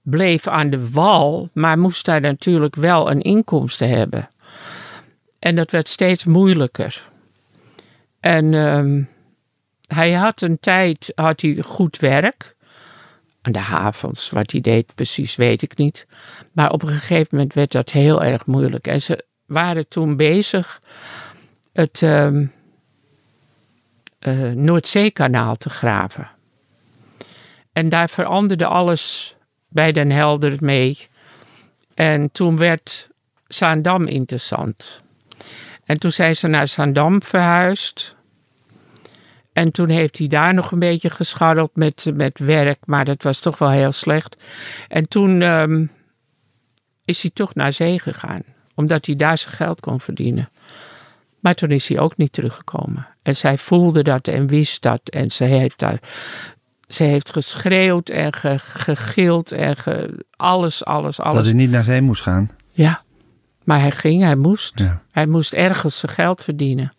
bleef 0.03 0.47
aan 0.49 0.71
de 0.71 0.91
wal, 0.91 1.49
maar 1.53 1.79
moest 1.79 2.05
daar 2.05 2.21
natuurlijk 2.21 2.75
wel 2.75 3.11
een 3.11 3.23
inkomsten 3.23 3.89
hebben. 3.89 4.29
En 5.39 5.57
dat 5.57 5.71
werd 5.71 5.89
steeds 5.89 6.25
moeilijker. 6.25 7.13
En 8.25 8.55
ehm, 8.55 9.03
hij 9.87 10.13
had 10.13 10.41
een 10.41 10.61
tijd 10.61 11.13
had 11.15 11.41
hij 11.41 11.57
goed 11.63 11.97
werk. 11.97 12.57
Aan 13.43 13.53
de 13.53 13.59
havens, 13.59 14.31
wat 14.31 14.51
hij 14.51 14.61
deed 14.61 14.95
precies, 14.95 15.37
weet 15.37 15.63
ik 15.63 15.77
niet. 15.77 16.07
Maar 16.53 16.71
op 16.71 16.83
een 16.83 16.89
gegeven 16.89 17.29
moment 17.31 17.55
werd 17.55 17.73
dat 17.73 17.91
heel 17.91 18.25
erg 18.25 18.47
moeilijk. 18.47 18.87
En 18.87 19.03
ze 19.03 19.25
waren 19.47 19.89
toen 19.89 20.17
bezig 20.17 20.81
het 21.73 22.03
ehm, 22.03 22.47
eh, 24.19 24.51
Noordzeekanaal 24.51 25.57
te 25.57 25.71
graven. 25.71 26.29
En 27.73 27.89
daar 27.89 28.09
veranderde 28.09 28.67
alles 28.67 29.37
bij 29.69 29.93
Den 29.93 30.11
Helder 30.11 30.57
mee. 30.61 31.09
En 31.95 32.33
toen 32.33 32.57
werd 32.57 33.09
Zaandam 33.47 34.07
interessant. 34.07 35.04
En 35.85 35.99
toen 35.99 36.13
zijn 36.13 36.37
ze 36.37 36.47
naar 36.47 36.69
Zaandam 36.69 37.23
verhuisd. 37.23 38.17
En 39.53 39.73
toen 39.73 39.89
heeft 39.89 40.19
hij 40.19 40.27
daar 40.27 40.55
nog 40.55 40.71
een 40.73 40.79
beetje 40.79 41.11
gescharreld 41.11 41.77
met, 41.77 42.11
met 42.15 42.39
werk, 42.39 42.79
maar 42.85 43.05
dat 43.05 43.23
was 43.23 43.39
toch 43.39 43.59
wel 43.59 43.71
heel 43.71 43.93
slecht. 43.93 44.37
En 44.89 45.09
toen 45.09 45.43
ehm, 45.43 45.87
is 47.05 47.23
hij 47.23 47.31
toch 47.35 47.55
naar 47.55 47.73
zee 47.73 48.01
gegaan, 48.01 48.43
omdat 48.75 49.07
hij 49.07 49.17
daar 49.17 49.39
zijn 49.39 49.55
geld 49.55 49.81
kon 49.81 50.01
verdienen. 50.01 50.49
Maar 51.41 51.55
toen 51.55 51.71
is 51.71 51.89
hij 51.89 51.99
ook 51.99 52.17
niet 52.17 52.33
teruggekomen. 52.33 53.07
En 53.23 53.37
zij 53.37 53.59
voelde 53.59 54.03
dat 54.03 54.29
en 54.29 54.47
wist 54.47 54.83
dat. 54.83 55.01
En 55.09 55.31
ze 55.31 55.45
heeft 55.45 55.79
daar. 55.79 55.99
Ze 56.89 57.03
heeft 57.03 57.31
geschreeuwd 57.31 58.09
en 58.09 58.33
ge, 58.33 58.59
gegild 58.59 59.53
en 59.53 59.77
ge- 59.77 60.25
alles, 60.37 60.85
alles, 60.85 61.21
alles. 61.21 61.37
Dat 61.37 61.45
hij 61.45 61.55
niet 61.55 61.71
naar 61.71 61.85
zee 61.85 62.01
moest 62.01 62.23
gaan. 62.23 62.51
Ja, 62.71 63.03
maar 63.65 63.81
hij 63.81 63.91
ging, 63.91 64.23
hij 64.23 64.37
moest. 64.37 64.79
Ja. 64.79 65.03
Hij 65.11 65.27
moest 65.27 65.53
ergens 65.53 65.99
zijn 65.99 66.13
geld 66.13 66.45
verdienen. 66.45 66.93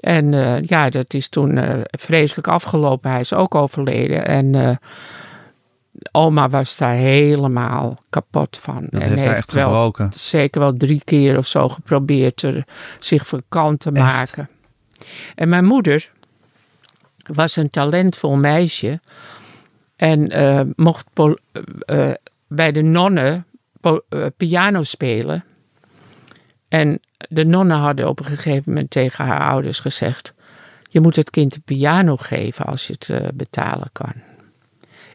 En 0.00 0.34
eh, 0.34 0.62
ja, 0.62 0.90
dat 0.90 1.14
is 1.14 1.28
toen 1.28 1.58
eh, 1.58 1.80
vreselijk 1.90 2.48
afgelopen. 2.48 3.10
Hij 3.10 3.20
is 3.20 3.32
ook 3.32 3.54
overleden. 3.54 4.26
En 4.26 4.54
eh, 4.54 4.76
oma 6.12 6.48
was 6.48 6.76
daar 6.76 6.94
helemaal 6.94 7.98
kapot 8.10 8.58
van. 8.58 8.86
Dat 8.90 9.02
en 9.02 9.08
heeft 9.08 9.24
hij 9.24 9.34
echt 9.34 9.52
wel 9.52 9.64
gebroken. 9.64 10.10
zeker 10.16 10.60
wel 10.60 10.76
drie 10.76 11.02
keer 11.04 11.36
of 11.36 11.46
zo 11.46 11.68
geprobeerd 11.68 12.42
er, 12.42 12.64
zich 13.00 13.26
van 13.26 13.42
kant 13.48 13.80
te 13.80 13.90
Echt? 13.92 14.04
maken. 14.04 14.48
En 15.34 15.48
mijn 15.48 15.64
moeder 15.64 16.10
was 17.26 17.56
een 17.56 17.70
talentvol 17.70 18.36
meisje. 18.36 19.00
En 19.96 20.72
mocht 20.76 21.06
bij 22.46 22.72
de 22.72 22.82
nonnen 22.82 23.46
piano 24.36 24.82
spelen. 24.82 25.44
En 26.70 27.00
de 27.28 27.44
nonnen 27.44 27.76
hadden 27.76 28.08
op 28.08 28.18
een 28.18 28.24
gegeven 28.24 28.62
moment 28.66 28.90
tegen 28.90 29.24
haar 29.24 29.50
ouders 29.50 29.80
gezegd: 29.80 30.32
Je 30.90 31.00
moet 31.00 31.16
het 31.16 31.30
kind 31.30 31.54
een 31.54 31.62
piano 31.62 32.16
geven 32.16 32.64
als 32.66 32.86
je 32.86 32.92
het 32.98 33.08
eh, 33.08 33.28
betalen 33.34 33.88
kan. 33.92 34.12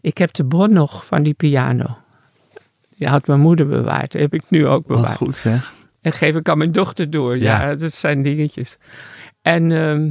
Ik 0.02 0.18
heb 0.18 0.34
de 0.34 0.44
bon 0.44 0.74
nog 0.74 1.06
van 1.06 1.24
die 1.24 1.34
piano. 1.34 1.98
Die 2.98 3.08
had 3.08 3.28
mijn 3.28 3.40
moeder 3.40 3.68
bewaard. 3.68 4.12
Die 4.12 4.22
heb 4.22 4.34
ik 4.34 4.44
nu 4.48 4.68
ook 4.68 4.88
Wat 4.88 4.98
bewaard. 4.98 5.18
goed 5.18 5.36
zeg. 5.36 5.74
En 6.02 6.12
geef 6.14 6.36
ik 6.36 6.50
aan 6.50 6.58
mijn 6.58 6.72
dochter 6.72 7.10
door. 7.10 7.38
Ja, 7.38 7.62
Ja. 7.70 7.76
dat 7.76 7.94
zijn 7.94 8.24
dingetjes. 8.24 8.78
En 9.42 9.72
ehm, 9.72 10.10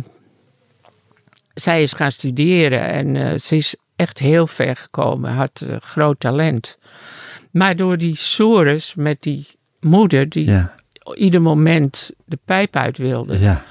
zij 1.54 1.82
is 1.82 1.92
gaan 1.92 2.12
studeren 2.12 2.80
en 2.80 3.16
eh, 3.16 3.38
ze 3.38 3.56
is 3.56 3.76
echt 3.96 4.18
heel 4.18 4.46
ver 4.46 4.76
gekomen. 4.76 5.32
Had 5.32 5.60
eh, 5.68 5.76
groot 5.80 6.20
talent. 6.20 6.78
Maar 7.50 7.76
door 7.76 7.98
die 7.98 8.16
sores 8.16 8.94
met 8.94 9.16
die 9.22 9.46
moeder, 9.80 10.28
die 10.28 10.44
Ja. 10.50 10.74
Ieder 11.14 11.42
moment 11.42 12.10
de 12.24 12.38
pijp 12.44 12.76
uit 12.76 12.98
wilde, 12.98 13.38
Ja. 13.38 13.62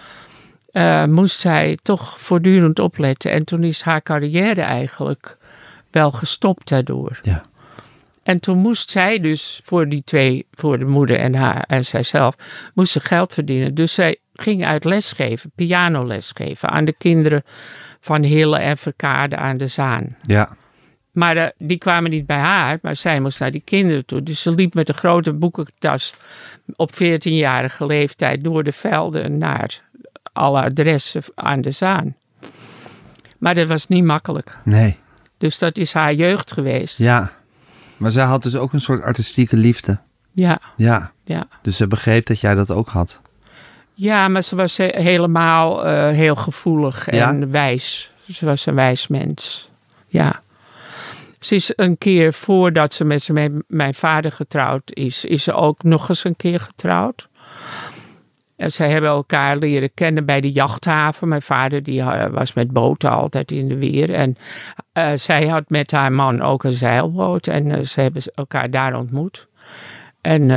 eh, 0.72 1.06
moest 1.06 1.40
zij 1.40 1.78
toch 1.82 2.20
voortdurend 2.20 2.80
opletten. 2.80 3.32
En 3.32 3.44
toen 3.44 3.64
is 3.64 3.82
haar 3.82 4.02
carrière 4.02 4.62
eigenlijk 4.62 5.38
wel 5.92 6.12
gestopt 6.12 6.70
daardoor. 6.70 7.20
Ja. 7.24 7.44
En 8.24 8.40
toen 8.40 8.58
moest 8.58 8.90
zij 8.92 9.20
dus 9.20 9.62
voor 9.64 9.90
die 9.90 10.02
twee, 10.06 10.48
voor 10.52 10.80
de 10.80 10.86
moeder 10.86 11.18
en 11.18 11.36
haar 11.36 11.64
en 11.68 11.86
zijzelf, 11.86 12.36
moest 12.74 12.92
ze 12.92 13.00
geld 13.00 13.34
verdienen. 13.34 13.76
Dus 13.76 13.94
zij 13.94 14.18
ging 14.34 14.66
uit 14.66 14.84
lesgeven, 14.84 15.52
pianoles 15.56 16.32
geven 16.36 16.70
aan 16.70 16.86
de 16.86 16.94
kinderen 16.98 17.44
van 18.00 18.24
Hille 18.24 18.58
en 18.58 18.78
Verkade 18.78 19.36
aan 19.36 19.58
de 19.58 19.68
Zaan. 19.68 20.16
Ja. 20.22 20.56
Maar 21.14 21.52
die 21.58 21.78
kwamen 21.78 22.12
niet 22.12 22.26
bij 22.26 22.38
haar, 22.38 22.80
maar 22.82 22.96
zij 22.96 23.20
moest 23.20 23.40
naar 23.40 23.52
die 23.52 23.62
kinderen 23.66 24.06
toe. 24.06 24.24
Dus 24.24 24.42
ze 24.42 24.52
liep 24.52 24.74
met 24.74 24.90
een 24.90 24.96
grote 24.96 25.34
boekentas 25.34 26.14
op 26.76 26.92
14-jarige 26.94 27.86
leeftijd 27.86 28.44
door 28.44 28.64
de 28.64 28.72
velden 28.72 29.38
naar 29.38 29.82
alle 30.34 30.62
adressen 30.62 31.24
aan 31.36 31.62
de 31.62 31.72
Zaan. 31.72 32.16
Maar 33.38 33.56
dat 33.56 33.68
was 33.68 33.88
niet 33.88 34.04
makkelijk. 34.04 34.58
Nee. 34.64 34.98
Dus 35.38 35.58
dat 35.58 35.78
is 35.78 35.94
haar 35.94 36.14
jeugd 36.14 36.52
geweest. 36.52 36.98
Ja. 36.98 37.32
Maar 37.98 38.12
zij 38.12 38.24
had 38.26 38.44
dus 38.44 38.56
ook 38.56 38.74
een 38.74 38.82
soort 38.82 39.02
artistieke 39.02 39.58
liefde. 39.58 40.00
ja. 40.32 40.60
Ja. 40.78 41.12
ja. 41.24 41.48
Dus 41.62 41.78
ze 41.78 41.88
begreep 41.88 42.26
dat 42.26 42.40
jij 42.40 42.56
dat 42.56 42.72
ook 42.72 42.90
had. 42.90 43.22
Ja, 43.94 44.28
maar 44.28 44.42
ze 44.42 44.56
was 44.56 44.78
he- 44.78 45.02
helemaal 45.02 45.86
eh, 45.86 46.10
heel 46.16 46.36
gevoelig 46.36 47.12
Ja? 47.12 47.30
en 47.30 47.52
wijs. 47.52 48.12
Ze 48.32 48.46
was 48.46 48.66
een 48.66 48.76
wijs 48.76 49.08
mens. 49.08 49.70
Ja. 50.08 50.42
Ze 51.44 51.56
is 51.56 51.74
een 51.76 51.98
keer 51.98 52.34
voordat 52.34 52.94
ze 52.94 53.04
met 53.04 53.30
mijn, 53.68 53.96
vader 53.96 54.32
getrouwd 54.32 54.92
is, 54.94 55.26
is 55.26 55.44
ze 55.44 55.54
ook 55.54 55.84
nog 55.84 56.10
eens 56.10 56.24
een 56.24 56.36
keer 56.36 56.60
getrouwd. 56.60 57.28
En 58.56 58.72
zij 58.72 58.90
hebben 58.90 59.10
elkaar 59.10 59.58
leren 59.58 59.94
kennen 59.94 60.26
bij 60.26 60.42
de 60.42 60.52
jachthaven. 60.52 61.28
Mijn 61.28 61.42
vader 61.42 61.84
die 61.84 62.02
eh, 62.02 62.26
was 62.26 62.54
met 62.54 62.72
boten 62.72 63.10
altijd 63.12 63.52
in 63.52 63.68
de 63.68 63.78
weer. 63.78 64.14
En 64.14 64.38
eh, 64.94 65.12
zij 65.16 65.48
had 65.48 65.70
met 65.70 65.92
haar 65.92 66.12
man 66.12 66.42
ook 66.42 66.64
een 66.64 66.74
zeilboot. 66.74 67.48
En 67.48 67.72
eh, 67.72 67.84
ze 67.84 68.02
hebben 68.02 68.22
elkaar 68.36 68.72
daar 68.72 68.96
ontmoet. 68.96 69.48
En 70.22 70.48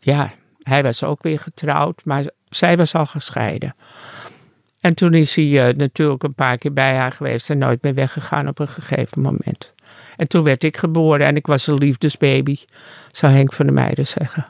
ja, 0.00 0.30
hij 0.62 0.82
was 0.82 1.04
ook 1.04 1.22
weer 1.22 1.38
getrouwd, 1.38 2.00
maar 2.04 2.24
zij 2.48 2.76
was 2.76 2.94
al 2.94 3.06
gescheiden. 3.06 3.74
En 4.80 4.94
toen 4.94 5.14
is 5.14 5.34
hij 5.34 5.72
natuurlijk 5.76 6.22
een 6.22 6.34
paar 6.34 6.58
keer 6.58 6.72
bij 6.72 6.94
haar 6.94 7.12
geweest 7.12 7.50
en 7.50 7.58
nooit 7.58 7.82
meer 7.82 7.94
weggegaan 7.94 8.48
op 8.48 8.58
een 8.58 8.68
gegeven 8.68 9.22
moment. 9.22 9.74
En 10.20 10.28
toen 10.28 10.42
werd 10.42 10.64
ik 10.64 10.76
geboren 10.76 11.26
en 11.26 11.36
ik 11.36 11.46
was 11.46 11.66
een 11.66 11.78
liefdesbaby, 11.78 12.56
zou 13.12 13.32
Henk 13.32 13.52
van 13.52 13.66
der 13.66 13.74
Meijden 13.74 14.06
zeggen. 14.06 14.46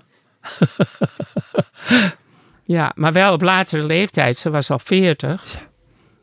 ja, 2.76 2.92
maar 2.94 3.12
wel 3.12 3.32
op 3.32 3.42
latere 3.42 3.82
leeftijd. 3.82 4.36
Ze 4.36 4.50
was 4.50 4.70
al 4.70 4.78
40 4.78 5.66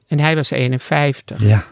en 0.07 0.19
hij 0.19 0.35
was 0.35 0.51
51. 0.51 1.41
Ja. 1.41 1.65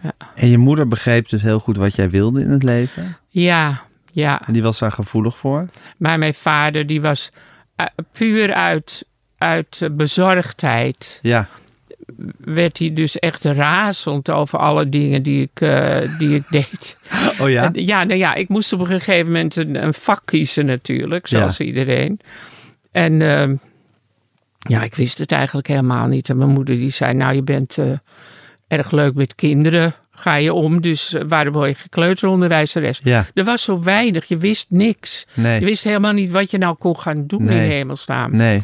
Ja. 0.00 0.12
En 0.34 0.48
je 0.48 0.58
moeder 0.58 0.88
begreep 0.88 1.28
dus 1.28 1.42
heel 1.42 1.58
goed 1.58 1.76
wat 1.76 1.94
jij 1.94 2.10
wilde 2.10 2.40
in 2.40 2.50
het 2.50 2.62
leven. 2.62 3.16
Ja, 3.28 3.82
ja. 4.12 4.46
En 4.46 4.52
die 4.52 4.62
was 4.62 4.78
daar 4.78 4.92
gevoelig 4.92 5.36
voor. 5.36 5.68
Maar 5.96 6.18
mijn 6.18 6.34
vader, 6.34 6.86
die 6.86 7.00
was 7.00 7.30
eh, 7.76 7.86
puur 8.12 8.54
uit, 8.54 9.06
uit 9.38 9.88
bezorgdheid. 9.92 11.18
Ja. 11.22 11.48
Werd 12.38 12.78
hij 12.78 12.92
dus 12.92 13.18
echt 13.18 13.44
razend 13.44 14.30
over 14.30 14.58
alle 14.58 14.88
dingen 14.88 15.22
die 15.22 15.42
ik, 15.42 15.60
eh, 15.60 15.96
die 16.18 16.34
ik 16.34 16.44
deed. 16.50 16.96
Oh 17.40 17.50
ja? 17.50 17.64
En 17.72 17.86
ja, 17.86 18.04
nou 18.04 18.18
ja, 18.18 18.34
ik 18.34 18.48
moest 18.48 18.72
op 18.72 18.80
een 18.80 18.86
gegeven 18.86 19.26
moment 19.26 19.56
een, 19.56 19.82
een 19.84 19.94
vak 19.94 20.22
kiezen 20.24 20.66
natuurlijk, 20.66 21.26
zoals 21.26 21.60
iedereen. 21.60 22.20
En 22.92 23.22
ehm, 23.22 23.54
ja, 24.58 24.82
ik 24.82 24.94
wist 24.94 25.18
het 25.18 25.32
eigenlijk 25.32 25.66
helemaal 25.66 26.06
niet. 26.06 26.28
En 26.28 26.36
mijn 26.36 26.50
moeder 26.50 26.74
die 26.74 26.90
zei, 26.90 27.14
nou 27.14 27.34
je 27.34 27.42
bent 27.42 27.78
eh, 27.78 27.86
erg 28.68 28.90
leuk 28.90 29.14
met 29.14 29.34
kinderen, 29.34 29.94
ga 30.10 30.34
je 30.34 30.52
om. 30.52 30.80
Dus 30.80 31.12
eh, 31.14 31.22
waarom 31.28 31.52
word 31.52 31.78
je 31.78 31.88
kleuteronderwijzeres? 31.88 33.00
Ja. 33.02 33.26
Er 33.34 33.44
was 33.44 33.62
zo 33.62 33.82
weinig, 33.82 34.24
je 34.24 34.36
wist 34.36 34.66
niks. 34.68 35.26
Nee. 35.34 35.60
Je 35.60 35.64
wist 35.66 35.84
helemaal 35.84 36.12
niet 36.12 36.30
wat 36.30 36.50
je 36.50 36.58
nou 36.58 36.76
kon 36.76 36.98
gaan 36.98 37.26
doen 37.26 37.44
Nee. 37.44 37.64
in 37.64 37.70
hemelsnaam. 37.70 38.36
Nee. 38.36 38.62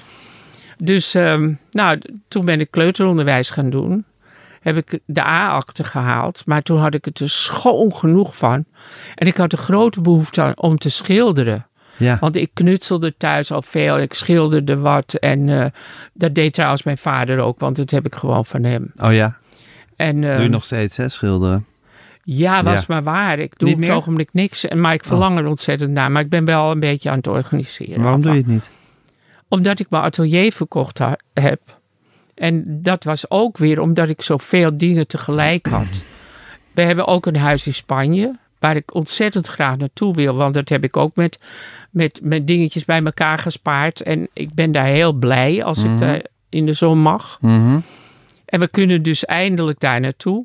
Dus 0.84 1.14
ehm, 1.14 1.52
nou, 1.70 2.00
toen 2.28 2.44
ben 2.44 2.60
ik 2.60 2.70
kleuteronderwijs 2.70 3.50
gaan 3.50 3.70
doen. 3.70 4.04
Heb 4.60 4.76
ik 4.76 4.98
de 5.06 5.24
A-akte 5.24 5.84
gehaald. 5.84 6.42
Maar 6.46 6.62
toen 6.62 6.78
had 6.78 6.94
ik 6.94 7.04
het 7.04 7.20
er 7.20 7.30
schoon 7.30 7.94
genoeg 7.94 8.36
van. 8.36 8.64
En 9.14 9.26
ik 9.26 9.36
had 9.36 9.52
een 9.52 9.58
grote 9.58 10.00
behoefte 10.00 10.42
aan, 10.42 10.52
om 10.56 10.78
te 10.78 10.90
schilderen. 10.90 11.66
Ja. 11.96 12.16
Want 12.20 12.36
ik 12.36 12.50
knutselde 12.54 13.14
thuis 13.16 13.52
al 13.52 13.62
veel. 13.62 13.98
Ik 13.98 14.14
schilderde 14.14 14.76
wat. 14.76 15.14
En 15.14 15.48
eh, 15.48 15.66
dat 16.12 16.34
deed 16.34 16.54
trouwens 16.54 16.82
mijn 16.82 16.98
vader 16.98 17.38
ook. 17.38 17.60
Want 17.60 17.76
dat 17.76 17.90
heb 17.90 18.06
ik 18.06 18.14
gewoon 18.14 18.44
van 18.44 18.64
hem. 18.64 18.92
Oh 18.96 19.12
ja. 19.12 19.36
En, 19.96 20.20
Doe 20.20 20.30
je 20.30 20.36
ehm, 20.36 20.50
nog 20.50 20.64
steeds, 20.64 20.96
hè, 20.96 21.08
schilderen? 21.08 21.66
Ja, 22.24 22.62
was 22.62 22.74
Ja. 22.74 22.84
maar 22.88 23.02
waar. 23.02 23.38
Ik 23.38 23.58
doe 23.58 23.74
op 23.74 23.80
het 23.80 23.90
ogenblik 23.90 24.28
niks. 24.32 24.66
Maar 24.74 24.94
ik 24.94 25.04
verlang 25.04 25.38
er 25.38 25.46
ontzettend 25.46 25.90
naar. 25.90 26.10
Maar 26.10 26.22
ik 26.22 26.28
ben 26.28 26.44
wel 26.44 26.70
een 26.70 26.80
beetje 26.80 27.10
aan 27.10 27.16
het 27.16 27.26
organiseren. 27.26 28.02
Waarom 28.02 28.20
doe 28.20 28.32
je 28.32 28.38
het 28.38 28.46
niet? 28.46 28.70
Omdat 29.52 29.80
ik 29.80 29.90
mijn 29.90 30.02
atelier 30.02 30.52
verkocht 30.52 30.98
ha- 30.98 31.16
heb. 31.34 31.60
En 32.34 32.82
dat 32.82 33.04
was 33.04 33.30
ook 33.30 33.58
weer 33.58 33.80
omdat 33.80 34.08
ik 34.08 34.22
zoveel 34.22 34.78
dingen 34.78 35.06
tegelijk 35.06 35.66
had. 35.66 36.02
We 36.72 36.82
hebben 36.82 37.06
ook 37.06 37.26
een 37.26 37.36
huis 37.36 37.66
in 37.66 37.74
Spanje. 37.74 38.38
Waar 38.58 38.76
ik 38.76 38.94
ontzettend 38.94 39.46
graag 39.46 39.76
naartoe 39.76 40.14
wil. 40.14 40.34
Want 40.34 40.54
dat 40.54 40.68
heb 40.68 40.84
ik 40.84 40.96
ook 40.96 41.16
met, 41.16 41.38
met, 41.90 42.20
met 42.22 42.46
dingetjes 42.46 42.84
bij 42.84 43.02
elkaar 43.02 43.38
gespaard. 43.38 44.00
En 44.00 44.28
ik 44.32 44.54
ben 44.54 44.72
daar 44.72 44.84
heel 44.86 45.12
blij 45.12 45.64
als 45.64 45.82
ik 45.82 45.98
daar 45.98 46.22
in 46.48 46.66
de 46.66 46.72
zon 46.72 46.98
mag. 46.98 47.38
Mhm. 47.40 47.78
En 48.44 48.60
we 48.60 48.68
kunnen 48.68 49.02
dus 49.02 49.24
eindelijk 49.24 49.80
daar 49.80 50.00
naartoe. 50.00 50.44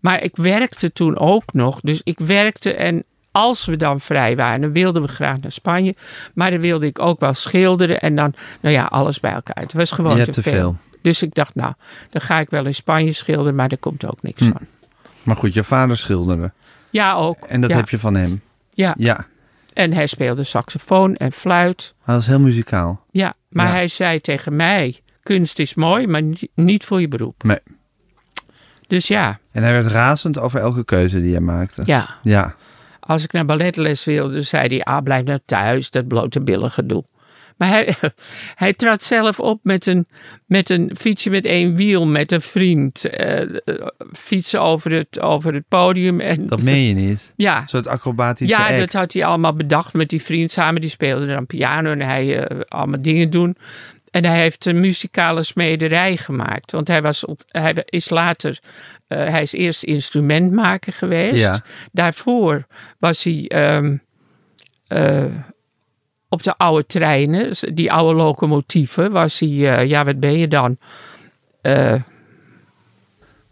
Maar 0.00 0.22
ik 0.22 0.36
werkte 0.36 0.92
toen 0.92 1.18
ook 1.18 1.52
nog. 1.52 1.80
Dus 1.80 2.00
ik 2.04 2.18
werkte 2.18 2.74
en 2.74 3.04
als 3.32 3.64
we 3.64 3.76
dan 3.76 4.00
vrij 4.00 4.36
waren, 4.36 4.60
dan 4.60 4.72
wilden 4.72 5.02
we 5.02 5.08
graag 5.08 5.40
naar 5.40 5.52
Spanje. 5.52 5.94
Maar 6.34 6.50
dan 6.50 6.60
wilde 6.60 6.86
ik 6.86 6.98
ook 6.98 7.20
wel 7.20 7.34
schilderen 7.34 8.00
en 8.00 8.16
dan, 8.16 8.34
nou 8.60 8.74
ja, 8.74 8.84
alles 8.84 9.20
bij 9.20 9.32
elkaar. 9.32 9.62
Het 9.62 9.72
was 9.72 9.90
gewoon 9.90 10.10
Je 10.10 10.16
te, 10.16 10.22
hebt 10.22 10.34
te 10.34 10.42
veel. 10.42 10.52
veel. 10.52 10.76
Dus 11.02 11.22
ik 11.22 11.34
dacht, 11.34 11.54
nou, 11.54 11.72
dan 12.10 12.20
ga 12.20 12.40
ik 12.40 12.50
wel 12.50 12.66
in 12.66 12.74
Spanje 12.74 13.12
schilderen, 13.12 13.54
maar 13.54 13.68
daar 13.68 13.78
komt 13.78 14.06
ook 14.06 14.22
niks 14.22 14.40
Hm. 14.42 14.52
van. 14.52 14.60
Maar 15.22 15.36
goed, 15.36 15.54
je 15.54 15.64
vader 15.64 15.96
schilderde. 15.96 16.52
Ja, 16.90 17.12
ook. 17.14 17.38
En 17.44 17.60
dat 17.60 17.70
ja. 17.70 17.76
heb 17.76 17.88
je 17.88 17.98
van 17.98 18.14
hem. 18.14 18.40
Ja, 18.70 18.94
Ja. 18.98 19.26
en 19.74 19.92
hij 19.92 20.06
speelde 20.06 20.42
saxofoon 20.42 21.16
en 21.16 21.32
fluit. 21.32 21.94
Hij 22.04 22.14
was 22.14 22.26
heel 22.26 22.40
muzikaal. 22.40 23.04
Ja, 23.10 23.34
maar 23.48 23.66
Ja. 23.66 23.72
hij 23.72 23.88
zei 23.88 24.20
tegen 24.20 24.56
mij, 24.56 25.00
kunst 25.22 25.58
is 25.58 25.74
mooi, 25.74 26.06
maar 26.06 26.22
ni- 26.22 26.48
niet 26.54 26.84
voor 26.84 27.00
je 27.00 27.08
beroep. 27.08 27.42
Nee. 27.42 27.58
Dus 28.86 29.08
ja, 29.08 29.38
En 29.52 29.62
hij 29.62 29.72
werd 29.72 29.86
razend 29.86 30.38
over 30.38 30.60
elke 30.60 30.84
keuze 30.84 31.20
die 31.20 31.30
hij 31.32 31.40
maakte. 31.40 31.82
ja. 31.86 32.08
Ja. 32.22 32.54
Als 33.08 33.24
ik 33.24 33.32
naar 33.32 33.44
balletles 33.44 34.04
wilde, 34.04 34.40
zei 34.40 34.68
hij, 34.68 34.82
ah, 34.82 35.02
blijf 35.02 35.24
nou 35.24 35.38
thuis, 35.44 35.90
dat 35.90 36.08
blote 36.08 36.42
billen 36.42 36.70
gedoe. 36.70 37.04
Maar 37.56 37.68
hij, 37.68 37.94
hij 38.54 38.72
trad 38.72 39.02
zelf 39.02 39.40
op 39.40 39.60
met 39.62 39.86
een, 39.86 40.06
met 40.46 40.70
een 40.70 40.90
fietsje 40.98 41.30
met 41.30 41.44
één 41.44 41.76
wiel, 41.76 42.06
met 42.06 42.32
een 42.32 42.42
vriend. 42.42 43.04
eh, 43.04 43.40
eh, 43.40 43.56
fietsen 44.12 44.60
over 44.60 44.92
het, 44.92 45.20
over 45.20 45.54
het 45.54 45.64
podium. 45.68 46.20
En, 46.20 46.46
Dat 46.46 46.62
meen 46.62 46.82
je 46.82 46.94
niet. 46.94 47.32
ja, 47.36 47.60
Een 47.60 47.68
soort 47.68 47.86
acrobatische 47.86 48.56
ja 48.56 48.68
act. 48.68 48.78
dat 48.78 48.92
had 48.92 49.12
hij 49.12 49.24
allemaal 49.24 49.54
bedacht 49.54 49.94
met 49.94 50.08
die 50.08 50.22
vriend 50.22 50.50
samen. 50.50 50.80
Die 50.80 50.90
speelde 50.90 51.26
dan 51.26 51.46
piano 51.46 51.90
en 51.90 52.00
hij 52.00 52.44
eh, 52.44 52.60
allemaal 52.68 53.02
dingen 53.02 53.30
doen. 53.30 53.56
En 54.10 54.24
hij 54.24 54.40
heeft 54.40 54.64
een 54.66 54.80
muzikale 54.80 55.42
smederij 55.42 56.16
gemaakt. 56.16 56.72
Want 56.72 56.88
hij, 56.88 57.02
was, 57.02 57.24
hij 57.48 57.74
is 57.84 58.10
later, 58.10 58.58
eh, 59.06 59.18
hij 59.18 59.42
is 59.42 59.52
eerst 59.52 59.82
instrumentmaker 59.82 60.92
geweest. 60.92 61.36
Ja. 61.36 61.62
Daarvoor 61.92 62.66
was 62.98 63.24
hij 63.24 63.44
ehm, 63.48 63.96
eh, 64.86 65.24
op 66.28 66.42
de 66.42 66.56
oude 66.56 66.86
treinen, 66.86 67.50
die 67.74 67.92
oude 67.92 68.14
locomotieven, 68.14 69.10
was 69.12 69.38
hij, 69.38 69.48
eh, 69.76 69.88
ja 69.88 70.04
wat 70.04 70.20
ben 70.20 70.38
je 70.38 70.48
dan? 70.48 70.78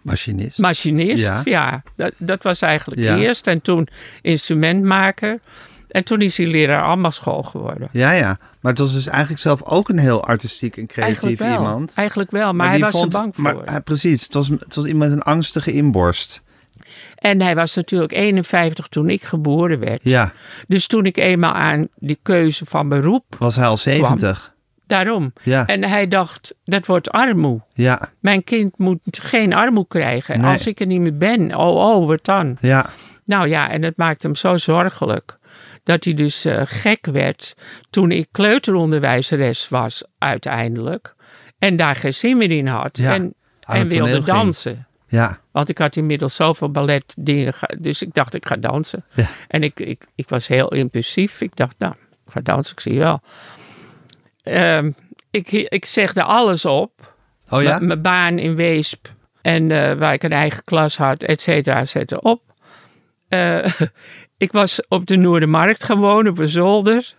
Machinist. 0.02 0.58
machinist, 0.58 1.22
Ja. 1.22 1.40
ja. 1.44 1.82
dat, 1.96 2.12
dat 2.18 2.42
was 2.42 2.62
eigenlijk 2.62 3.00
Ja. 3.00 3.16
eerst. 3.16 3.46
En 3.46 3.62
toen 3.62 3.88
instrumentmaker. 4.22 5.40
En 5.88 6.04
toen 6.04 6.20
is 6.20 6.36
hij 6.36 6.46
leraar 6.46 6.82
ambasschool 6.84 7.42
geworden. 7.42 7.88
Ja, 7.92 8.10
ja. 8.10 8.38
Maar 8.60 8.72
het 8.72 8.80
was 8.80 8.92
dus 8.92 9.06
eigenlijk 9.06 9.40
zelf 9.40 9.62
ook 9.62 9.88
een 9.88 9.98
heel 9.98 10.24
artistiek 10.24 10.76
en 10.76 10.86
creatief 10.86 11.04
Eigenlijk 11.22 11.38
wel. 11.38 11.52
iemand. 11.52 11.92
Eigenlijk 11.94 12.30
wel, 12.30 12.52
maar, 12.52 12.68
hij 12.70 12.78
was 12.78 12.90
vond- 12.90 13.14
er 13.14 13.20
bang 13.20 13.34
voor. 13.34 13.42
Maar, 13.44 13.56
hij- 13.64 13.80
precies, 13.80 14.22
het 14.22 14.34
was, 14.34 14.48
het 14.48 14.74
was 14.74 14.84
iemand 14.84 15.10
met 15.10 15.18
een 15.18 15.24
angstige 15.24 15.72
inborst. 15.72 16.42
En 17.16 17.40
hij 17.40 17.54
was 17.54 17.74
natuurlijk 17.74 18.12
51 18.12 18.86
toen 18.86 19.08
ik 19.10 19.24
geboren 19.24 19.78
werd. 19.78 20.04
Ja, 20.04 20.32
Dus 20.68 20.86
toen 20.86 21.06
ik 21.06 21.16
eenmaal 21.16 21.52
aan 21.52 21.88
die 21.96 22.18
keuze 22.22 22.64
van 22.66 22.88
beroep, 22.88 23.24
was 23.38 23.56
hij 23.56 23.66
al 23.66 23.76
70. 23.76 24.54
daarom. 24.86 25.32
Ja, 25.42 25.66
En 25.66 25.84
hij 25.84 26.08
dacht, 26.08 26.54
dat 26.64 26.86
wordt 26.86 27.10
armoe. 27.10 27.60
ja, 27.72 28.08
Mijn 28.20 28.44
kind 28.44 28.78
moet 28.78 28.98
geen 29.22 29.52
armoe 29.54 29.86
krijgen. 29.88 30.40
Nee. 30.40 30.52
Als 30.52 30.66
ik 30.66 30.80
er 30.80 30.86
niet 30.86 31.00
meer 31.00 31.16
ben, 31.16 31.54
oh, 31.56 31.94
oh, 31.96 32.06
wat 32.06 32.24
dan? 32.24 32.56
ja. 32.60 32.90
Nou 33.24 33.48
ja, 33.48 33.70
en 33.70 33.82
het 33.82 33.96
maakte 33.96 34.26
hem 34.26 34.36
zo 34.36 34.56
zorgelijk. 34.56 35.38
Dat 35.86 36.04
hij 36.04 36.14
dus 36.14 36.44
eh, 36.44 36.62
gek 36.64 37.06
werd 37.06 37.54
toen 37.90 38.10
ik 38.10 38.28
kleuteronderwijzeres 38.32 39.68
was 39.68 40.04
uiteindelijk. 40.18 41.14
En 41.58 41.76
daar 41.76 41.96
geen 41.96 42.14
zin 42.14 42.36
meer 42.36 42.50
in 42.50 42.66
had. 42.66 42.96
Ja, 42.96 43.14
en 43.14 43.34
en 43.60 43.88
wilde 43.88 44.12
ging. 44.12 44.24
dansen. 44.24 44.86
Ja, 45.08 45.38
Want 45.50 45.68
ik 45.68 45.78
had 45.78 45.96
inmiddels 45.96 46.34
zoveel 46.34 46.70
ballet 46.70 47.14
dingen. 47.18 47.52
ge- 47.54 47.76
Dus 47.80 48.02
ik 48.02 48.14
dacht, 48.14 48.34
ik 48.34 48.46
ga 48.46 48.56
dansen. 48.56 49.04
Ja. 49.14 49.26
En 49.48 49.62
ik, 49.62 49.80
ik, 49.80 50.04
ik 50.14 50.28
was 50.28 50.46
heel 50.46 50.68
impulsief. 50.72 51.40
Ik 51.40 51.56
dacht, 51.56 51.74
nou, 51.78 51.92
ik 52.26 52.32
ga 52.32 52.40
dansen, 52.40 52.72
ik 52.72 52.80
zie 52.80 52.98
wel. 52.98 53.20
Ehm, 54.42 54.90
ik, 55.30 55.52
ik 55.52 55.84
zegde 55.84 56.22
alles 56.22 56.64
op. 56.64 57.14
oh 57.48 57.62
ja? 57.62 57.78
Mijn 57.78 58.02
baan 58.02 58.38
in 58.38 58.54
Weesp. 58.56 59.14
En 59.42 59.70
eh, 59.70 59.92
waar 59.98 60.12
ik 60.12 60.22
een 60.22 60.32
eigen 60.32 60.64
klas 60.64 60.96
had, 60.96 61.22
et 61.22 61.40
cetera, 61.40 61.86
zette 61.86 62.20
op. 62.20 62.42
Eh, 63.28 63.64
ik 64.36 64.52
was 64.52 64.82
op 64.88 65.06
de 65.06 65.16
Noordermarkt 65.16 65.84
gaan 65.84 66.00
wonen, 66.00 66.32
op 66.32 66.38
een 66.38 66.48
zolder. 66.48 67.14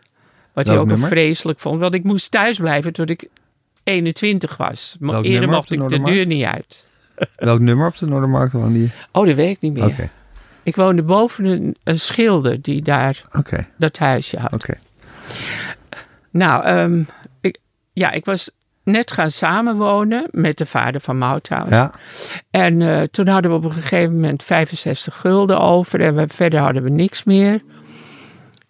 Wat 0.54 0.66
hij 0.66 0.76
Welk 0.76 0.80
ook 0.80 0.88
nummer? 0.88 1.12
een 1.12 1.18
vreselijk 1.18 1.60
vond. 1.60 1.80
Want 1.80 1.94
ik 1.94 2.04
moest 2.04 2.32
thuis 2.32 2.58
blijven 2.58 2.94
tot 2.94 3.10
ik 3.10 3.30
21 3.84 4.58
was. 4.58 4.96
Maar 5.00 5.12
Welk 5.12 5.26
eerder 5.26 5.50
mocht 5.50 5.70
de 5.70 5.76
ik 5.76 5.90
de 5.90 6.02
deur 6.02 6.26
niet 6.26 6.44
uit. 6.44 6.84
Welk 7.36 7.60
nummer 7.60 7.88
op 7.88 7.98
de 7.98 8.06
Noordermarkt 8.06 8.54
woonde 8.54 8.80
je? 8.80 8.90
Oh, 9.12 9.26
dat 9.26 9.36
weet 9.36 9.56
ik 9.56 9.62
niet 9.62 9.74
meer. 9.74 10.10
Ik 10.64 10.76
woonde 10.76 11.04
boven 11.04 11.46
een, 11.46 11.76
een 11.84 12.00
schilder 12.00 12.62
die 12.62 12.82
daar 12.82 13.24
dat 13.78 13.98
huisje 13.98 14.40
had. 14.40 14.54
oké. 14.54 14.74
Nou, 16.30 16.64
ehm, 16.64 17.04
ik, 17.42 17.58
ja, 17.94 18.12
ik 18.12 18.26
was 18.26 18.50
net 18.88 19.12
gaan 19.12 19.32
samenwonen 19.32 20.28
met 20.32 20.58
de 20.58 20.66
vader 20.66 21.02
van 21.02 21.18
Motown. 21.18 21.70
Ja, 21.70 21.92
En 22.52 22.82
eh, 22.82 23.02
toen 23.02 23.28
hadden 23.28 23.52
we 23.52 23.58
op 23.58 23.64
een 23.64 23.72
gegeven 23.72 24.14
moment 24.14 24.44
65 24.44 25.16
gulden 25.16 25.60
over 25.60 26.02
en 26.02 26.16
we, 26.16 26.26
verder 26.28 26.60
hadden 26.60 26.84
we 26.84 26.90
niks 26.90 27.24
meer. 27.24 27.62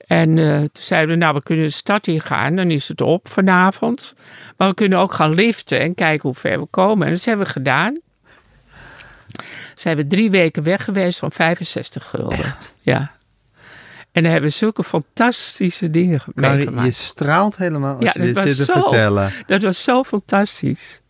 En 0.08 0.38
eh, 0.38 0.58
toen 0.58 0.70
zeiden 0.72 1.10
we, 1.10 1.16
nou, 1.16 1.34
we 1.34 1.44
kunnen 1.44 1.66
de 1.66 1.72
stad 1.72 2.08
in 2.08 2.22
gaan, 2.22 2.56
dan 2.56 2.72
is 2.72 2.88
het 2.88 3.02
op 3.02 3.30
vanavond. 3.30 4.16
Maar 4.58 4.68
we 4.68 4.74
kunnen 4.74 5.00
ook 5.00 5.14
gaan 5.14 5.34
liften 5.34 5.80
en 5.80 5.96
kijken 5.96 6.30
hoe 6.30 6.38
ver 6.38 6.60
we 6.60 6.66
komen. 6.66 7.08
En 7.08 7.14
dat 7.14 7.26
hebben 7.26 7.46
we 7.46 7.52
gedaan. 7.52 8.00
Zijn 9.76 9.98
we 9.98 10.08
drie 10.08 10.32
weken 10.32 10.64
weg 10.64 10.84
geweest 10.84 11.20
van 11.20 11.32
65 11.32 12.10
gulden. 12.10 12.38
Echt? 12.38 12.74
Ja. 12.80 13.12
En 14.18 14.24
dan 14.24 14.32
hebben 14.32 14.50
we 14.50 14.56
zulke 14.56 14.84
fantastische 14.84 15.90
dingen 15.92 16.20
meegemaakt. 16.34 16.88
je 16.88 17.04
straalt 17.04 17.58
helemaal 17.58 17.96
als 17.96 18.04
Ja, 18.04 18.12
je 18.14 18.34
dit 18.34 18.38
zit 18.48 18.56
te 18.66 18.72
vertellen. 18.72 19.32
Dat 19.46 19.62
was 19.62 19.84
zo 19.84 20.04
fantastisch. 20.04 21.02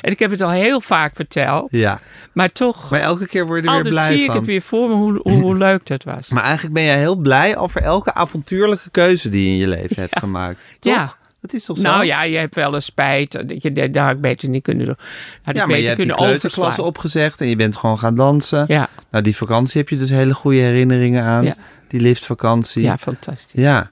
En 0.00 0.10
ik 0.12 0.18
heb 0.18 0.30
het 0.30 0.40
al 0.40 0.50
heel 0.50 0.80
vaak 0.80 1.14
verteld, 1.14 1.68
Ja, 1.70 2.00
maar 2.32 2.48
toch, 2.48 2.90
maar 2.90 3.00
elke 3.00 3.26
keer 3.26 3.46
word 3.46 3.64
je 3.64 3.70
er 3.70 3.82
weer 3.82 3.92
blij 3.92 4.12
zie 4.12 4.20
ik 4.20 4.26
van. 4.26 4.36
het 4.36 4.46
weer 4.46 4.62
voor 4.62 4.88
me 4.88 4.94
hoe, 4.94 5.20
hoe, 5.22 5.40
hoe 5.42 5.56
leuk 5.56 5.86
dat 5.86 6.04
was. 6.04 6.28
Maar 6.34 6.42
eigenlijk 6.42 6.74
ben 6.74 6.84
jij 6.84 6.98
heel 6.98 7.16
blij 7.16 7.56
over 7.56 7.82
elke 7.82 8.14
avontuurlijke 8.14 8.90
keuze 8.90 9.28
die 9.28 9.44
je 9.44 9.50
in 9.50 9.56
je 9.56 9.68
leven 9.68 9.96
hebt 10.02 10.18
gemaakt. 10.18 10.62
Toch? 10.78 10.94
Ja. 10.94 11.14
Dat 11.40 11.52
is 11.52 11.64
toch 11.64 11.76
zo? 11.76 11.82
nou 11.82 12.04
ja, 12.04 12.22
je 12.22 12.36
hebt 12.36 12.54
wel 12.54 12.74
eens 12.74 12.84
spijt. 12.84 13.32
Dat 13.32 13.62
je, 13.62 13.72
dat 13.72 13.96
had 13.96 14.10
ik 14.10 14.20
beter 14.20 14.48
niet 14.48 14.62
kunnen 14.62 14.86
doen. 14.86 14.96
Had 15.42 15.54
Ja, 15.54 15.62
ik 15.62 15.68
maar 15.68 15.78
je 15.78 15.86
hebt 15.88 15.96
kleuterklasse 15.98 16.60
overslaan. 16.60 16.86
opgezegd 16.86 17.40
en 17.40 17.48
je 17.48 17.56
bent 17.56 17.76
gewoon 17.76 17.98
gaan 17.98 18.14
dansen. 18.14 18.64
Ja, 18.68 18.88
Nou, 19.10 19.24
die 19.24 19.36
vakantie 19.36 19.80
heb 19.80 19.88
je 19.88 19.96
dus 19.96 20.10
hele 20.10 20.34
goede 20.34 20.58
herinneringen 20.58 21.22
aan. 21.24 21.44
Ja. 21.44 21.54
Die 21.88 22.00
liftvakantie. 22.00 22.82
ja, 22.82 22.98
fantastisch. 22.98 23.62
Ja. 23.62 23.90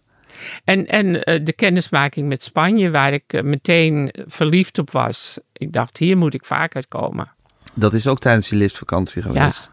En, 0.64 0.86
en 0.86 1.24
eh, 1.24 1.44
de 1.44 1.52
kennismaking 1.52 2.28
met 2.28 2.42
Spanje, 2.42 2.90
waar 2.90 3.12
ik 3.12 3.22
eh, 3.26 3.42
meteen 3.42 4.14
verliefd 4.26 4.78
op 4.78 4.90
was. 4.90 5.38
Ik 5.52 5.72
dacht, 5.72 5.96
hier 5.98 6.16
moet 6.16 6.34
ik 6.34 6.44
vaker 6.44 6.88
komen. 6.88 7.28
dat 7.74 7.94
is 7.94 8.06
ook 8.06 8.18
tijdens 8.20 8.48
die 8.48 8.58
liftvakantie 8.58 9.22
geweest. 9.22 9.70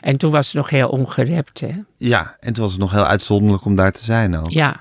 En 0.00 0.16
toen 0.16 0.30
was 0.30 0.46
het 0.46 0.54
nog 0.54 0.70
heel 0.70 0.88
ongerept, 0.88 1.60
hè? 1.60 1.70
Ja. 1.96 2.36
en 2.40 2.52
toen 2.52 2.62
was 2.62 2.72
het 2.72 2.80
nog 2.80 2.92
heel 2.92 3.06
uitzonderlijk 3.06 3.64
om 3.64 3.74
daar 3.76 3.92
te 3.92 4.04
zijn 4.04 4.36
ook. 4.36 4.50
Ja. 4.50 4.76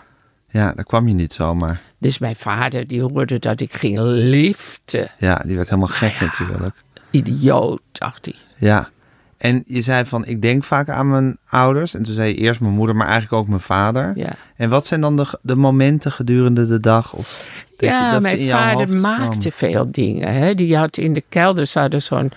Ja, 0.49 0.73
daar 0.73 0.85
kwam 0.85 1.07
je 1.07 1.13
niet 1.13 1.33
zomaar. 1.33 1.81
Dus 1.99 2.17
mijn 2.17 2.35
vader, 2.35 2.87
die 2.87 3.01
hoorde 3.01 3.39
dat 3.39 3.59
ik 3.61 3.73
ging 3.73 3.97
liften. 3.99 5.07
Ja, 5.17 5.41
die 5.45 5.55
werd 5.55 5.69
helemaal 5.69 5.89
gek 5.91 6.19
natuurlijk. 6.19 6.75
Idioot, 7.11 7.81
dacht 7.91 8.25
hij. 8.25 8.35
Ja. 8.55 8.89
En 9.37 9.63
je 9.65 9.81
zei 9.81 10.05
van, 10.05 10.25
ik 10.25 10.41
denk 10.41 10.63
vaak 10.63 10.89
aan 10.89 11.09
mijn 11.09 11.37
ouders. 11.49 11.93
En 11.93 12.03
toen 12.03 12.13
zei 12.13 12.27
je 12.29 12.35
eerst 12.35 12.59
mijn 12.59 12.73
moeder, 12.73 12.95
maar 12.95 13.07
eigenlijk 13.07 13.41
ook 13.41 13.47
mijn 13.47 13.61
vader. 13.61 14.11
Ja. 14.15 14.31
En 14.55 14.69
wat 14.69 14.85
zijn 14.85 15.01
dan 15.01 15.15
de, 15.17 15.25
de 15.41 15.55
momenten 15.55 16.11
gedurende 16.11 16.67
de 16.67 16.79
dag? 16.79 17.13
Of 17.13 17.51
dat 17.69 17.79
je- 17.79 17.85
ja, 17.85 18.11
dat 18.11 18.25
ze 18.25 18.35
mijn 18.35 18.49
vader 18.49 18.99
maakte 18.99 19.51
veel 19.51 19.91
dingen. 19.91 20.33
Hè. 20.33 20.53
Die 20.55 20.77
had 20.77 20.97
in 20.97 21.13
de 21.13 21.23
kelder 21.29 21.65
ze 21.65 21.79
hadden 21.79 22.01
zo'n 22.01 22.31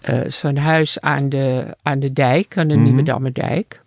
eh, 0.00 0.20
zo'n 0.28 0.56
huis 0.56 1.00
aan 1.00 1.28
de, 1.28 1.64
aan 1.82 1.98
de 2.00 2.12
dijk, 2.12 2.56
aan 2.58 2.68
de 2.68 2.74
Mhm. 2.74 2.82
Nieuwe 2.82 3.02
Dammerdijk. 3.02 3.80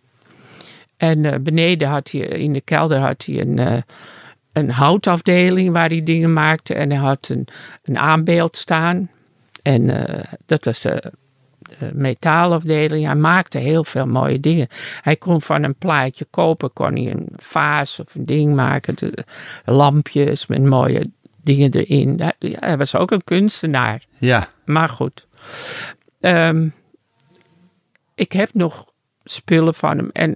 En 0.97 1.25
eh, 1.25 1.39
beneden 1.39 1.87
had 1.87 2.11
hij, 2.11 2.21
in 2.21 2.53
de 2.53 2.61
kelder 2.61 2.97
had 2.99 3.23
hij 3.25 3.41
een, 3.41 3.59
eh, 3.59 3.77
een 4.53 4.69
houtafdeling 4.71 5.71
waar 5.71 5.89
hij 5.89 6.03
dingen 6.03 6.33
maakte. 6.33 6.73
En 6.73 6.89
hij 6.89 6.99
had 6.99 7.27
een, 7.29 7.47
een 7.83 7.97
aanbeeld 7.97 8.55
staan. 8.55 9.09
En 9.61 10.07
eh, 10.07 10.23
dat 10.45 10.65
was 10.65 10.81
de, 10.81 11.11
de 11.59 11.89
metaalafdeling. 11.93 13.05
Hij 13.05 13.15
maakte 13.15 13.57
heel 13.57 13.83
veel 13.83 14.07
mooie 14.07 14.39
dingen. 14.39 14.67
Hij 15.01 15.15
kon 15.15 15.41
van 15.41 15.63
een 15.63 15.75
plaatje 15.75 16.25
kopen, 16.29 16.73
kon 16.73 16.93
hij 16.95 17.11
een 17.11 17.27
vaas 17.35 17.99
of 17.99 18.15
een 18.15 18.25
ding 18.25 18.55
maken. 18.55 18.95
De- 18.95 19.23
lampjes 19.65 20.47
met 20.47 20.63
mooie 20.63 21.09
dingen 21.43 21.71
erin. 21.71 22.19
Hij, 22.19 22.55
hij 22.59 22.77
was 22.77 22.95
ook 22.95 23.11
een 23.11 23.23
kunstenaar. 23.23 24.05
Ja, 24.17 24.49
Maar 24.65 24.89
goed. 24.89 25.27
Ehm, 26.19 26.67
ik 28.15 28.31
heb 28.31 28.49
nog 28.53 28.85
spullen 29.23 29.73
van 29.73 29.97
hem. 29.97 30.09
En 30.13 30.35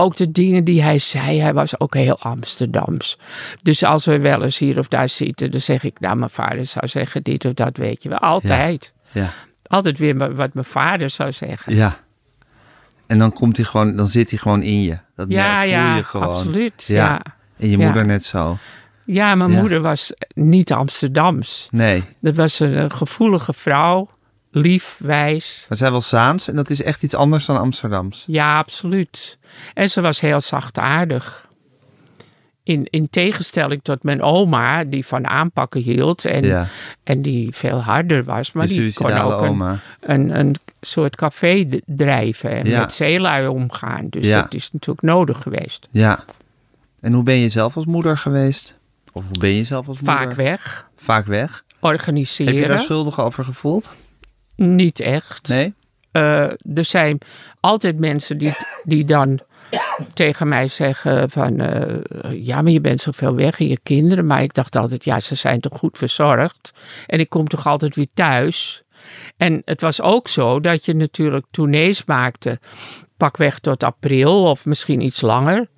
ook 0.00 0.16
de 0.16 0.32
dingen 0.32 0.64
die 0.64 0.82
hij 0.82 0.98
zei, 0.98 1.40
hij 1.40 1.54
was 1.54 1.80
ook 1.80 1.94
heel 1.94 2.18
Amsterdams. 2.18 3.18
Dus 3.62 3.82
als 3.84 4.04
we 4.04 4.18
wel 4.18 4.42
eens 4.42 4.58
hier 4.58 4.78
of 4.78 4.88
daar 4.88 5.08
zitten, 5.08 5.50
dan 5.50 5.60
zeg 5.60 5.84
ik, 5.84 6.00
nou, 6.00 6.16
mijn 6.16 6.30
vader 6.30 6.66
zou 6.66 6.88
zeggen 6.88 7.22
dit 7.22 7.44
of 7.44 7.52
dat, 7.52 7.76
weet 7.76 8.02
je 8.02 8.08
wel. 8.08 8.18
Altijd. 8.18 8.92
ja, 9.12 9.32
Altijd 9.66 9.98
weer 9.98 10.34
wat 10.34 10.54
mijn 10.54 10.66
vader 10.66 11.10
zou 11.10 11.32
zeggen. 11.32 11.74
ja. 11.74 11.98
En 13.06 13.18
dan 13.18 13.32
komt 13.32 13.56
hij 13.56 13.66
gewoon, 13.66 13.96
dan 13.96 14.06
zit 14.06 14.30
hij 14.30 14.38
gewoon 14.38 14.62
in 14.62 14.82
je. 14.82 14.98
Dat 15.16 15.26
Ja, 15.28 15.60
voel 15.60 15.70
ja, 15.70 15.96
je 15.96 16.02
gewoon. 16.04 16.28
absoluut. 16.28 16.84
Ja. 16.86 16.94
Ja. 17.04 17.20
En 17.58 17.68
je 17.68 17.78
moeder 17.78 18.04
net 18.06 18.24
zo. 18.24 18.56
Ja, 19.04 19.34
mijn 19.34 19.50
moeder 19.50 19.80
was 19.80 20.12
niet 20.34 20.72
Amsterdams. 20.72 21.68
Nee. 21.70 22.04
Dat 22.20 22.36
was 22.36 22.60
een 22.60 22.90
gevoelige 22.90 23.52
vrouw, 23.52 24.08
lief, 24.50 24.96
wijs. 24.98 25.66
Maar 25.68 25.78
zij 25.78 25.90
was 25.90 26.08
Zaans 26.08 26.48
en 26.48 26.56
dat 26.56 26.70
is 26.70 26.82
echt 26.82 27.02
iets 27.02 27.14
anders 27.14 27.46
dan 27.46 27.58
Amsterdams. 27.58 28.24
Ja, 28.26 28.58
absoluut. 28.58 29.38
En 29.74 29.90
ze 29.90 30.00
was 30.00 30.20
heel 30.20 30.40
zachtaardig. 30.40 31.48
In, 32.62 32.86
in 32.90 33.10
tegenstelling 33.10 33.82
tot 33.82 34.02
mijn 34.02 34.22
oma, 34.22 34.84
die 34.84 35.06
van 35.06 35.26
aanpakken 35.26 35.80
hield 35.80 36.24
en, 36.24 36.44
Ja, 36.44 36.66
en 37.04 37.22
die 37.22 37.54
veel 37.56 37.82
harder 37.82 38.24
was. 38.24 38.52
Maar 38.52 38.66
de 38.66 38.74
die 38.74 38.92
kon 38.92 39.12
ook 39.12 39.40
een, 39.40 39.48
oma. 39.48 39.78
een, 40.00 40.38
een 40.38 40.54
soort 40.80 41.16
café 41.16 41.68
drijven 41.86 42.50
en 42.50 42.66
Ja. 42.66 42.80
met 42.80 42.92
zeelui 42.92 43.46
omgaan. 43.46 44.06
Dus 44.08 44.24
Ja. 44.24 44.42
dat 44.42 44.54
is 44.54 44.72
natuurlijk 44.72 45.02
nodig 45.06 45.42
geweest. 45.42 45.88
Ja. 45.90 46.24
En 47.00 47.12
hoe 47.12 47.22
ben 47.22 47.36
je 47.36 47.48
zelf 47.48 47.76
als 47.76 47.84
moeder 47.86 48.18
geweest? 48.18 48.78
Of 49.12 49.24
hoe 49.26 49.38
ben 49.38 49.50
je 49.50 49.64
zelf 49.64 49.88
als 49.88 49.96
moeder? 50.00 50.14
Vaak 50.18 50.32
weg, 50.32 50.88
Vaak 50.96 51.26
weg. 51.26 51.64
organiseren. 51.80 52.52
Heb 52.54 52.62
je 52.62 52.68
daar 52.68 52.80
schuldig 52.80 53.20
over 53.20 53.44
gevoeld? 53.44 53.90
Niet 54.66 55.00
echt. 55.00 55.48
Nee? 55.48 55.74
Eh, 56.12 56.42
er 56.74 56.84
zijn 56.84 57.18
altijd 57.60 57.98
mensen 57.98 58.38
die, 58.38 58.54
die 58.84 59.04
dan 59.04 59.40
tegen 60.14 60.48
mij 60.48 60.68
zeggen 60.68 61.30
van... 61.30 61.60
eh, 61.60 62.44
ja, 62.46 62.62
maar 62.62 62.72
je 62.72 62.80
bent 62.80 63.00
zoveel 63.00 63.34
weg 63.34 63.60
en 63.60 63.68
je 63.68 63.78
kinderen. 63.82 64.26
Maar 64.26 64.42
ik 64.42 64.54
dacht 64.54 64.76
altijd, 64.76 65.04
ja, 65.04 65.20
ze 65.20 65.34
zijn 65.34 65.60
toch 65.60 65.78
goed 65.78 65.98
verzorgd. 65.98 66.70
En 67.06 67.20
ik 67.20 67.28
kom 67.28 67.48
toch 67.48 67.66
altijd 67.66 67.96
weer 67.96 68.08
thuis. 68.14 68.82
En 69.36 69.62
het 69.64 69.80
was 69.80 70.00
ook 70.00 70.28
zo 70.28 70.60
dat 70.60 70.84
je 70.84 70.94
natuurlijk 70.94 71.46
tournees 71.50 72.04
maakte... 72.04 72.60
pakweg 73.16 73.58
tot 73.58 73.82
april 73.82 74.44
of 74.44 74.64
misschien 74.64 75.00
iets 75.00 75.20
langer. 75.20 75.68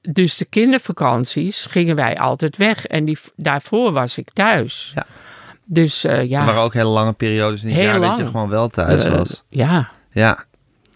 Dus 0.00 0.36
de 0.36 0.44
kindervakanties 0.44 1.66
gingen 1.66 1.96
wij 1.96 2.18
altijd 2.18 2.56
weg. 2.56 2.86
En 2.86 3.04
die, 3.04 3.18
daarvoor 3.36 3.92
was 3.92 4.18
ik 4.18 4.30
thuis. 4.32 4.92
Ja. 4.94 5.06
Dus 5.72 6.04
eh, 6.04 6.28
ja... 6.28 6.44
Waren 6.44 6.62
ook 6.62 6.74
hele 6.74 6.88
lange 6.88 7.12
periodes 7.12 7.62
in 7.62 7.68
het 7.68 7.76
Heel 7.76 7.86
jaar 7.86 8.00
dat 8.00 8.16
je 8.16 8.26
gewoon 8.26 8.48
wel 8.48 8.68
thuis 8.68 9.04
eh, 9.04 9.16
was. 9.16 9.44
ja, 9.48 9.90
Ja. 10.10 10.44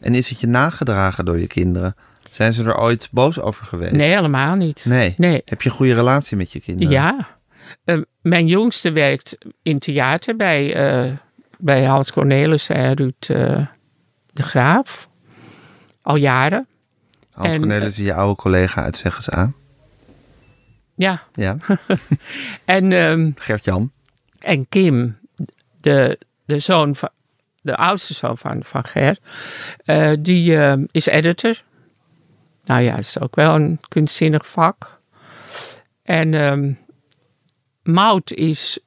En 0.01 0.15
is 0.15 0.29
het 0.29 0.41
je 0.41 0.47
nagedragen 0.47 1.25
door 1.25 1.39
je 1.39 1.47
kinderen? 1.47 1.97
Zijn 2.31 2.53
ze 2.53 2.65
er 2.65 2.79
ooit 2.79 3.09
boos 3.11 3.41
over 3.41 3.67
geweest? 3.67 3.93
nee, 3.93 4.15
helemaal 4.15 4.55
niet. 4.55 4.85
Nee. 4.89 5.15
Nee. 5.17 5.43
Heb 5.45 5.63
je 5.63 5.71
een 5.71 5.77
goede 5.77 5.95
relatie 5.95 6.37
met 6.37 6.53
je 6.53 6.61
kinderen? 6.61 6.93
Ja. 6.93 7.29
Eh, 7.85 7.99
mijn 8.21 8.47
jongste 8.47 8.93
werkt 8.93 9.39
in 9.63 9.79
theater 9.79 10.37
bij, 10.37 11.19
bij 11.59 11.85
Hans 11.85 12.13
Cornelis 12.13 12.69
en 12.69 12.95
Ruud 12.95 13.27
de 14.33 14.43
Graaf. 14.43 15.09
Al 16.03 16.17
jaren. 16.17 16.67
Hans 17.33 17.55
En, 17.55 17.59
Cornelis 17.59 17.89
is 17.89 18.05
je 18.05 18.15
oude 18.15 18.37
collega 18.37 18.83
uit 18.83 18.97
Zeggens 18.97 19.31
aan. 19.31 19.55
Ja. 20.95 21.23
Ja. 21.35 21.57
En, 22.65 22.93
ehm, 22.93 23.31
Gert-Jan. 23.35 23.95
En 24.47 24.69
Kim, 24.69 25.19
de, 25.81 26.19
de 26.45 26.59
zoon 26.59 26.97
van, 26.97 27.09
de 27.61 27.77
oudste 27.77 28.15
zoon 28.15 28.39
van, 28.39 28.65
van 28.65 28.85
Ger, 28.85 29.19
eh, 29.85 30.13
die 30.21 30.57
eh, 30.57 30.83
is 30.91 31.07
editor. 31.07 31.63
Nou 32.65 32.83
ja, 32.83 32.97
is 32.97 33.21
ook 33.21 33.35
wel 33.37 33.55
een 33.55 33.81
kunstzinnig 33.89 34.47
vak. 34.47 35.01
En 36.03 36.35
ehm 36.35 36.73
Mout 37.83 38.31
is, 38.31 38.79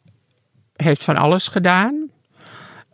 heeft 0.75 1.03
van 1.03 1.17
alles 1.17 1.47
gedaan. 1.47 2.09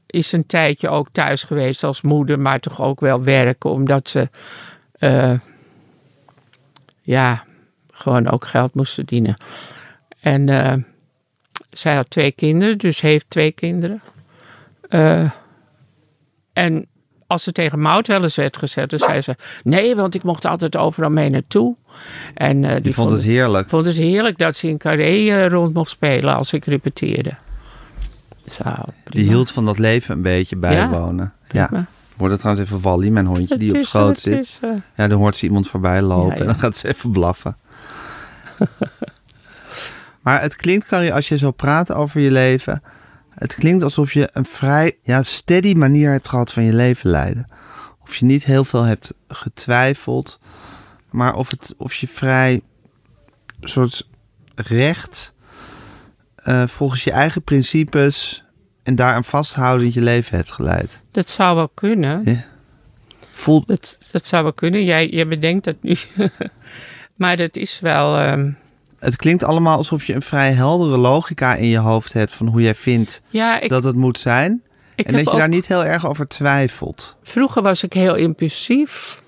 Is 0.05 0.31
een 0.31 0.45
tijdje 0.45 0.89
ook 0.89 1.07
thuis 1.11 1.43
geweest 1.43 1.83
als 1.83 2.01
moeder, 2.01 2.39
maar 2.39 2.59
toch 2.59 2.81
ook 2.81 2.99
wel 2.99 3.23
werken, 3.23 3.69
omdat 3.69 4.09
ze 4.09 4.29
eh, 4.91 5.39
ja, 7.01 7.43
gewoon 7.91 8.27
ook 8.27 8.45
geld 8.45 8.73
moest 8.73 8.93
verdienen. 8.93 9.37
En 10.19 10.49
zij 11.77 11.95
had 11.95 12.09
twee 12.09 12.31
kinderen, 12.31 12.77
dus 12.77 13.01
heeft 13.01 13.25
twee 13.27 13.51
kinderen. 13.51 14.01
Eh, 14.89 15.31
en 16.53 16.85
als 17.27 17.43
ze 17.43 17.51
tegen 17.51 17.79
Mout 17.79 18.07
wel 18.07 18.23
eens 18.23 18.35
werd 18.35 18.57
gezet, 18.57 18.89
dan 18.89 18.99
zei 18.99 19.21
ze... 19.21 19.35
Nee, 19.63 19.95
want 19.95 20.15
ik 20.15 20.23
mocht 20.23 20.45
altijd 20.45 20.77
overal 20.77 21.09
mee 21.09 21.29
naartoe. 21.29 21.75
En 22.33 22.63
eh, 22.63 22.71
die, 22.71 22.81
Die 22.81 22.93
vond 22.93 23.11
het 23.11 23.23
heerlijk. 23.23 23.69
vond 23.69 23.85
het 23.85 23.97
heerlijk 23.97 24.37
dat 24.37 24.55
ze 24.55 24.67
in 24.67 24.77
Carré 24.77 25.03
eh, 25.29 25.47
rond 25.47 25.73
mocht 25.73 25.89
spelen 25.89 26.35
als 26.35 26.53
ik 26.53 26.65
repeteerde. 26.65 27.35
Zo. 28.51 28.63
Die 29.03 29.27
hield 29.27 29.51
van 29.51 29.65
dat 29.65 29.77
leven 29.79 30.15
een 30.15 30.21
beetje 30.21 30.55
bijwonen. 30.55 31.33
Ja. 31.51 31.69
Ik 31.73 32.21
hoorde 32.21 32.37
trouwens 32.37 32.65
even 32.67 32.81
Wally, 32.81 33.09
mijn 33.09 33.25
hondje, 33.25 33.57
die 33.57 33.67
Het 33.67 33.77
op 33.77 33.83
schoot 33.83 34.07
het 34.09 34.19
zit. 34.19 34.39
is, 34.41 34.59
Ja, 34.95 35.07
dan 35.07 35.19
hoort 35.19 35.35
ze 35.35 35.45
iemand 35.45 35.67
voorbij 35.67 36.01
lopen 36.01 36.27
Ja, 36.27 36.33
ja. 36.33 36.39
en 36.39 36.45
dan 36.45 36.59
gaat 36.59 36.75
ze 36.77 36.87
even 36.87 37.11
blaffen. 37.11 37.57
maar 40.25 40.41
het 40.41 40.55
klinkt, 40.55 40.87
Carrie, 40.87 41.13
als 41.13 41.27
je 41.27 41.37
zo 41.37 41.51
praat 41.51 41.91
over 41.93 42.21
je 42.21 42.31
leven... 42.31 42.83
Het 43.29 43.55
klinkt 43.55 43.83
alsof 43.83 44.13
je 44.13 44.29
een 44.33 44.45
vrij 44.45 44.97
ja, 45.03 45.23
steady 45.23 45.73
manier 45.73 46.11
hebt 46.11 46.27
gehad 46.27 46.51
van 46.53 46.63
je 46.63 46.73
leven 46.73 47.09
leiden. 47.09 47.47
Of 48.01 48.15
je 48.15 48.25
niet 48.25 48.45
heel 48.45 48.65
veel 48.65 48.83
hebt 48.83 49.13
getwijfeld. 49.27 50.39
Maar 51.09 51.35
of, 51.35 51.49
het, 51.49 51.75
of 51.77 51.93
je 51.93 52.07
vrij 52.07 52.61
soort 53.61 54.07
recht... 54.55 55.33
eh, 56.35 56.67
volgens 56.67 57.03
je 57.03 57.11
eigen 57.11 57.41
principes 57.41 58.43
en 58.83 58.95
daaraan 58.95 59.23
vasthoudend 59.23 59.93
je 59.93 60.01
leven 60.01 60.35
hebt 60.37 60.51
geleid. 60.51 61.01
dat 61.11 61.29
zou 61.29 61.55
wel 61.55 61.69
kunnen. 61.69 62.21
Ja. 62.25 62.45
Voelt, 63.31 63.67
Dat, 63.67 63.97
dat 64.11 64.27
zou 64.27 64.43
wel 64.43 64.53
kunnen. 64.53 64.83
Jij, 64.83 65.09
jij 65.09 65.27
bedenkt 65.27 65.65
dat 65.65 65.75
nu. 65.81 65.95
maar 67.15 67.37
dat 67.37 67.55
is 67.55 67.79
wel... 67.79 68.17
ehm, 68.17 68.51
Het 69.05 69.15
klinkt 69.15 69.43
allemaal 69.43 69.77
alsof 69.77 70.05
je 70.05 70.13
een 70.13 70.21
vrij 70.21 70.51
heldere 70.51 70.97
logica 70.97 71.55
in 71.55 71.67
je 71.67 71.77
hoofd 71.77 72.13
hebt 72.13 72.31
van 72.31 72.47
hoe 72.47 72.61
jij 72.61 72.75
vindt 72.75 73.21
ja, 73.29 73.59
ik, 73.59 73.69
dat 73.69 73.83
het 73.83 73.95
moet 73.95 74.19
zijn. 74.19 74.61
en 74.95 75.13
dat 75.13 75.31
je 75.31 75.37
daar 75.37 75.47
niet 75.47 75.67
heel 75.67 75.85
erg 75.85 76.07
over 76.07 76.27
twijfelt. 76.27 77.17
Vroeger 77.23 77.61
was 77.61 77.83
ik 77.83 77.93
heel 77.93 78.15
impulsief. 78.15 79.21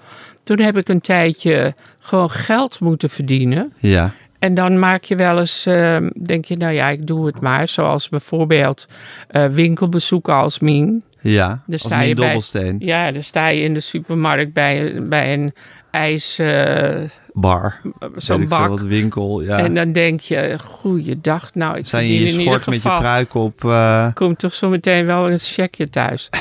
Toen 0.44 0.60
heb 0.60 0.78
ik 0.78 0.90
een 0.90 1.02
tijdje 1.02 1.76
gewoon 2.00 2.30
geld 2.30 2.80
moeten 2.80 3.10
verdienen. 3.10 3.74
Ja. 3.78 4.14
En 4.40 4.54
dan 4.54 4.80
maak 4.80 5.04
je 5.04 5.16
wel 5.16 5.40
eens, 5.40 5.66
ehm, 5.66 6.10
denk 6.24 6.46
je, 6.46 6.58
nou 6.58 6.74
ja, 6.74 6.90
ik 6.90 7.08
doe 7.08 7.26
het 7.26 7.40
maar. 7.42 7.68
Zoals 7.68 8.10
bijvoorbeeld 8.10 8.88
eh, 9.28 9.46
winkelbezoeken 9.46 10.34
als 10.34 10.60
Mien. 10.60 11.04
Ja. 11.20 11.48
Daar 11.48 11.62
Als 11.70 11.82
sta 11.82 12.02
je 12.02 12.16
bij-. 12.16 12.76
Ja, 12.80 13.12
dan 13.12 13.24
sta 13.24 13.48
je 13.48 13.62
in 13.62 13.74
de 13.74 13.80
supermarkt 13.80 14.54
bij, 14.54 15.04
bij 15.04 15.34
een 15.34 15.54
ijs, 15.92 16.40
eh, 16.40 17.02
Bar. 17.40 17.82
Zo'n 18.16 18.48
bak. 18.48 18.68
wat 18.68 18.82
winkel. 18.82 19.42
Ja. 19.42 19.58
En 19.58 19.74
dan 19.74 19.92
denk 19.92 20.20
je, 20.20 20.60
goeiedag, 20.64 21.54
nou, 21.54 21.78
ik 21.78 21.86
Zijn 21.86 22.08
je 22.08 22.20
je 22.22 22.30
schort 22.30 22.66
met 22.66 22.82
je 22.82 22.90
pruik 22.90 23.34
op. 23.34 23.64
eh, 23.64 24.08
komt 24.14 24.40
toch 24.40 24.54
zo 24.54 24.70
meteen 24.70 25.06
wel 25.06 25.30
een 25.32 25.40
checkje 25.40 25.90
thuis. 25.90 26.30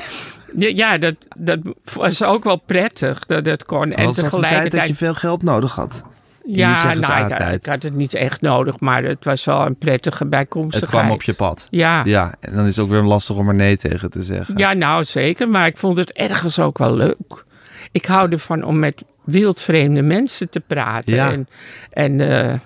Ja, 0.58 0.98
dat, 0.98 1.14
dat 1.36 1.58
was 1.94 2.22
ook 2.22 2.44
wel 2.44 2.56
prettig 2.56 3.26
dat 3.26 3.46
het 3.46 3.64
kon. 3.64 3.92
En 3.92 4.04
was 4.04 4.16
dat 4.16 4.24
tegelijkertijd, 4.24 4.88
je 4.88 4.94
veel 4.94 5.14
geld 5.14 5.42
nodig 5.42 5.74
had? 5.74 6.02
Ja, 6.44 6.94
nou, 6.94 7.52
ik 7.52 7.66
had 7.66 7.82
het 7.82 7.94
niet 7.94 8.14
echt 8.14 8.40
nodig, 8.40 8.80
maar 8.80 9.04
het 9.04 9.24
was 9.24 9.44
wel 9.44 9.66
een 9.66 9.76
prettige 9.76 10.26
bijkomstigheid. 10.26 10.92
Het 10.92 11.00
kwam 11.00 11.10
op 11.14 11.22
je 11.22 11.34
pad. 11.34 11.66
Ja. 11.70 12.02
Ja, 12.04 12.34
en 12.40 12.54
dan 12.54 12.66
is 12.66 12.76
het 12.76 12.84
ook 12.84 12.90
weer 12.90 13.02
lastig 13.02 13.36
om 13.36 13.48
er 13.48 13.54
nee 13.54 13.76
tegen 13.76 14.10
te 14.10 14.22
zeggen. 14.22 14.56
Ja, 14.58 14.72
nou 14.72 15.04
zeker, 15.04 15.48
maar 15.48 15.66
ik 15.66 15.78
vond 15.78 15.98
het 15.98 16.12
ergens 16.12 16.58
ook 16.58 16.78
wel 16.78 16.94
leuk. 16.94 17.44
Ik 17.92 18.04
hou 18.04 18.30
ervan 18.30 18.62
om 18.62 18.78
met 18.78 19.04
wildvreemde 19.26 20.02
mensen 20.02 20.50
te 20.50 20.60
praten. 20.60 21.14
Ja. 21.14 21.32
En, 21.32 21.48
en 21.90 22.20
eh, 22.20 22.58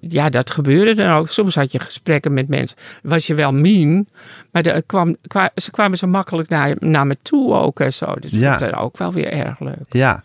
ja, 0.00 0.28
dat 0.28 0.50
gebeurde 0.50 0.94
dan 0.94 1.10
ook. 1.16 1.28
Soms 1.28 1.54
had 1.54 1.72
je 1.72 1.78
gesprekken 1.80 2.32
met 2.32 2.48
mensen. 2.48 2.76
Was 3.02 3.26
je 3.26 3.34
wel 3.34 3.52
mean, 3.52 4.06
maar 4.52 4.62
er 4.66 4.82
kwam, 4.82 5.16
kwa- 5.26 5.50
ze 5.54 5.70
kwamen 5.70 5.98
zo 5.98 6.06
makkelijk 6.06 6.48
naar, 6.48 6.76
naar 6.78 7.06
me 7.06 7.16
toe 7.22 7.54
ook 7.54 7.80
en 7.80 7.92
zo. 7.92 8.14
Dus 8.20 8.30
Ja. 8.30 8.58
vond 8.58 8.70
dat 8.70 8.80
ook 8.80 8.98
wel 8.98 9.12
weer 9.12 9.32
erg 9.32 9.60
leuk. 9.60 9.84
Ja. 9.88 10.22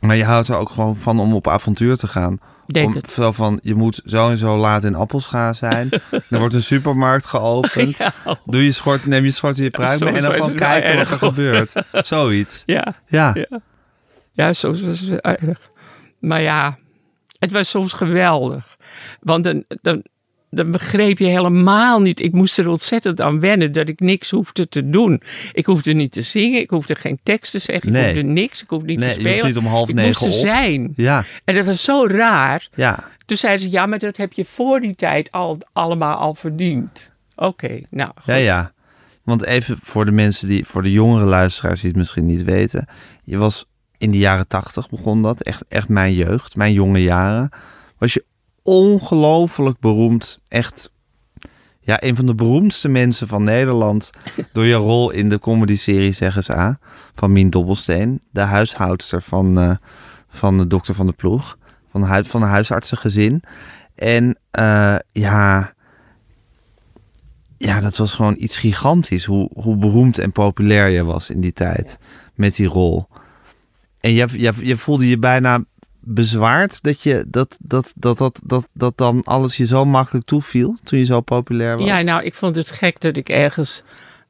Maar 0.00 0.16
je 0.16 0.24
houdt 0.24 0.48
er 0.48 0.56
ook 0.56 0.70
gewoon 0.70 0.96
van 0.96 1.20
om 1.20 1.34
op 1.34 1.48
avontuur 1.48 1.96
te 1.96 2.08
gaan. 2.08 2.40
Denk 2.66 2.86
om, 2.86 2.94
het. 2.94 3.10
Zo 3.10 3.32
van, 3.32 3.58
je 3.62 3.74
moet 3.74 4.00
zo 4.06 4.30
en 4.30 4.38
zo 4.38 4.56
laat 4.56 4.84
in 4.84 4.94
Appelscha 4.94 5.52
zijn. 5.52 5.90
er 6.30 6.38
wordt 6.38 6.54
een 6.54 6.62
supermarkt 6.62 7.26
geopend. 7.26 7.96
Doe 8.44 8.64
je 8.64 8.72
schort, 8.72 9.06
neem 9.06 9.24
je 9.24 9.30
schort 9.30 9.58
in 9.58 9.64
je 9.64 9.70
pruik 9.70 10.00
mee 10.00 10.14
en 10.14 10.22
dan 10.22 10.32
gewoon 10.32 10.54
kijken 10.54 10.96
wat 10.96 11.10
er 11.10 11.18
hoor. 11.18 11.28
gebeurt. 11.28 11.72
Zoiets. 12.06 12.62
Ja. 12.66 12.94
Ja. 13.06 13.30
Ja. 13.34 13.60
Ja, 14.32 14.52
soms 14.52 14.80
was 14.80 15.00
het 15.00 15.20
erg. 15.20 15.70
Maar 16.18 16.42
ja, 16.42 16.78
het 17.38 17.52
was 17.52 17.70
soms 17.70 17.92
geweldig. 17.92 18.76
Want 19.20 19.44
dan, 19.44 19.64
dan, 19.82 20.02
dan 20.56 20.70
begreep 20.70 21.18
je 21.18 21.26
helemaal 21.26 22.00
niet. 22.00 22.20
Ik 22.20 22.32
moest 22.32 22.58
er 22.58 22.68
ontzettend 22.68 23.20
aan 23.20 23.40
wennen 23.40 23.72
dat 23.72 23.88
ik 23.88 24.00
niks 24.00 24.30
hoefde 24.30 24.68
te 24.68 24.90
doen. 24.90 25.22
Ik 25.52 25.66
hoefde 25.66 25.92
niet 25.92 26.12
te 26.12 26.22
zingen, 26.22 26.60
ik 26.60 26.70
hoefde 26.70 26.94
geen 26.94 27.18
tekst 27.22 27.50
te 27.50 27.58
zeggen, 27.58 27.92
Nee. 27.92 28.08
ik 28.08 28.14
hoefde 28.14 28.30
niks, 28.30 28.62
ik 28.62 28.68
hoefde 28.70 28.86
niet 28.86 28.98
Nee, 28.98 29.08
te 29.14 29.20
je 29.22 29.28
spelen. 29.28 29.46
niet 29.46 29.56
om 29.56 29.66
half 29.66 29.88
ik 29.88 29.94
negen 29.94 30.26
moest 30.26 30.42
er 30.42 30.48
op. 30.48 30.54
zijn. 30.54 30.92
Ja. 30.96 31.24
En 31.44 31.54
dat 31.54 31.66
was 31.66 31.82
zo 31.84 32.06
raar. 32.06 32.68
Ja. 32.74 33.08
Toen 33.26 33.36
zeiden 33.36 33.64
ze, 33.64 33.70
ja, 33.70 33.86
maar 33.86 33.98
dat 33.98 34.16
heb 34.16 34.32
je 34.32 34.44
voor 34.44 34.80
die 34.80 34.94
tijd 34.94 35.30
al, 35.32 35.58
allemaal 35.72 36.16
al 36.16 36.34
verdiend. 36.34 37.12
Oké, 37.36 37.80
nou 37.90 38.10
goed. 38.14 38.24
Ja, 38.26 38.34
ja. 38.34 38.72
Want 39.24 39.44
even 39.44 39.78
voor 39.82 40.04
de 40.04 40.12
mensen 40.12 40.48
die, 40.48 40.64
voor 40.66 40.82
de 40.82 40.92
jongere 40.92 41.24
luisteraars 41.24 41.80
die 41.80 41.88
het 41.88 41.98
misschien 41.98 42.26
niet 42.26 42.44
weten. 42.44 42.88
Je 43.24 43.36
was 43.36 43.64
in 43.98 44.10
de 44.10 44.18
jaren 44.18 44.48
tachtig 44.48 44.88
begon 44.88 45.22
dat. 45.22 45.40
Echt, 45.42 45.64
echt 45.68 45.88
mijn 45.88 46.14
jeugd, 46.14 46.56
mijn 46.56 46.72
jonge 46.72 47.02
jaren. 47.02 47.50
Was 47.98 48.12
je 48.12 48.24
ongelooflijk 48.66 49.78
beroemd. 49.80 50.40
Echt, 50.48 50.92
ja, 51.80 52.02
een 52.02 52.16
van 52.16 52.26
de 52.26 52.34
beroemdste 52.34 52.88
mensen 52.88 53.28
van 53.28 53.44
Nederland. 53.44 54.10
door 54.52 54.64
je 54.64 54.74
rol 54.74 55.10
in 55.10 55.28
de 55.28 55.38
comedy-serie 55.38 56.12
Zeg 56.12 56.36
eens 56.36 56.50
A. 56.50 56.78
Van 57.14 57.32
Mien 57.32 57.50
Dobbelsteen. 57.50 58.20
De 58.30 58.40
huishoudster 58.40 59.22
van, 59.22 59.58
eh, 59.58 59.76
van 60.28 60.58
de 60.58 60.66
dokter 60.66 60.94
van 60.94 61.06
de 61.06 61.12
ploeg. 61.12 61.58
Van, 61.90 62.00
de 62.00 62.06
hui- 62.06 62.24
van 62.24 62.42
een 62.42 62.48
huisartsengezin. 62.48 63.42
En 63.94 64.38
eh, 64.50 64.96
ja, 65.12 65.72
ja, 67.58 67.80
dat 67.80 67.96
was 67.96 68.14
gewoon 68.14 68.34
iets 68.38 68.56
gigantisch. 68.56 69.24
Hoe, 69.24 69.50
hoe 69.54 69.76
beroemd 69.76 70.18
en 70.18 70.32
populair 70.32 70.88
je 70.88 71.04
was 71.04 71.30
in 71.30 71.40
die 71.40 71.52
tijd 71.52 71.98
met 72.34 72.56
die 72.56 72.66
rol. 72.66 73.06
En 74.00 74.12
je, 74.12 74.28
je, 74.32 74.52
je 74.62 74.76
voelde 74.76 75.08
je 75.08 75.18
bijna 75.18 75.64
bezwaard 76.08 76.82
dat, 76.82 77.02
je, 77.02 77.24
dat, 77.28 77.56
dat, 77.60 77.92
dat, 77.96 78.18
dat, 78.18 78.40
dat, 78.44 78.68
dat 78.72 78.96
dan 78.96 79.22
alles 79.24 79.56
je 79.56 79.66
zo 79.66 79.84
makkelijk 79.84 80.24
toeviel 80.26 80.78
toen 80.84 80.98
je 80.98 81.04
zo 81.04 81.20
populair 81.20 81.76
was. 81.76 81.86
Ja, 81.86 82.00
nou, 82.00 82.22
ik 82.24 82.34
vond 82.34 82.56
het 82.56 82.70
gek 82.70 83.00
dat 83.00 83.16
ik 83.16 83.28
ergens. 83.28 83.82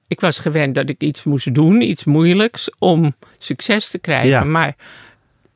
Ik 0.09 0.21
was 0.21 0.39
gewend 0.39 0.75
dat 0.75 0.89
ik 0.89 1.01
iets 1.03 1.25
moest 1.25 1.55
doen, 1.55 1.81
iets 1.83 2.05
moeilijks, 2.05 2.71
om 2.79 3.15
succes 3.39 3.89
te 3.91 3.99
krijgen. 3.99 4.29
Ja. 4.29 4.45
Maar 4.45 4.77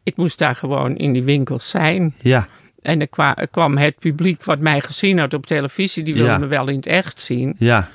ik 0.03 0.17
moest 0.17 0.39
daar 0.39 0.55
gewoon 0.57 0.97
in 0.97 1.13
die 1.13 1.23
winkels 1.23 1.71
zijn. 1.71 2.15
Ja, 2.21 2.49
En 2.83 3.01
er, 3.01 3.09
kwa- 3.09 3.37
kwam 3.51 3.77
het 3.77 3.99
publiek 3.99 4.45
wat 4.45 4.59
mij 4.59 4.81
gezien 4.81 5.19
had 5.19 5.35
op 5.35 5.47
televisie, 5.47 6.03
die 6.05 6.15
wilde 6.15 6.29
Ja. 6.31 6.39
me 6.39 6.47
wel 6.47 6.69
in 6.69 6.77
het 6.77 6.87
echt 6.87 7.21
zien. 7.21 7.55
ja, 7.59 7.89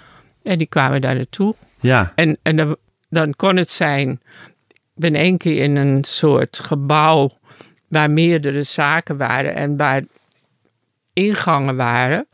En 0.44 0.58
die 0.58 0.68
kwamen 0.68 1.02
daar 1.02 1.16
naartoe. 1.16 1.56
ja, 1.80 2.12
En, 2.16 2.38
en 2.42 2.56
dan, 2.56 2.76
dan 3.10 3.34
kon 3.36 3.56
het 3.56 3.70
zijn. 3.70 4.22
Ik 4.70 5.02
ben 5.02 5.16
één 5.16 5.38
keer 5.38 5.64
in 5.64 5.76
een 5.76 6.04
soort 6.04 6.60
gebouw 6.64 7.32
waar 7.88 8.12
meerdere 8.12 8.64
zaken 8.64 9.18
waren 9.18 9.56
en 9.56 9.78
waar 9.78 10.04
ingangen 11.14 11.76
waren. 11.76 12.28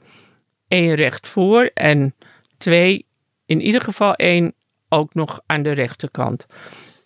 Eén 0.68 0.96
recht 0.96 1.28
voor 1.28 1.70
en 1.74 2.16
twee, 2.58 3.06
in 3.46 3.62
ieder 3.62 3.82
geval 3.82 4.14
één 4.16 4.54
ook 4.90 5.14
nog 5.14 5.40
aan 5.46 5.64
de 5.64 5.72
rechterkant. 5.72 6.46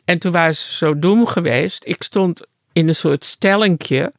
En 0.05 0.19
toen 0.19 0.31
waren 0.31 0.55
ze 0.55 0.73
zo 0.75 0.99
dom 0.99 1.25
geweest. 1.25 1.85
Ik 1.87 2.03
stond 2.03 2.41
in 2.73 2.87
een 2.87 2.95
soort 2.95 3.25
stellingje 3.25 4.13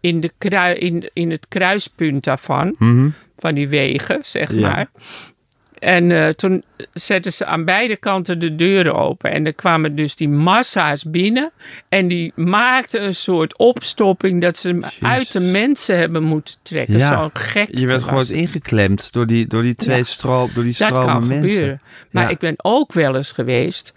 in, 0.00 0.20
de 0.20 0.32
krui, 0.38 0.74
in, 0.74 1.10
in 1.12 1.30
het 1.30 1.48
kruispunt 1.48 2.24
daarvan, 2.24 2.74
Mhm. 2.78 3.08
van 3.38 3.54
die 3.54 3.68
wegen, 3.68 4.20
zeg 4.22 4.52
Ja. 4.52 4.60
maar. 4.60 4.90
En 5.84 6.10
eh, 6.10 6.28
toen 6.28 6.64
zetten 6.92 7.32
ze 7.32 7.44
aan 7.44 7.64
beide 7.64 7.96
kanten 7.96 8.38
de 8.38 8.54
deuren 8.54 8.94
open. 8.94 9.30
En 9.30 9.46
er 9.46 9.54
kwamen 9.54 9.96
dus 9.96 10.14
die 10.14 10.28
massa's 10.28 11.04
binnen. 11.04 11.50
En 11.88 12.08
die 12.08 12.32
maakten 12.34 13.04
een 13.04 13.14
soort 13.14 13.56
opstopping 13.58 14.40
dat 14.40 14.56
ze 14.56 14.68
hem 14.68 14.84
uit 15.00 15.32
de 15.32 15.40
mensen 15.40 15.98
hebben 15.98 16.22
moeten 16.22 16.54
trekken. 16.62 16.96
Ja. 16.98 17.18
Zo'n 17.18 17.30
gek. 17.32 17.68
je 17.78 17.86
werd 17.86 18.02
gewoon 18.02 18.28
ingeklemd 18.28 19.12
door 19.12 19.26
die, 19.26 19.46
door 19.46 19.62
die 19.62 19.74
twee 19.74 19.96
Ja. 19.96 20.02
stroom, 20.02 20.50
door 20.54 20.64
die 20.64 20.74
Dat 20.78 20.88
stromen 20.88 21.06
kan 21.06 21.26
mensen. 21.26 21.48
gebeuren. 21.48 21.80
Maar 22.10 22.22
Ja. 22.24 22.28
ik 22.28 22.38
ben 22.38 22.54
ook 22.56 22.92
wel 22.92 23.16
eens 23.16 23.32
geweest 23.32 23.92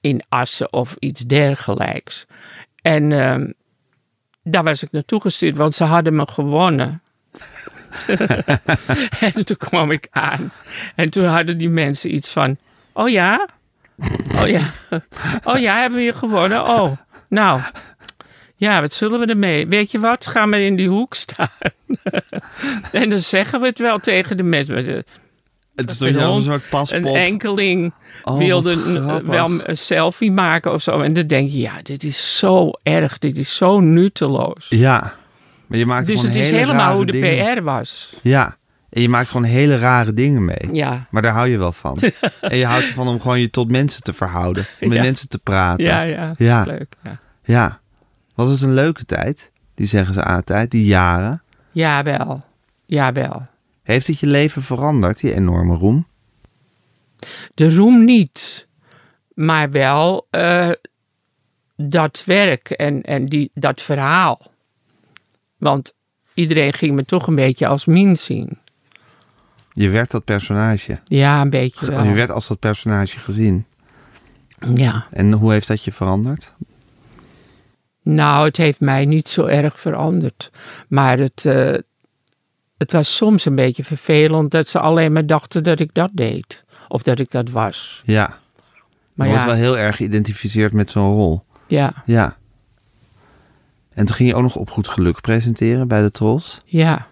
in 0.00 0.22
Assen 0.28 0.72
of 0.72 0.96
iets 0.98 1.20
dergelijks. 1.20 2.26
En 2.82 3.12
ehm, 3.12 3.50
daar 4.42 4.64
was 4.64 4.82
ik 4.82 4.92
naartoe 4.92 5.20
gestuurd, 5.20 5.56
want 5.56 5.74
ze 5.74 5.84
hadden 5.84 6.16
me 6.16 6.26
gewonnen. 6.26 7.00
en 9.20 9.44
toen 9.44 9.56
kwam 9.56 9.90
ik 9.90 10.08
aan. 10.10 10.52
En 10.94 11.10
toen 11.10 11.24
hadden 11.24 11.58
die 11.58 11.68
mensen 11.68 12.14
iets 12.14 12.30
van: 12.30 12.56
Oh 12.92 13.08
ja? 13.08 13.48
Oh 14.40 14.48
ja. 14.48 14.72
Oh 15.44 15.58
ja, 15.58 15.80
hebben 15.80 15.98
we 15.98 16.04
je 16.04 16.12
gewonnen? 16.12 16.68
Oh, 16.68 16.92
nou. 17.28 17.60
Ja, 18.56 18.80
wat 18.80 18.92
zullen 18.92 19.20
we 19.20 19.26
ermee? 19.26 19.66
Weet 19.66 19.90
je 19.90 19.98
wat? 19.98 20.26
Ga 20.26 20.46
maar 20.46 20.60
in 20.60 20.76
die 20.76 20.88
hoek 20.88 21.14
staan. 21.14 21.48
en 22.92 23.10
dan 23.10 23.20
zeggen 23.20 23.60
we 23.60 23.66
het 23.66 23.78
wel 23.78 23.98
tegen 23.98 24.36
de 24.36 24.42
mensen. 24.42 25.04
Het 25.74 25.90
stond 25.90 26.14
je 26.14 26.20
een 26.20 26.42
soort 26.42 26.68
paspop. 26.70 27.04
Een 27.04 27.14
enkeling 27.14 27.92
Oh, 28.24 28.38
wilde 28.38 29.22
wel 29.24 29.50
een 29.64 29.76
selfie 29.76 30.32
maken 30.32 30.72
of 30.72 30.82
zo. 30.82 31.00
En 31.00 31.12
dan 31.12 31.26
denk 31.26 31.50
je, 31.50 31.58
ja, 31.58 31.82
dit 31.82 32.04
is 32.04 32.38
zo 32.38 32.70
erg. 32.82 33.18
Dit 33.18 33.38
is 33.38 33.56
zo 33.56 33.80
nutteloos. 33.80 34.66
Ja, 34.68 35.14
maar 35.66 35.78
je 35.78 35.86
maakt 35.86 36.06
Dus 36.06 36.22
het 36.22 36.34
is 36.34 36.50
hele 36.50 36.58
helemaal 36.58 36.94
hoe 36.96 37.06
de 37.06 37.12
dingen. 37.12 37.54
PR 37.56 37.62
was. 37.62 38.14
Ja, 38.22 38.56
en 38.90 39.02
je 39.02 39.08
maakt 39.08 39.28
gewoon 39.28 39.46
hele 39.46 39.78
rare 39.78 40.14
dingen 40.14 40.44
mee. 40.44 40.68
Ja, 40.72 41.06
Maar 41.10 41.22
daar 41.22 41.32
hou 41.32 41.48
je 41.48 41.58
wel 41.58 41.72
van. 41.72 41.98
en 42.40 42.56
je 42.56 42.66
houdt 42.66 42.86
ervan 42.88 43.08
om 43.08 43.20
gewoon 43.20 43.40
je 43.40 43.50
tot 43.50 43.70
mensen 43.70 44.02
te 44.02 44.12
verhouden. 44.12 44.66
Om 44.80 44.88
met 44.88 44.96
Ja. 44.96 45.02
mensen 45.04 45.28
te 45.28 45.38
praten. 45.38 45.84
ja, 45.84 46.02
ja. 46.02 46.34
Ja. 46.36 46.62
Leuk. 46.64 46.94
Ja. 47.02 47.18
Ja. 47.44 47.80
Was 48.34 48.48
het 48.48 48.62
een 48.62 48.74
leuke 48.74 49.04
tijd? 49.04 49.50
Die 49.74 49.86
zeggen 49.86 50.14
ze 50.14 50.22
aan 50.22 50.44
tijd, 50.44 50.70
die 50.70 50.84
jaren. 50.84 51.42
Jawel. 51.72 52.44
Jawel. 52.84 53.46
Heeft 53.82 54.06
het 54.06 54.18
je 54.18 54.26
leven 54.26 54.62
veranderd, 54.62 55.20
die 55.20 55.34
enorme 55.34 55.74
roem? 55.74 56.06
De 57.54 57.74
roem 57.74 58.04
niet. 58.04 58.66
Maar 59.34 59.70
wel 59.70 60.26
eh, 60.30 60.70
dat 61.76 62.22
werk 62.26 62.70
en, 62.70 63.02
en 63.02 63.26
die, 63.26 63.50
dat 63.54 63.82
verhaal. 63.82 64.50
Want 65.66 65.92
iedereen 66.34 66.72
ging 66.72 66.94
me 66.94 67.04
toch 67.04 67.26
een 67.26 67.34
beetje 67.34 67.66
als 67.66 67.84
min 67.84 68.16
zien. 68.16 68.58
Je 69.72 69.88
werd 69.88 70.10
dat 70.10 70.24
personage. 70.24 71.00
Ja, 71.04 71.40
een 71.40 71.50
beetje 71.50 71.86
wel. 71.86 72.04
Je 72.04 72.12
werd 72.12 72.30
als 72.30 72.48
dat 72.48 72.58
personage 72.58 73.18
gezien. 73.18 73.66
Ja. 74.74 75.06
En 75.10 75.32
hoe 75.32 75.52
heeft 75.52 75.68
dat 75.68 75.84
je 75.84 75.92
veranderd? 75.92 76.54
Nou, 78.02 78.46
het 78.46 78.56
heeft 78.56 78.80
mij 78.80 79.04
niet 79.04 79.28
zo 79.28 79.44
erg 79.44 79.80
veranderd. 79.80 80.50
Maar 80.88 81.18
het, 81.18 81.44
eh, 81.44 81.74
het 82.76 82.92
was 82.92 83.16
soms 83.16 83.44
een 83.44 83.54
beetje 83.54 83.84
vervelend 83.84 84.50
dat 84.50 84.68
ze 84.68 84.78
alleen 84.78 85.12
maar 85.12 85.26
dachten 85.26 85.64
dat 85.64 85.80
ik 85.80 85.94
dat 85.94 86.10
deed. 86.12 86.64
Of 86.88 87.02
dat 87.02 87.18
ik 87.18 87.30
dat 87.30 87.50
was. 87.50 88.02
Ja. 88.04 88.38
Maar 89.14 89.26
je 89.26 89.32
wordt 89.32 89.48
ja, 89.48 89.52
wel 89.52 89.62
heel 89.62 89.78
erg 89.78 89.96
geïdentificeerd 89.96 90.72
met 90.72 90.90
zo'n 90.90 91.14
rol. 91.14 91.44
ja, 91.66 92.02
Ja. 92.04 92.36
En 93.96 94.06
toen 94.06 94.14
ging 94.16 94.28
je 94.28 94.34
ook 94.34 94.42
nog 94.42 94.56
op 94.56 94.70
goed 94.70 94.88
geluk 94.88 95.20
presenteren 95.20 95.88
bij 95.88 96.02
de 96.02 96.10
Trolls. 96.10 96.58
ja. 96.64 97.06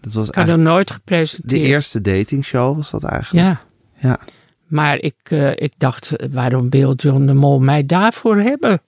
Dat 0.00 0.12
was 0.12 0.28
Ik 0.28 0.34
had 0.34 0.56
nooit 0.56 0.86
de 0.88 0.94
gepresenteerd. 0.94 1.62
eerste 1.62 2.00
datingshow 2.00 2.76
was 2.76 2.90
dat 2.90 3.04
eigenlijk. 3.04 3.46
Ja, 3.46 3.60
Ja. 4.08 4.18
maar 4.66 4.98
ik, 4.98 5.14
eh, 5.22 5.50
ik 5.50 5.72
dacht, 5.78 6.12
waarom 6.30 6.70
wil 6.70 6.94
John 6.94 7.26
de 7.26 7.32
Mol 7.32 7.60
mij 7.60 7.86
daarvoor 7.86 8.36
hebben? 8.40 8.80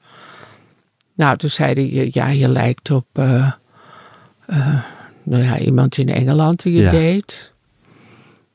Nou, 1.15 1.37
toen 1.37 1.51
zei 1.51 1.73
hij, 1.91 2.09
ja, 2.13 2.29
je 2.29 2.49
lijkt 2.49 2.91
op 2.91 3.07
eh, 3.13 3.53
eh, 4.47 4.83
nou 5.23 5.43
ja, 5.43 5.59
iemand 5.59 5.99
in 5.99 6.09
Engeland 6.09 6.63
die 6.63 6.73
je 6.75 6.83
Ja. 6.83 6.91
deed. 6.91 7.53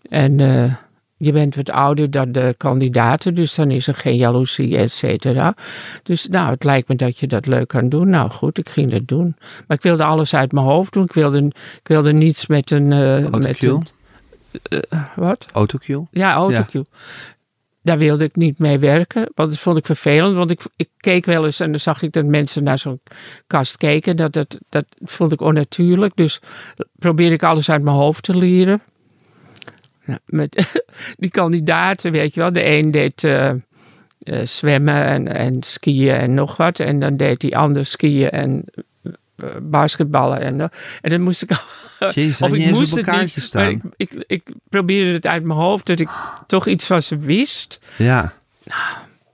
En 0.10 0.40
eh, 0.40 0.74
je 1.22 1.32
bent 1.32 1.56
wat 1.56 1.72
ouder 1.72 2.12
dan 2.12 2.32
de 2.32 2.54
kandidaten, 2.58 3.36
dus 3.36 3.56
dan 3.56 3.72
is 3.72 3.88
er 3.88 3.96
geen 3.96 4.16
jaloezie, 4.16 4.78
et 4.78 4.92
cetera. 4.92 5.56
Dus 6.04 6.28
nou, 6.28 6.50
het 6.50 6.64
lijkt 6.64 6.88
me 6.88 6.96
dat 6.96 7.18
je 7.18 7.28
dat 7.28 7.46
leuk 7.46 7.68
kan 7.68 7.90
doen. 7.90 8.10
Nou 8.10 8.30
goed, 8.30 8.58
ik 8.58 8.70
ging 8.70 8.92
dat 8.92 9.08
doen. 9.08 9.36
Maar 9.68 9.78
ik 9.78 9.84
wilde 9.84 10.04
alles 10.04 10.36
uit 10.36 10.52
mijn 10.52 10.66
hoofd 10.66 10.94
doen. 10.94 11.04
Ik 11.04 11.14
wilde, 11.14 11.46
ik 11.80 11.88
wilde 11.88 12.14
niets 12.14 12.48
met 12.48 12.72
een... 12.72 12.92
eh, 12.92 13.18
met 13.18 13.46
Autocue? 13.46 13.82
een 14.64 14.84
wat? 15.16 15.46
Autocue? 15.52 16.08
Ja, 16.12 16.34
autocue. 16.34 16.86
Daar 17.82 17.98
wilde 17.98 18.24
ik 18.24 18.36
niet 18.36 18.60
mee 18.60 18.80
werken, 18.80 19.30
want 19.36 19.50
dat 19.50 19.60
vond 19.60 19.78
ik 19.78 19.86
vervelend. 19.86 20.36
Want 20.36 20.52
ik, 20.52 20.62
ik 20.76 20.90
keek 20.98 21.26
wel 21.26 21.46
eens 21.46 21.60
en 21.60 21.72
dan 21.72 21.80
zag 21.80 22.02
ik 22.02 22.12
dat 22.12 22.26
mensen 22.26 22.64
naar 22.64 22.78
zo'n 22.78 23.00
kast 23.48 23.78
keken. 23.78 24.16
Dat, 24.18 24.34
dat, 24.34 24.58
dat 24.70 24.86
vond 25.00 25.32
ik 25.32 25.42
onnatuurlijk. 25.42 26.16
Dus 26.16 26.40
probeerde 26.96 27.36
ik 27.36 27.44
alles 27.44 27.70
uit 27.70 27.82
mijn 27.82 27.96
hoofd 27.96 28.24
te 28.24 28.38
leren. 28.38 28.82
Ja, 30.10 30.20
met 30.26 30.82
die 31.18 31.30
kandidaten, 31.30 32.12
weet 32.12 32.34
je 32.34 32.40
wel. 32.40 32.52
De 32.52 32.66
een 32.66 32.92
deed 32.92 33.24
eh, 33.24 33.50
eh, 33.50 33.58
zwemmen 34.46 35.06
en, 35.06 35.36
en 35.36 35.64
skiën 35.64 36.16
en 36.16 36.34
nog 36.34 36.58
wat. 36.58 36.80
En 36.80 37.00
dan 37.00 37.18
deed 37.18 37.40
die 37.40 37.58
ander 37.58 37.86
skiën 37.86 38.30
en 38.30 38.64
eh, 39.04 39.14
basketballen. 39.62 40.42
En, 40.42 40.60
en 41.02 41.10
dan 41.10 41.22
moest 41.22 41.42
ik 41.42 41.66
Jezus, 42.14 42.42
of 42.46 42.54
ik 42.54 42.72
moest 42.72 42.96
het 42.96 43.22
niet, 43.22 43.36
staan. 43.38 43.70
Ik, 43.70 43.82
ik, 43.98 44.24
ik 44.28 44.50
probeerde 44.70 45.12
het 45.12 45.26
uit 45.26 45.44
mijn 45.44 45.60
hoofd 45.60 45.86
dat 45.86 46.00
ik 46.00 46.10
toch 46.48 46.68
iets 46.68 46.86
van 46.86 47.02
ze 47.02 47.18
wist. 47.18 47.80
Ja. 47.98 48.34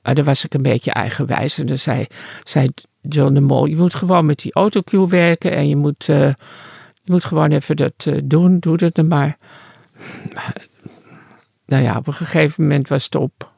Maar 0.01 0.15
dan 0.15 0.25
was 0.25 0.45
ik 0.45 0.53
een 0.53 0.61
beetje 0.61 0.91
eigenwijs. 0.91 1.57
En 1.57 1.65
dan 1.65 1.77
zei, 1.77 2.05
zei 2.43 2.69
John 3.01 3.33
de 3.33 3.41
Mol, 3.41 3.65
je 3.65 3.75
moet 3.75 3.95
gewoon 3.95 4.25
met 4.25 4.39
die 4.39 4.53
autocue 4.53 5.07
werken. 5.07 5.51
En 5.51 5.67
je 5.67 5.75
moet, 5.75 6.05
je 6.05 6.35
moet 7.05 7.25
gewoon 7.25 7.51
even 7.51 7.75
dat 7.75 8.07
doen. 8.23 8.59
Doe 8.59 8.77
dat 8.77 8.95
dan 8.95 9.07
maar. 9.07 9.37
Maar, 10.33 10.55
Nou 11.65 11.83
ja, 11.83 11.97
op 11.97 12.07
een 12.07 12.13
gegeven 12.13 12.63
moment 12.63 12.87
was 12.87 13.03
het 13.03 13.15
op. 13.15 13.51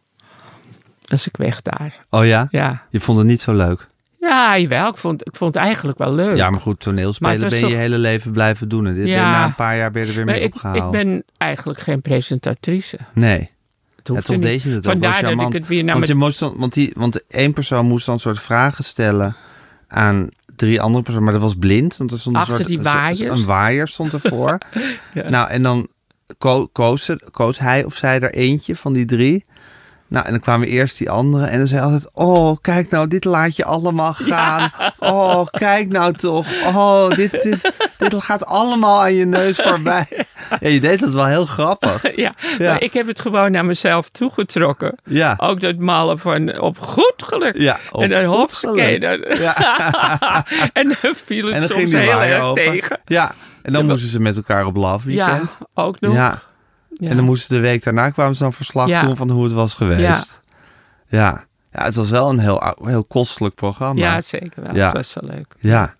Dus 1.01 1.27
ik 1.27 1.37
weg 1.37 1.61
daar. 1.61 2.05
Oh 2.09 2.25
ja? 2.25 2.47
Ja, 2.51 2.81
Je 2.89 2.99
vond 2.99 3.17
het 3.17 3.27
niet 3.27 3.41
zo 3.41 3.53
leuk? 3.53 3.87
ja 4.19 4.57
jawel. 4.57 4.89
Ik 4.89 4.97
vond, 4.97 5.27
ik 5.27 5.35
vond 5.35 5.53
het 5.53 5.63
eigenlijk 5.63 5.97
wel 5.97 6.13
leuk. 6.13 6.35
Ja, 6.35 6.49
maar 6.49 6.59
goed, 6.61 6.79
toneelspelen 6.79 7.31
Maar 7.31 7.39
ben 7.39 7.49
was 7.49 7.59
je 7.59 7.65
je 7.65 7.71
toch- 7.71 7.81
hele 7.81 7.97
leven 7.97 8.31
blijven 8.31 8.69
doen. 8.69 8.87
En 8.87 8.93
dit 8.95 9.07
Ja. 9.07 9.31
na 9.31 9.45
een 9.45 9.55
paar 9.55 9.77
jaar 9.77 9.91
ben 9.91 10.01
je 10.01 10.07
er 10.09 10.15
weer 10.15 10.25
maar 10.25 10.33
mee 10.33 10.43
ik, 10.43 10.53
opgehouden. 10.55 10.99
ik 11.01 11.05
ben 11.05 11.23
eigenlijk 11.37 11.79
geen 11.79 12.01
presentatrice. 12.01 12.97
Nee. 13.13 13.49
Ja, 14.03 14.21
toch 14.21 14.37
deed 14.39 14.61
je 14.63 14.69
het 14.69 14.77
ook 14.77 14.83
wel 14.83 15.11
Vandaar 15.11 15.35
dat 15.35 15.47
ik 15.47 15.53
het 15.53 15.67
weer 15.67 15.83
naar 15.83 15.95
want, 15.95 16.07
je 16.07 16.15
moest 16.15 16.39
dan, 16.39 16.53
want, 16.57 16.73
die, 16.73 16.91
want 16.95 17.27
één 17.27 17.53
persoon 17.53 17.85
moest 17.85 18.05
dan 18.05 18.13
een 18.13 18.19
soort 18.19 18.39
vragen 18.39 18.83
stellen 18.83 19.35
aan 19.87 20.29
drie 20.55 20.81
andere 20.81 21.03
personen. 21.03 21.23
Maar 21.23 21.33
dat 21.33 21.41
was 21.41 21.55
blind. 21.55 21.97
Want 21.97 22.11
er 22.11 22.19
stond 22.19 22.35
een 22.35 22.41
Achter 22.41 22.55
soort, 22.55 22.67
die 22.67 22.81
waaiers. 22.81 23.39
Een 23.39 23.45
waaier 23.45 23.87
stond 23.87 24.13
ervoor. 24.13 24.57
Ja. 25.13 25.29
Nou, 25.29 25.49
en 25.49 25.61
dan 25.61 25.87
ko- 26.37 26.67
koos, 26.67 27.09
koos 27.31 27.59
hij 27.59 27.83
of 27.83 27.95
zij 27.95 28.19
er 28.19 28.33
eentje 28.33 28.75
van 28.75 28.93
die 28.93 29.05
drie. 29.05 29.45
Nou, 30.09 30.25
en 30.25 30.31
dan 30.31 30.39
kwamen 30.39 30.67
eerst 30.67 30.97
die 30.97 31.09
anderen. 31.09 31.49
En 31.49 31.57
dan 31.57 31.67
zei 31.67 31.81
altijd... 31.81 32.09
Oh, 32.13 32.57
kijk 32.61 32.89
nou, 32.89 33.07
dit 33.07 33.23
laat 33.25 33.55
je 33.55 33.65
allemaal 33.65 34.13
gaan. 34.13 34.71
Oh, 34.99 35.45
kijk 35.51 35.87
nou 35.89 36.13
toch. 36.13 36.47
Oh, 36.65 37.09
dit, 37.09 37.31
dit, 37.31 37.71
dit 37.97 38.15
gaat 38.23 38.45
allemaal 38.45 38.99
aan 39.01 39.13
je 39.13 39.25
neus 39.25 39.57
voorbij. 39.61 40.07
Ja, 40.59 40.69
je 40.69 40.79
deed 40.79 40.99
dat 40.99 41.09
wel 41.13 41.25
heel 41.25 41.45
grappig. 41.45 42.15
Ja, 42.15 42.33
Ja. 42.57 42.71
maar 42.71 42.81
ik 42.83 42.93
heb 42.93 43.07
het 43.07 43.19
gewoon 43.21 43.51
naar 43.51 43.65
mezelf 43.65 44.09
toegetrokken. 44.09 44.95
Ja, 45.03 45.33
Ook 45.37 45.61
dat 45.61 45.77
malen 45.77 46.19
van 46.19 46.59
op 46.59 46.79
goed 46.79 47.13
geluk. 47.17 47.57
ja 47.57 47.77
op 47.91 48.01
en 48.01 48.09
dan 48.09 48.23
hopsakee. 48.23 48.99
geluk. 48.99 49.37
Ja. 49.37 49.55
en 50.73 50.95
dan 51.01 51.15
viel 51.25 51.45
het 51.45 51.53
En 51.53 51.59
dan 51.59 51.69
ging 51.69 51.89
soms 51.89 52.03
heel 52.03 52.21
erg 52.21 52.43
open. 52.43 52.63
tegen. 52.63 52.99
Ja, 53.05 53.31
en 53.61 53.73
dan 53.73 53.81
Ja, 53.85 53.89
moesten 53.89 54.09
ze 54.09 54.19
met 54.19 54.35
elkaar 54.37 54.65
op 54.65 54.75
love 54.75 55.11
Ja, 55.11 55.25
weekend. 55.29 55.57
ook 55.73 55.99
nog. 55.99 56.13
Ja. 56.13 56.41
Ja. 56.99 57.09
En 57.09 57.15
dan 57.15 57.25
moesten 57.25 57.55
de 57.55 57.61
week 57.61 57.83
daarna 57.83 58.09
kwamen 58.09 58.35
ze 58.35 58.43
dan 58.43 58.53
verslag 58.53 58.87
Ja. 58.87 59.01
doen 59.01 59.15
van 59.15 59.29
hoe 59.29 59.43
het 59.43 59.53
was 59.53 59.73
geweest. 59.73 60.39
Ja. 61.09 61.45
ja. 61.71 61.83
het 61.83 61.95
was 61.95 62.09
wel 62.09 62.29
een 62.29 62.39
heel, 62.39 62.73
heel 62.83 63.03
kostelijk 63.03 63.55
programma. 63.55 64.01
Ja, 64.01 64.21
zeker 64.21 64.63
wel. 64.63 64.75
Ja. 64.75 64.85
Het 64.85 64.93
was 64.95 65.13
wel 65.13 65.31
leuk. 65.35 65.55
Ja. 65.59 65.95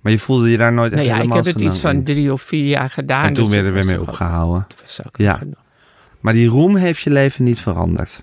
Maar 0.00 0.12
je 0.12 0.18
voelde 0.18 0.50
je 0.50 0.56
daar 0.56 0.72
nooit 0.72 0.92
echt 0.92 0.94
Nou 0.94 1.06
ja, 1.06 1.14
ik 1.14 1.20
helemaal 1.22 1.44
heb 1.44 1.54
het 1.54 1.62
iets 1.64 1.78
van 1.78 1.90
in. 1.94 2.04
drie 2.04 2.32
of 2.32 2.42
vier 2.42 2.66
jaar 2.66 2.90
gedaan. 2.90 3.24
En 3.26 3.32
toen 3.34 3.44
dus 3.44 3.52
werd 3.54 3.66
er 3.66 3.74
het 3.76 3.84
weer 3.86 3.94
was 3.96 4.04
mee 4.06 4.08
opgehouden. 4.14 4.64
het 4.68 4.80
was 4.80 5.06
ook 5.06 5.16
Ja. 5.16 5.34
genoeg. 5.34 5.54
Maar 6.20 6.32
die 6.32 6.48
roem 6.48 6.76
heeft 6.76 7.00
je 7.00 7.10
leven 7.10 7.44
niet 7.44 7.60
veranderd. 7.60 8.22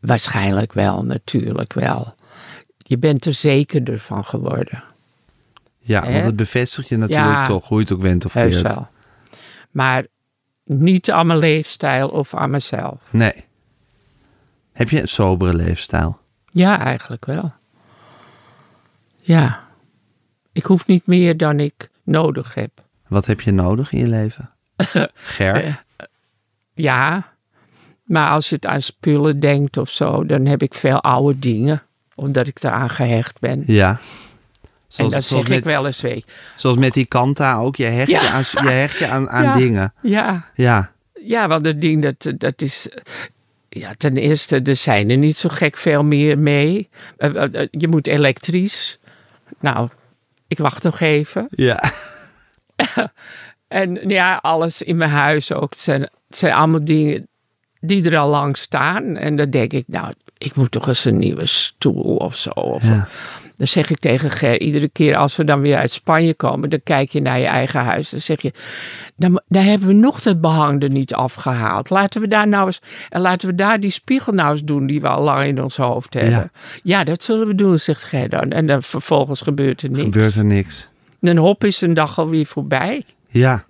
Waarschijnlijk 0.00 0.72
wel, 0.72 1.04
natuurlijk 1.04 1.72
wel. 1.72 2.14
Je 2.78 2.98
bent 2.98 3.24
er 3.24 3.34
zekerder 3.34 3.98
van 3.98 4.24
geworden. 4.24 4.82
Ja, 5.78 6.10
want 6.12 6.24
het 6.24 6.36
bevestigt 6.36 6.88
je 6.88 6.96
natuurlijk 6.96 7.28
Ja. 7.30 7.46
toch, 7.46 7.68
hoe 7.68 7.76
je 7.78 7.82
het 7.84 7.92
ook 7.92 8.02
went 8.02 8.24
of 8.24 8.32
Heus 8.32 8.54
keert. 8.60 8.74
wel. 8.74 8.88
Maar 9.70 10.04
niet 10.68 11.10
aan 11.10 11.26
mijn 11.26 11.38
leefstijl 11.38 12.08
of 12.08 12.34
aan 12.34 12.50
mezelf. 12.50 13.00
Nee. 13.10 13.44
Heb 14.72 14.90
je 14.90 15.00
een 15.00 15.08
sobere 15.08 15.54
leefstijl? 15.54 16.18
Ja, 16.52 16.78
eigenlijk 16.80 17.24
wel. 17.24 17.52
Ja. 19.20 19.60
Ik 20.52 20.64
hoef 20.64 20.86
niet 20.86 21.06
meer 21.06 21.36
dan 21.36 21.60
ik 21.60 21.90
nodig 22.02 22.54
heb. 22.54 22.70
Wat 23.08 23.26
heb 23.26 23.40
je 23.40 23.50
nodig 23.52 23.92
in 23.92 23.98
je 23.98 24.06
leven? 24.08 24.50
Ger? 25.14 25.64
Eh, 25.64 25.74
Ja, 26.74 27.32
maar 28.04 28.30
als 28.30 28.48
je 28.48 28.54
het 28.54 28.66
aan 28.66 28.82
spullen 28.82 29.40
denkt 29.40 29.76
of 29.76 29.90
zo, 29.90 30.24
dan 30.26 30.46
heb 30.46 30.62
ik 30.62 30.74
veel 30.74 31.00
oude 31.02 31.38
dingen. 31.38 31.82
Omdat 32.14 32.46
ik 32.46 32.62
eraan 32.62 32.90
gehecht 32.90 33.40
ben. 33.40 33.62
Ja. 33.66 34.00
En 34.88 34.94
Zoals, 34.94 35.12
dat 35.12 35.24
zoals, 35.24 35.46
zeg 35.46 35.56
ik 35.56 35.64
met, 35.64 35.74
wel 35.74 35.86
eens, 35.86 36.00
weet 36.00 36.24
je. 36.26 36.32
zoals 36.56 36.76
met 36.76 36.92
die 36.94 37.06
kanta 37.06 37.56
ook. 37.56 37.76
Je 37.76 37.86
hecht 37.86 38.10
Ja. 38.10 38.20
je 38.22 38.28
aan, 38.28 38.44
je 38.64 38.70
hecht 38.70 38.98
je 38.98 39.08
aan, 39.08 39.30
aan 39.30 39.44
Ja. 39.44 39.52
dingen. 39.52 39.92
Ja, 40.02 40.44
Ja. 40.54 40.92
ja, 41.24 41.48
want 41.48 41.64
dat 41.64 41.80
ding, 41.80 42.02
dat, 42.02 42.32
dat 42.40 42.62
is... 42.62 42.88
Ja, 43.68 43.92
ten 43.96 44.16
eerste, 44.16 44.60
er 44.62 44.76
zijn 44.76 45.10
er 45.10 45.16
niet 45.16 45.36
zo 45.36 45.48
gek 45.48 45.76
veel 45.76 46.04
meer 46.04 46.38
mee. 46.38 46.88
Eh, 47.16 47.42
eh, 47.42 47.62
eh, 47.62 47.68
Je 47.70 47.88
moet 47.88 48.06
elektrisch. 48.06 48.98
Nou, 49.60 49.88
ik 50.48 50.58
wacht 50.58 50.82
nog 50.82 51.00
even. 51.00 51.46
Ja. 51.50 51.82
En 53.68 54.08
ja, 54.08 54.36
alles 54.42 54.82
in 54.82 54.96
mijn 54.96 55.10
huis 55.10 55.52
ook. 55.52 55.70
Het 55.70 55.80
zijn, 55.80 56.00
het 56.02 56.36
zijn 56.36 56.52
allemaal 56.54 56.84
dingen 56.84 57.28
die 57.80 58.10
er 58.10 58.18
al 58.18 58.28
lang 58.28 58.56
staan. 58.56 59.16
En 59.16 59.36
dan 59.36 59.50
denk 59.50 59.72
ik, 59.72 59.84
nou, 59.86 60.12
ik 60.38 60.54
moet 60.56 60.70
toch 60.70 60.88
eens 60.88 61.04
een 61.04 61.18
nieuwe 61.18 61.46
stoel 61.46 62.16
of 62.16 62.36
zo. 62.36 62.50
Of, 62.50 62.82
Ja. 62.82 63.08
Dan 63.58 63.66
zeg 63.66 63.90
ik 63.90 63.98
tegen 63.98 64.30
Ger, 64.30 64.60
iedere 64.60 64.88
keer 64.88 65.16
als 65.16 65.36
we 65.36 65.44
dan 65.44 65.60
weer 65.60 65.76
uit 65.76 65.92
Spanje 65.92 66.34
komen, 66.34 66.70
dan 66.70 66.80
kijk 66.82 67.10
je 67.10 67.20
naar 67.20 67.38
je 67.38 67.46
eigen 67.46 67.80
huis. 67.80 68.10
Dan 68.10 68.20
zeg 68.20 68.40
je, 68.40 68.52
dan, 69.16 69.40
dan 69.48 69.62
hebben 69.62 69.88
we 69.88 69.94
nog 69.94 70.24
het 70.24 70.40
behang 70.40 70.82
er 70.82 70.90
niet 70.90 71.14
afgehaald. 71.14 71.90
Laten 71.90 72.20
we 72.20 72.28
daar 72.28 72.48
nou 72.48 72.66
eens, 72.66 72.80
en 73.08 73.20
laten 73.20 73.48
we 73.48 73.54
daar 73.54 73.80
die 73.80 73.90
spiegel 73.90 74.32
nou 74.32 74.52
eens 74.52 74.64
doen 74.64 74.86
die 74.86 75.00
we 75.00 75.08
al 75.08 75.22
lang 75.22 75.44
in 75.44 75.62
ons 75.62 75.76
hoofd 75.76 76.14
hebben. 76.14 76.52
Ja, 76.82 77.04
dat 77.04 77.22
zullen 77.22 77.46
we 77.46 77.54
doen, 77.54 77.78
zegt 77.78 78.04
Ger 78.04 78.28
dan. 78.28 78.50
En 78.50 78.66
dan 78.66 78.82
vervolgens 78.82 79.40
gebeurt 79.40 79.82
er 79.82 79.90
niks. 79.90 80.02
Gebeurt 80.02 80.34
er 80.34 80.44
niks. 80.44 80.88
En 81.20 81.36
hop 81.36 81.64
is 81.64 81.80
een 81.80 81.94
dag 81.94 82.18
alweer 82.18 82.46
voorbij. 82.46 83.02
Ja. 83.28 83.64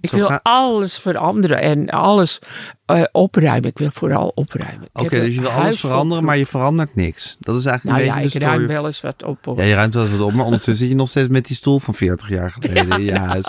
Ik 0.00 0.08
Zo 0.10 0.16
wil 0.16 0.26
ga- 0.26 0.40
alles 0.42 0.98
veranderen 0.98 1.60
en 1.60 1.88
alles 1.90 2.38
eh, 2.86 3.02
opruimen. 3.12 3.70
Ik 3.70 3.78
wil 3.78 3.90
vooral 3.92 4.32
opruimen. 4.34 4.82
Ik 4.94 5.00
Oké, 5.00 5.20
dus 5.20 5.34
je 5.34 5.40
wil 5.40 5.50
alles 5.50 5.80
veranderen, 5.80 6.24
maar 6.24 6.38
je 6.38 6.46
verandert 6.46 6.94
niks. 6.94 7.36
Dat 7.40 7.56
is 7.58 7.64
eigenlijk 7.64 7.96
Nou 7.98 8.08
een 8.08 8.14
ja, 8.16 8.22
beetje 8.22 8.38
ik 8.38 8.44
de 8.44 8.48
story. 8.48 8.56
ruim 8.66 8.68
wel 8.82 8.86
eens 8.86 9.00
wat 9.00 9.22
op. 9.24 9.44
hoor. 9.44 9.56
Ja, 9.56 9.62
je 9.64 9.74
ruimt 9.74 9.94
wel 9.94 10.02
eens 10.06 10.12
wat 10.16 10.26
op, 10.26 10.32
maar 10.32 10.44
ondertussen 10.44 10.76
zit 10.76 10.88
je 10.88 10.94
nog 10.94 11.08
steeds 11.08 11.28
met 11.28 11.46
die 11.46 11.56
stoel 11.56 11.78
van 11.78 11.94
40 11.94 12.28
jaar 12.28 12.50
geleden 12.60 12.98
in 12.98 13.04
je 13.04 13.18
huis. 13.18 13.44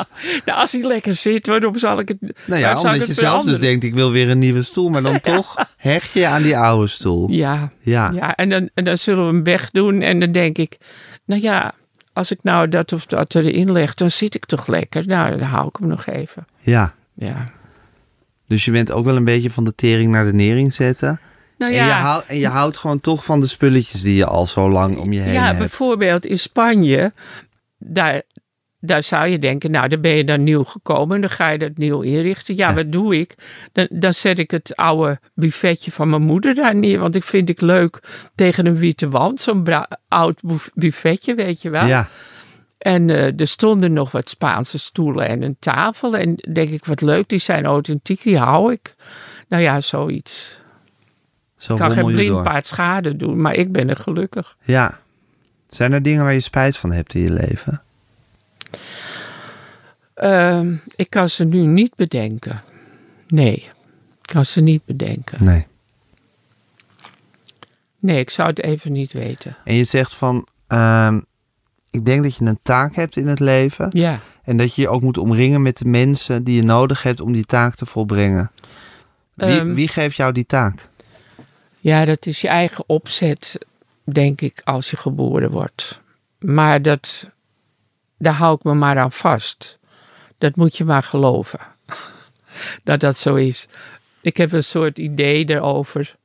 Nou, 0.46 0.60
als 0.60 0.72
hij 0.72 0.82
lekker 0.82 1.16
zit, 1.16 1.48
waarom 1.48 1.78
zal 1.78 2.00
ik 2.00 2.08
het... 2.08 2.18
Nou 2.46 2.62
ja, 2.62 2.72
ik 2.72 2.78
omdat 2.78 3.08
je 3.08 3.14
zelf 3.14 3.46
dus 3.46 3.60
denkt, 3.60 3.84
ik 3.84 3.94
wil 3.94 4.12
weer 4.12 4.30
een 4.30 4.40
nieuwe 4.40 4.62
stoel, 4.62 4.90
maar 4.90 5.04
dan 5.04 5.22
toch 5.22 5.56
hecht 5.78 6.12
je 6.12 6.20
je 6.20 6.28
aan 6.28 6.44
die 6.44 6.58
oude 6.58 6.88
stoel. 6.88 7.32
Ja, 7.32 7.72
Ja, 7.80 8.12
ja 8.16 8.36
en, 8.36 8.50
dan, 8.50 8.70
en 8.74 8.84
dan 8.84 8.98
zullen 8.98 9.28
we 9.28 9.34
hem 9.34 9.44
wegdoen. 9.44 10.02
En 10.02 10.20
dan 10.20 10.32
denk 10.32 10.58
ik, 10.58 10.78
nou 11.26 11.42
ja, 11.42 11.74
als 12.18 12.32
ik 12.32 12.40
nou 12.42 12.68
dat 12.68 12.94
of 12.94 13.06
dat 13.06 13.36
erin 13.36 13.72
leg, 13.72 13.94
dan 13.94 14.12
zit 14.12 14.36
ik 14.36 14.46
toch 14.46 14.68
lekker. 14.68 15.08
Nou, 15.08 15.30
dan 15.38 15.48
hou 15.48 15.68
ik 15.68 15.76
hem 15.80 15.88
nog 15.88 16.06
even. 16.06 16.48
ja. 16.60 16.94
Ja. 17.14 17.44
Dus 18.48 18.66
je 18.66 18.72
bent 18.72 18.92
ook 18.92 19.06
wel 19.06 19.16
een 19.16 19.24
beetje 19.24 19.50
van 19.50 19.64
de 19.64 19.76
tering 19.76 20.12
naar 20.12 20.26
de 20.26 20.34
nering 20.34 20.74
zetten. 20.74 21.20
Nou 21.58 21.72
En, 21.72 21.78
ja, 21.78 21.86
je 21.86 21.92
houdt, 21.92 22.26
en 22.26 22.38
je 22.38 22.48
houdt 22.48 22.78
gewoon 22.78 23.02
toch 23.02 23.26
van 23.26 23.40
de 23.40 23.48
spulletjes 23.48 24.02
die 24.02 24.16
je 24.16 24.26
al 24.26 24.48
zo 24.48 24.70
lang 24.70 24.98
om 24.98 25.14
je 25.14 25.20
heen 25.20 25.34
Ja, 25.34 25.46
hebt. 25.46 25.58
bijvoorbeeld 25.58 26.26
in 26.26 26.40
Spanje, 26.40 27.14
daar, 27.78 28.22
daar 28.88 29.04
zou 29.04 29.28
je 29.28 29.40
denken, 29.40 29.72
nou, 29.72 29.88
dan 29.88 30.02
ben 30.02 30.12
je 30.16 30.24
dan 30.24 30.44
nieuw 30.44 30.64
gekomen 30.64 31.16
en 31.16 31.22
dan 31.22 31.30
ga 31.30 31.50
je 31.50 31.58
dat 31.58 31.78
nieuw 31.78 32.02
inrichten. 32.02 32.56
Ja, 32.56 32.70
Ja. 32.70 32.76
wat 32.76 32.92
doe 32.92 33.16
ik? 33.20 33.36
Dan, 33.72 33.88
dan 33.92 34.14
zet 34.14 34.40
ik 34.40 34.52
het 34.52 34.76
oude 34.76 35.20
buffetje 35.34 35.92
van 35.92 36.10
mijn 36.10 36.22
moeder 36.22 36.56
daar 36.56 36.76
neer, 36.76 37.00
want 37.00 37.16
ik 37.16 37.24
vind 37.24 37.50
ik 37.50 37.62
leuk 37.62 38.00
tegen 38.36 38.66
een 38.66 38.78
witte 38.78 39.10
wand, 39.10 39.42
zo'n 39.42 39.68
oud 40.08 40.42
buf- 40.42 40.70
buffetje, 40.74 41.36
weet 41.36 41.62
je 41.62 41.70
wel. 41.70 41.86
Ja, 41.86 42.08
En 42.78 43.10
eh, 43.10 43.40
er 43.40 43.48
stonden 43.48 43.94
nog 43.94 44.12
wat 44.12 44.30
Spaanse 44.30 44.80
stoelen 44.80 45.28
en 45.28 45.42
een 45.42 45.56
tafel 45.60 46.16
en 46.18 46.36
denk 46.52 46.70
ik, 46.70 46.86
wat 46.86 47.02
leuk, 47.02 47.30
die 47.30 47.40
zijn 47.40 47.66
authentiek, 47.66 48.22
die 48.24 48.38
hou 48.38 48.72
ik. 48.72 48.96
Nou 49.48 49.64
ja, 49.64 49.82
zoiets. 49.82 50.60
zo 51.58 51.74
Ik 51.74 51.80
kan 51.80 51.92
geen 51.92 52.04
door. 52.04 52.12
blindpaard 52.12 52.66
schade 52.68 53.16
doen, 53.16 53.42
maar 53.42 53.54
ik 53.54 53.72
ben 53.72 53.90
er 53.90 53.96
gelukkig. 53.96 54.58
Ja. 54.64 55.00
Zijn 55.68 55.94
er 55.94 56.02
dingen 56.02 56.24
waar 56.24 56.34
je 56.34 56.40
spijt 56.40 56.78
van 56.78 56.92
hebt 56.92 57.14
in 57.14 57.22
je 57.22 57.32
leven? 57.32 57.82
Ehm, 60.14 60.76
ik 60.96 61.10
kan 61.10 61.30
ze 61.30 61.44
nu 61.44 61.66
niet 61.66 61.96
bedenken. 61.96 62.62
Nee, 63.28 63.56
ik 64.22 64.34
kan 64.34 64.46
ze 64.46 64.62
niet 64.62 64.86
bedenken. 64.86 65.46
Nee. 65.46 65.66
Nee, 68.00 68.20
ik 68.20 68.30
zou 68.30 68.50
het 68.50 68.62
even 68.64 68.92
niet 68.92 69.12
weten. 69.12 69.58
En 69.64 69.76
je 69.76 69.84
zegt 69.84 70.14
van, 70.16 70.48
ehm, 70.68 71.20
ik 71.90 72.06
denk 72.06 72.24
dat 72.24 72.36
je 72.36 72.46
een 72.46 72.60
taak 72.62 72.96
hebt 72.96 73.16
in 73.18 73.28
het 73.28 73.40
leven. 73.40 73.88
Ja, 73.92 74.20
En 74.44 74.58
dat 74.58 74.76
je 74.76 74.82
je 74.82 74.90
ook 74.90 75.02
moet 75.02 75.18
omringen 75.18 75.62
met 75.62 75.78
de 75.78 75.86
mensen 75.86 76.44
die 76.44 76.56
je 76.56 76.64
nodig 76.64 77.04
hebt 77.04 77.22
om 77.22 77.34
die 77.34 77.46
taak 77.46 77.76
te 77.76 77.86
volbrengen. 77.86 78.52
Wie, 79.34 79.48
Ehm. 79.60 79.74
wie 79.74 79.88
geeft 79.88 80.16
jou 80.16 80.32
die 80.32 80.46
taak? 80.46 80.88
ja 81.80 82.06
dat 82.06 82.26
is 82.26 82.42
je 82.42 82.48
eigen 82.48 82.84
opzet, 82.88 83.66
denk 84.04 84.42
ik, 84.42 84.62
als 84.64 84.90
je 84.90 84.98
geboren 84.98 85.52
wordt. 85.52 86.02
Maar 86.40 86.82
dat, 86.82 87.30
daar 88.18 88.34
hou 88.34 88.56
ik 88.56 88.64
me 88.64 88.74
maar 88.74 88.98
aan 88.98 89.12
vast. 89.12 89.80
Dat 90.38 90.56
moet 90.56 90.78
je 90.78 90.86
maar 90.86 91.04
geloven. 91.04 91.60
dat 92.84 93.00
dat 93.00 93.18
zo 93.18 93.36
is. 93.36 93.68
Ik 94.22 94.38
heb 94.38 94.52
een 94.52 94.64
soort 94.64 94.98
idee 95.00 95.50
erover 95.50 96.16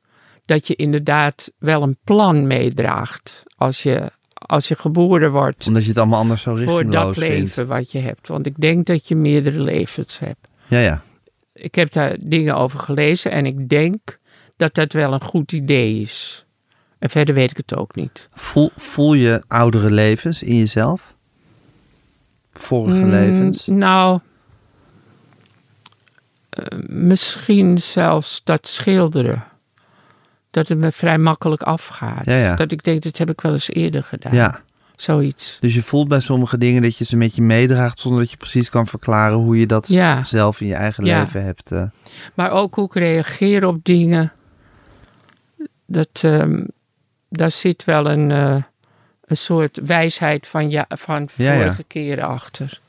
dat 0.44 0.66
je 0.66 0.74
inderdaad 0.74 1.52
wel 1.58 1.82
een 1.82 1.98
plan 2.04 2.46
meedraagt 2.46 3.42
als 3.56 3.82
je, 3.82 4.10
als 4.34 4.68
je 4.68 4.76
geboren 4.76 5.30
wordt 5.30 5.66
Omdat 5.66 5.82
je 5.82 5.88
het 5.88 5.98
allemaal 5.98 6.20
anders 6.20 6.42
zo 6.42 6.50
voor 6.50 6.58
richtingloos 6.58 7.04
dat 7.04 7.24
vindt. 7.24 7.40
leven 7.40 7.66
wat 7.66 7.92
je 7.92 7.98
hebt. 7.98 8.28
Want 8.28 8.46
ik 8.46 8.60
denk 8.60 8.86
dat 8.86 9.08
je 9.08 9.16
meerdere 9.16 9.60
levens 9.62 10.18
hebt. 10.18 10.48
Ja, 10.66 10.78
ja. 10.78 11.02
Ik 11.52 11.74
heb 11.74 11.92
daar 11.92 12.16
dingen 12.20 12.56
over 12.56 12.78
gelezen 12.78 13.30
en 13.30 13.46
ik 13.46 13.68
denk 13.68 14.18
dat 14.56 14.74
dat 14.74 14.92
wel 14.92 15.12
een 15.12 15.22
goed 15.22 15.52
idee 15.52 16.00
is. 16.00 16.46
En 16.98 17.10
verder 17.10 17.34
weet 17.34 17.50
ik 17.50 17.56
het 17.56 17.76
ook 17.76 17.94
niet. 17.94 18.28
Voel, 18.32 18.70
voel 18.76 19.14
je 19.14 19.44
oudere 19.48 19.90
levens 19.90 20.42
in 20.42 20.56
jezelf? 20.56 21.16
Vorige 22.52 23.02
Mm, 23.02 23.10
levens? 23.10 23.66
Nou, 23.66 24.20
eh, 26.50 26.78
misschien 26.88 27.78
zelfs 27.78 28.40
dat 28.44 28.68
schilderen. 28.68 29.44
Dat 30.50 30.68
het 30.68 30.78
me 30.78 30.92
vrij 30.92 31.18
makkelijk 31.18 31.62
afgaat. 31.62 32.24
Ja, 32.24 32.36
ja. 32.36 32.56
Dat 32.56 32.72
ik 32.72 32.82
denk, 32.84 33.02
dat 33.02 33.18
heb 33.18 33.30
ik 33.30 33.40
wel 33.40 33.52
eens 33.52 33.70
eerder 33.70 34.04
gedaan. 34.04 34.34
Ja. 34.34 34.60
Zoiets. 34.96 35.56
Dus 35.60 35.74
je 35.74 35.82
voelt 35.82 36.08
bij 36.08 36.20
sommige 36.20 36.58
dingen 36.58 36.82
dat 36.82 36.96
je 36.96 37.04
ze 37.04 37.16
met 37.16 37.34
je 37.34 37.42
meedraagt 37.42 37.98
zonder 38.00 38.20
dat 38.20 38.30
je 38.30 38.36
precies 38.36 38.70
kan 38.70 38.86
verklaren 38.86 39.36
hoe 39.38 39.58
je 39.58 39.66
dat 39.66 39.88
Ja. 39.88 40.24
zelf 40.24 40.60
in 40.60 40.66
je 40.66 40.74
eigen 40.74 41.04
Ja. 41.04 41.18
leven 41.20 41.44
hebt. 41.44 41.70
eh. 41.72 41.84
Maar 42.34 42.50
ook 42.50 42.74
hoe 42.74 42.84
ik 42.86 42.94
reageer 42.94 43.64
op 43.66 43.84
dingen. 43.84 44.32
Dat, 45.86 46.08
ehm, 46.22 46.64
daar 47.28 47.50
zit 47.50 47.84
wel 47.84 48.10
een, 48.10 48.30
eh, 48.30 48.56
een 49.32 49.38
soort 49.38 49.80
wijsheid 49.86 50.46
van, 50.46 50.70
ja, 50.70 50.86
van 50.88 51.28
Ja, 51.34 51.52
ja. 51.52 51.60
vorige 51.62 51.84
keren 51.84 52.24
achter. 52.24 52.80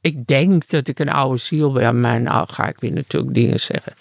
Ik 0.00 0.26
denk 0.26 0.68
dat 0.68 0.88
ik 0.88 0.98
een 0.98 1.08
oude 1.08 1.38
ziel 1.38 1.72
ben, 1.72 2.00
maar 2.00 2.20
nou 2.20 2.46
ga 2.50 2.68
ik 2.68 2.76
weer 2.80 2.92
natuurlijk 2.92 3.34
dingen 3.34 3.60
zeggen. 3.60 3.92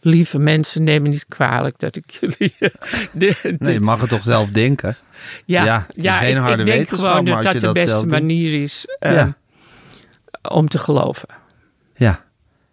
Lieve 0.00 0.38
mensen, 0.38 0.84
neem 0.84 1.02
me 1.02 1.08
niet 1.08 1.24
kwalijk 1.28 1.78
dat 1.78 1.96
ik 1.96 2.10
jullie... 2.20 2.54
Nee, 3.58 3.72
je 3.72 3.80
mag 3.80 4.00
het 4.00 4.08
toch 4.08 4.22
zelf 4.22 4.48
denken? 4.48 4.96
ja, 5.44 5.64
ja, 5.64 5.86
het 5.86 6.04
is 6.04 6.12
geen 6.12 6.36
ik, 6.36 6.42
harde 6.42 6.60
ik 6.62 6.66
denk 6.66 6.78
wetenschap, 6.78 7.10
gewoon 7.10 7.24
dat 7.24 7.42
dat 7.42 7.52
de 7.52 7.60
dat 7.60 7.74
beste 7.74 8.06
manier 8.06 8.62
is 8.62 8.86
eh, 8.98 9.14
Ja. 9.14 9.36
om 10.50 10.68
te 10.68 10.78
geloven. 10.78 11.28
Ja. 11.94 12.24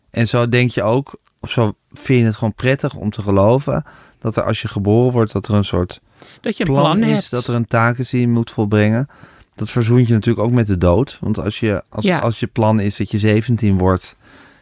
En 0.09 0.27
zo 0.27 0.49
denk 0.49 0.71
je 0.71 0.83
ook, 0.83 1.19
of 1.39 1.51
zo 1.51 1.73
vind 1.93 2.19
je 2.19 2.25
het 2.25 2.35
gewoon 2.35 2.53
prettig 2.53 2.95
om 2.95 3.09
te 3.09 3.21
geloven 3.21 3.83
dat 4.19 4.37
er 4.37 4.43
als 4.43 4.61
je 4.61 4.67
geboren 4.67 5.11
wordt, 5.11 5.31
dat 5.31 5.47
er 5.47 5.53
een 5.53 5.63
soort 5.63 6.01
Dat 6.41 6.57
je 6.57 6.65
een 6.67 6.73
plan, 6.73 6.83
plan, 6.83 7.03
is, 7.09 7.15
hebt. 7.19 7.29
dat 7.29 7.47
er 7.47 7.53
een 7.53 7.67
taak 7.67 7.97
is 7.97 8.09
die 8.09 8.21
je 8.21 8.27
moet 8.27 8.51
volbrengen. 8.51 9.09
Dat 9.55 9.69
verzoent 9.69 10.07
je 10.07 10.13
natuurlijk 10.13 10.47
ook 10.47 10.53
met 10.53 10.67
de 10.67 10.77
dood. 10.77 11.17
Want 11.21 11.39
als 11.39 11.59
je, 11.59 11.83
als, 11.89 12.05
Ja. 12.05 12.19
als 12.19 12.39
je 12.39 12.47
plan 12.47 12.79
is 12.79 12.97
dat 12.97 13.11
je 13.11 13.19
17 13.19 13.77
wordt 13.77 14.15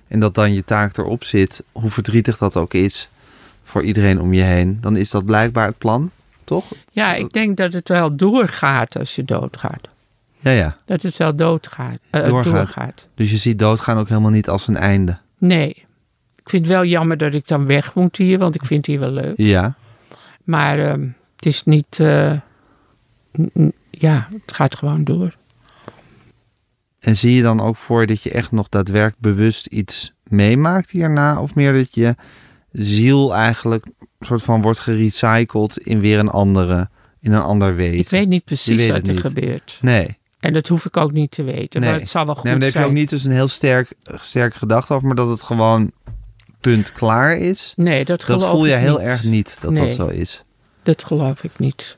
en 0.08 0.20
dat 0.20 0.36
dan 0.36 0.54
je 0.54 0.64
taak 0.64 0.98
erop 0.98 1.24
zit, 1.24 1.64
hoe 1.72 1.90
verdrietig 1.90 2.38
dat 2.38 2.58
ook 2.58 2.74
is 2.74 3.10
voor 3.64 3.84
iedereen 3.84 4.22
om 4.22 4.34
je 4.34 4.42
heen, 4.44 4.78
dan 4.82 4.96
is 4.98 5.10
dat 5.12 5.26
blijkbaar 5.26 5.68
het 5.68 5.78
plan, 5.78 6.12
toch? 6.44 6.66
Ja, 6.92 7.14
ik 7.16 7.34
denk 7.34 7.58
dat 7.58 7.74
het 7.74 7.88
wel 7.90 8.16
doorgaat 8.16 8.98
als 8.98 9.16
je 9.16 9.24
doodgaat. 9.24 9.88
Ja, 10.40 10.52
ja. 10.52 10.76
Dat 10.86 11.02
het 11.02 11.18
wel 11.18 11.36
doodgaat, 11.36 11.98
eh, 12.10 12.26
Doorgaat. 12.26 12.54
doorgaat. 12.54 13.08
Dus 13.16 13.32
je 13.32 13.38
ziet 13.38 13.60
doodgaan 13.60 13.98
ook 13.98 14.08
helemaal 14.10 14.32
niet 14.32 14.50
als 14.50 14.68
een 14.68 14.78
einde. 14.78 15.18
Nee. 15.38 15.70
Ik 16.36 16.50
vind 16.54 16.66
het 16.66 16.74
wel 16.76 16.86
jammer 16.86 17.18
dat 17.18 17.34
ik 17.34 17.48
dan 17.48 17.66
weg 17.66 17.94
moet 17.96 18.18
hier, 18.18 18.38
want 18.38 18.56
ik 18.56 18.66
vind 18.66 18.86
hier 18.86 19.00
wel 19.00 19.10
leuk. 19.12 19.34
Ja. 19.38 19.76
Maar 20.44 20.80
ehm, 20.80 21.08
het 21.38 21.46
is 21.46 21.64
niet... 21.64 22.00
eh, 22.00 22.34
ja, 23.92 24.28
het 24.46 24.54
gaat 24.54 24.76
gewoon 24.76 25.04
door. 25.04 25.36
En 27.00 27.18
zie 27.18 27.36
je 27.36 27.42
dan 27.42 27.60
ook 27.62 27.76
voor 27.76 28.06
dat 28.06 28.22
je 28.22 28.32
echt 28.32 28.52
nog 28.52 28.70
daadwerkelijk 28.70 29.22
bewust 29.22 29.66
iets 29.66 30.14
meemaakt 30.24 30.90
hierna? 30.90 31.42
Of 31.42 31.56
meer 31.56 31.74
dat 31.74 31.96
je 31.96 32.16
ziel 32.72 33.36
eigenlijk 33.36 33.86
soort 34.20 34.42
van 34.42 34.62
wordt 34.62 34.80
gerecycled 34.80 35.78
in 35.78 36.00
weer 36.00 36.20
een 36.20 36.30
andere, 36.30 36.90
in 37.20 37.32
een 37.32 37.42
ander 37.42 37.76
wezen? 37.76 37.98
Ik 38.00 38.10
weet 38.10 38.28
niet 38.28 38.44
precies 38.44 38.88
wat 38.88 39.08
er 39.08 39.14
niet. 39.14 39.20
gebeurt. 39.22 39.80
Nee. 39.82 40.18
En 40.40 40.54
dat 40.54 40.68
hoef 40.68 40.86
ik 40.86 40.98
ook 40.98 41.12
niet 41.12 41.32
te 41.32 41.44
weten. 41.44 41.82
Nee. 41.82 41.90
Maar 41.90 42.00
het 42.00 42.10
zal 42.10 42.26
wel 42.26 42.36
goed 42.36 42.44
nee, 42.44 42.54
maar 42.54 42.62
daar 42.62 42.72
heb 42.74 42.82
je 42.82 42.88
zijn. 42.88 42.96
ook 42.96 43.02
niet 43.02 43.10
dus 43.10 43.24
een 43.24 43.32
heel 43.38 43.48
sterk, 43.48 43.94
sterke 44.22 44.58
gedachte 44.58 44.94
over, 44.94 45.08
maar 45.08 45.16
dat 45.16 45.30
het 45.30 45.44
gewoon 45.44 45.92
punt 46.60 46.92
klaar 46.92 47.38
is. 47.38 47.74
Nee, 47.76 48.06
dat 48.06 48.24
voel 48.24 48.66
je 48.66 48.74
heel 48.74 48.98
niet. 48.98 49.08
erg 49.08 49.24
niet 49.24 49.58
dat 49.62 49.76
dat 49.76 49.86
Nee. 49.86 49.94
zo 49.96 50.08
is. 50.08 50.44
Dat 50.88 51.04
geloof 51.04 51.44
ik 51.44 51.60
niet. 51.60 51.98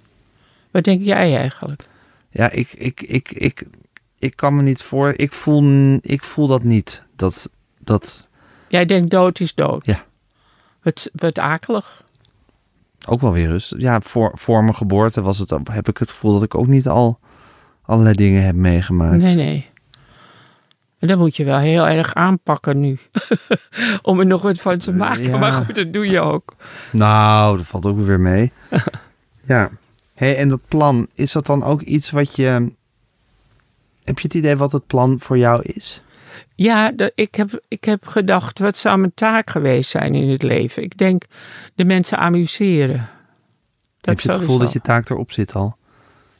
Wat 0.71 0.83
denk 0.83 1.01
jij 1.01 1.35
eigenlijk? 1.37 1.87
Ja, 2.29 2.49
ik, 2.49 2.73
ik, 2.73 3.01
ik, 3.01 3.31
ik, 3.31 3.67
ik 4.19 4.35
kan 4.35 4.55
me 4.55 4.61
niet 4.61 4.81
voor. 4.81 5.13
Ik 5.15 5.33
voel, 5.33 5.97
ik 6.01 6.23
voel 6.23 6.47
dat 6.47 6.63
niet. 6.63 7.05
Dat, 7.15 7.49
dat 7.79 8.29
Jij 8.67 8.85
denkt 8.85 9.11
dood 9.11 9.39
is 9.39 9.53
dood. 9.53 9.85
Ja. 9.85 10.03
Wat, 10.81 11.09
wat 11.13 11.39
akelig. 11.39 12.03
ook 13.05 13.21
wel 13.21 13.31
weer 13.31 13.47
rustig. 13.47 13.81
Ja, 13.81 14.01
voor, 14.01 14.31
voor 14.33 14.63
mijn 14.63 14.75
geboorte 14.75 15.21
was 15.21 15.37
het, 15.37 15.49
heb 15.63 15.87
ik 15.87 15.97
het 15.97 16.09
gevoel 16.09 16.33
dat 16.33 16.43
ik 16.43 16.55
ook 16.55 16.67
niet 16.67 16.87
al 16.87 17.19
allerlei 17.81 18.15
dingen 18.15 18.43
heb 18.43 18.55
meegemaakt. 18.55 19.21
Nee, 19.21 19.35
nee. 19.35 19.69
En 20.99 21.07
dat 21.07 21.17
moet 21.17 21.35
je 21.35 21.43
wel 21.43 21.57
heel 21.57 21.87
erg 21.87 22.13
aanpakken 22.13 22.79
nu. 22.79 22.97
Om 24.01 24.19
er 24.19 24.25
nog 24.25 24.41
wat 24.41 24.59
van 24.59 24.77
te 24.77 24.91
maken. 24.91 25.23
ja. 25.23 25.37
Maar 25.37 25.51
goed, 25.51 25.75
dat 25.75 25.93
doe 25.93 26.09
je 26.09 26.19
ook. 26.19 26.55
Nou, 26.91 27.57
dat 27.57 27.65
valt 27.65 27.85
ook 27.85 27.99
weer 27.99 28.19
mee. 28.19 28.51
ja. 29.47 29.69
Hey, 30.13 30.37
en 30.37 30.49
dat 30.49 30.61
plan, 30.67 31.07
is 31.13 31.31
dat 31.31 31.45
dan 31.45 31.63
ook 31.63 31.81
iets 31.81 32.11
wat 32.11 32.35
je. 32.35 32.71
Heb 34.03 34.19
je 34.19 34.27
het 34.27 34.33
idee 34.33 34.55
wat 34.55 34.71
het 34.71 34.87
plan 34.87 35.19
voor 35.19 35.37
jou 35.37 35.61
is? 35.61 36.01
Ja, 36.55 36.93
ik, 37.15 37.35
heb, 37.35 37.61
ik 37.67 37.83
heb 37.83 38.07
gedacht, 38.07 38.59
wat 38.59 38.77
zou 38.77 38.97
mijn 38.97 39.13
taak 39.13 39.49
geweest 39.49 39.89
zijn 39.89 40.15
in 40.15 40.29
het 40.29 40.43
leven? 40.43 40.83
Ik 40.83 40.97
denk 40.97 41.23
de 41.75 41.85
mensen 41.85 42.17
amuseren. 42.17 43.09
Dat 44.01 44.09
heb 44.09 44.19
je 44.19 44.29
het 44.29 44.39
gevoel 44.39 44.57
dat 44.57 44.73
je 44.73 44.81
taak 44.81 45.09
erop 45.09 45.31
zit 45.31 45.53
al? 45.53 45.77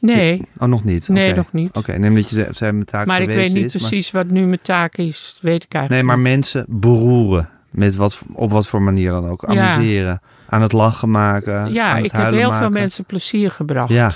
Nee, 0.00 0.42
Oh, 0.58 0.68
nog 0.68 0.84
niet? 0.84 1.08
nee, 1.08 1.34
nog 1.34 1.52
niet. 1.52 1.76
Oké, 1.76 1.92
neem 1.98 2.14
dat 2.14 2.28
je 2.30 2.34
ze- 2.34 2.48
ze 2.52 2.64
hebben 2.64 2.74
mijn 2.74 2.84
taak 2.84 3.06
maar 3.06 3.22
ik 3.22 3.28
weet 3.28 3.52
niet 3.54 3.64
is, 3.74 3.80
maar- 3.80 3.88
precies 3.90 4.10
wat 4.10 4.26
nu 4.30 4.46
mijn 4.46 4.62
taak 4.62 4.96
is. 4.96 5.38
Weet 5.42 5.62
ik 5.62 5.72
Nee, 5.72 5.80
eigenlijk 5.80 6.08
maar 6.08 6.16
niet. 6.18 6.26
mensen 6.26 6.64
beroeren. 6.68 7.48
Met 7.70 7.94
wat, 7.96 8.18
op 8.32 8.50
wat 8.52 8.66
voor 8.66 8.82
manier 8.82 9.10
dan 9.10 9.28
ook. 9.28 9.44
Ja. 9.48 9.72
Amuseren. 9.74 10.20
Aan 10.48 10.62
het 10.62 10.72
lachen 10.72 11.10
maken. 11.10 11.72
Ja, 11.72 11.88
aan 11.90 11.96
het 11.96 12.04
ik 12.04 12.12
heb 12.12 12.30
heel 12.32 12.42
maken. 12.48 12.58
veel 12.58 12.70
mensen 12.70 13.04
plezier 13.04 13.50
gebracht. 13.50 13.92
Ja. 13.92 14.10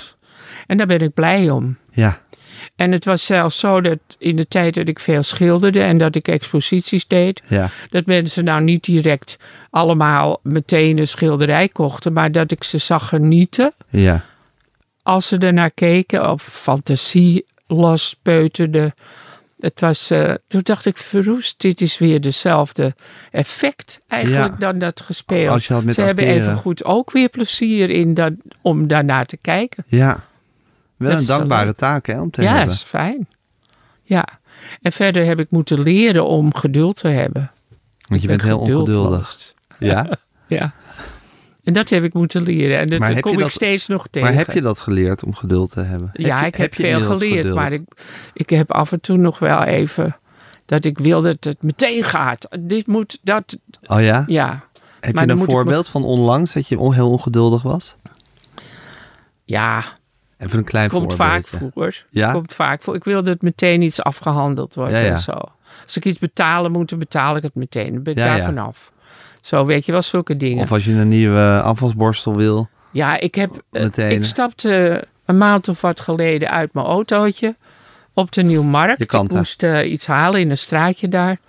En 0.67 0.77
daar 0.77 0.87
ben 0.87 0.99
ik 0.99 1.13
blij 1.13 1.49
om. 1.49 1.77
Ja, 1.91 2.17
En 2.75 2.91
het 2.91 3.05
was 3.05 3.25
zelfs 3.25 3.59
zo 3.59 3.81
dat 3.81 3.99
in 4.17 4.35
de 4.35 4.47
tijd 4.47 4.73
dat 4.73 4.87
ik 4.87 4.99
veel 4.99 5.23
schilderde 5.23 5.81
en 5.81 5.97
dat 5.97 6.15
ik 6.15 6.27
exposities 6.27 7.07
deed, 7.07 7.41
ja, 7.47 7.69
dat 7.89 8.05
mensen 8.05 8.43
nou 8.43 8.61
niet 8.61 8.83
direct 8.83 9.37
allemaal 9.69 10.39
meteen 10.43 10.97
een 10.97 11.07
schilderij 11.07 11.67
kochten, 11.69 12.13
maar 12.13 12.31
dat 12.31 12.51
ik 12.51 12.63
ze 12.63 12.77
zag 12.77 13.07
genieten 13.09 13.73
ja. 13.89 14.23
Als 15.05 15.27
ze 15.27 15.37
ernaar 15.37 15.71
keken 15.71 16.31
of 16.31 16.41
fantasie 16.43 17.45
lospeuterden. 17.67 18.93
Het 19.59 19.79
was, 19.79 20.09
eh, 20.11 20.33
toen 20.47 20.61
dacht 20.63 20.85
ik, 20.85 20.97
verroest, 20.97 21.61
dit 21.61 21.81
is 21.81 21.97
weer 21.97 22.21
dezelfde 22.21 22.95
effect 23.31 24.01
eigenlijk 24.07 24.51
Ja. 24.51 24.57
dan 24.59 24.79
dat 24.79 25.01
gespeeld. 25.01 25.49
Als 25.49 25.67
je 25.67 25.73
had 25.73 25.83
met 25.83 25.95
ze 25.95 26.01
hebben 26.01 26.23
acteren. 26.25 26.43
even 26.49 26.57
goed 26.61 26.83
ook 26.85 27.11
weer 27.11 27.29
plezier 27.29 27.89
in 27.89 28.13
dat, 28.13 28.33
om 28.61 28.87
daarnaar 28.87 29.25
te 29.25 29.37
kijken. 29.37 29.83
Ja. 29.87 30.23
Wel 30.97 31.11
Dat 31.11 31.19
een 31.19 31.25
dankbare 31.25 31.75
taak 31.75 32.05
hè, 32.07 32.21
om 32.21 32.31
te 32.31 32.41
ja, 32.41 32.55
hebben. 32.55 32.73
is 32.75 32.81
fijn. 32.81 33.27
Ja. 34.03 34.27
En 34.81 34.91
verder 34.91 35.25
heb 35.25 35.39
ik 35.39 35.47
moeten 35.49 35.81
leren 35.81 36.25
om 36.25 36.55
geduld 36.55 36.97
te 36.97 37.07
hebben. 37.07 37.51
Want 38.07 38.21
je 38.21 38.27
Ik 38.27 38.37
bent 38.37 38.41
ben 38.41 38.49
heel 38.49 38.59
ongeduldig. 38.59 39.53
Ja? 39.79 40.07
Ja. 40.47 40.73
En 41.65 41.73
dat 41.73 41.89
heb 41.89 42.03
ik 42.03 42.13
moeten 42.13 42.41
leren. 42.41 42.77
En 42.79 42.89
dat 42.89 43.19
kom 43.19 43.33
ik 43.33 43.39
dat- 43.39 43.51
steeds 43.51 43.87
nog 43.87 44.07
tegen. 44.11 44.27
Maar 44.29 44.37
heb 44.37 44.51
je 44.51 44.61
dat 44.61 44.79
geleerd 44.79 45.23
om 45.23 45.35
geduld 45.35 45.71
te 45.71 45.79
hebben? 45.81 46.09
Ja, 46.13 46.41
je- 46.41 46.47
ik 46.47 46.55
heb, 46.55 46.75
veel 46.75 46.99
geleerd. 46.99 47.35
geduld? 47.35 47.55
Maar 47.55 47.71
ik, 47.71 47.81
ik 48.33 48.49
heb 48.49 48.71
af 48.71 48.91
en 48.91 49.01
toe 49.01 49.17
nog 49.17 49.39
wel 49.39 49.63
even 49.63 50.17
dat 50.65 50.85
ik 50.85 50.97
wil 50.97 51.21
dat 51.21 51.43
het 51.43 51.61
meteen 51.63 52.03
gaat. 52.03 52.47
Dit 52.59 52.87
moet, 52.87 53.19
dat, 53.23 53.57
Oh 53.85 54.01
ja? 54.01 54.23
ja. 54.27 54.63
Heb 54.99 55.13
Maar 55.15 55.25
je 55.25 55.31
een 55.31 55.37
me- 55.37 55.43
voorbeeld 55.45 55.87
van 55.87 56.03
onlangs 56.03 56.53
dat 56.53 56.67
je 56.67 56.93
heel 56.93 57.09
ongeduldig 57.11 57.61
was? 57.61 57.95
Ja, 59.43 59.83
Even 60.37 60.57
een 60.57 60.63
klein 60.63 60.89
komt 60.89 61.13
vaak 61.13 61.47
voor. 61.47 62.03
Ja? 62.09 62.31
Komt 62.31 62.53
vaak 62.53 62.83
voor. 62.83 62.95
Ik 62.95 63.03
wil 63.03 63.23
dat 63.23 63.41
meteen 63.41 63.81
iets 63.81 64.01
afgehandeld 64.01 64.75
wordt 64.75 64.91
Ja, 64.91 64.97
ja. 64.99 65.11
en 65.11 65.19
zo. 65.19 65.31
Als 65.83 65.97
ik 65.97 66.05
iets 66.05 66.19
betalen 66.19 66.71
moet, 66.71 66.89
dan 66.89 66.99
betaal 66.99 67.35
ik 67.35 67.43
het 67.43 67.55
meteen. 67.55 67.93
Dan 67.93 68.03
ben 68.03 68.13
ik 68.13 68.19
daar 68.19 68.37
ja. 68.37 68.45
vanaf. 68.45 68.91
Zo 69.45 69.65
weet 69.65 69.85
je 69.85 69.91
wel, 69.91 70.01
zulke 70.01 70.37
dingen. 70.37 70.63
Of 70.63 70.71
als 70.71 70.85
je 70.85 70.91
een 70.93 71.07
nieuwe 71.07 71.61
afwasborstel 71.63 72.35
wil. 72.35 72.69
Ja, 72.91 73.19
ik 73.19 73.35
heb. 73.35 73.63
eh, 73.71 73.81
Meteen. 73.83 74.11
Ik 74.11 74.23
stapte 74.25 75.03
een 75.25 75.37
maand 75.37 75.67
of 75.67 75.81
wat 75.81 75.99
geleden 76.01 76.49
uit 76.51 76.73
mijn 76.73 76.85
autootje 76.85 77.55
op 78.13 78.31
de 78.31 78.43
Nieuwmarkt. 78.43 78.97
Je 78.97 79.03
ik 79.03 79.09
moest 79.37 79.63
eh, 79.63 79.91
iets 79.91 80.05
halen 80.05 80.39
in 80.39 80.49
een 80.49 80.57
straatje 80.57 81.07
daar. 81.07 81.39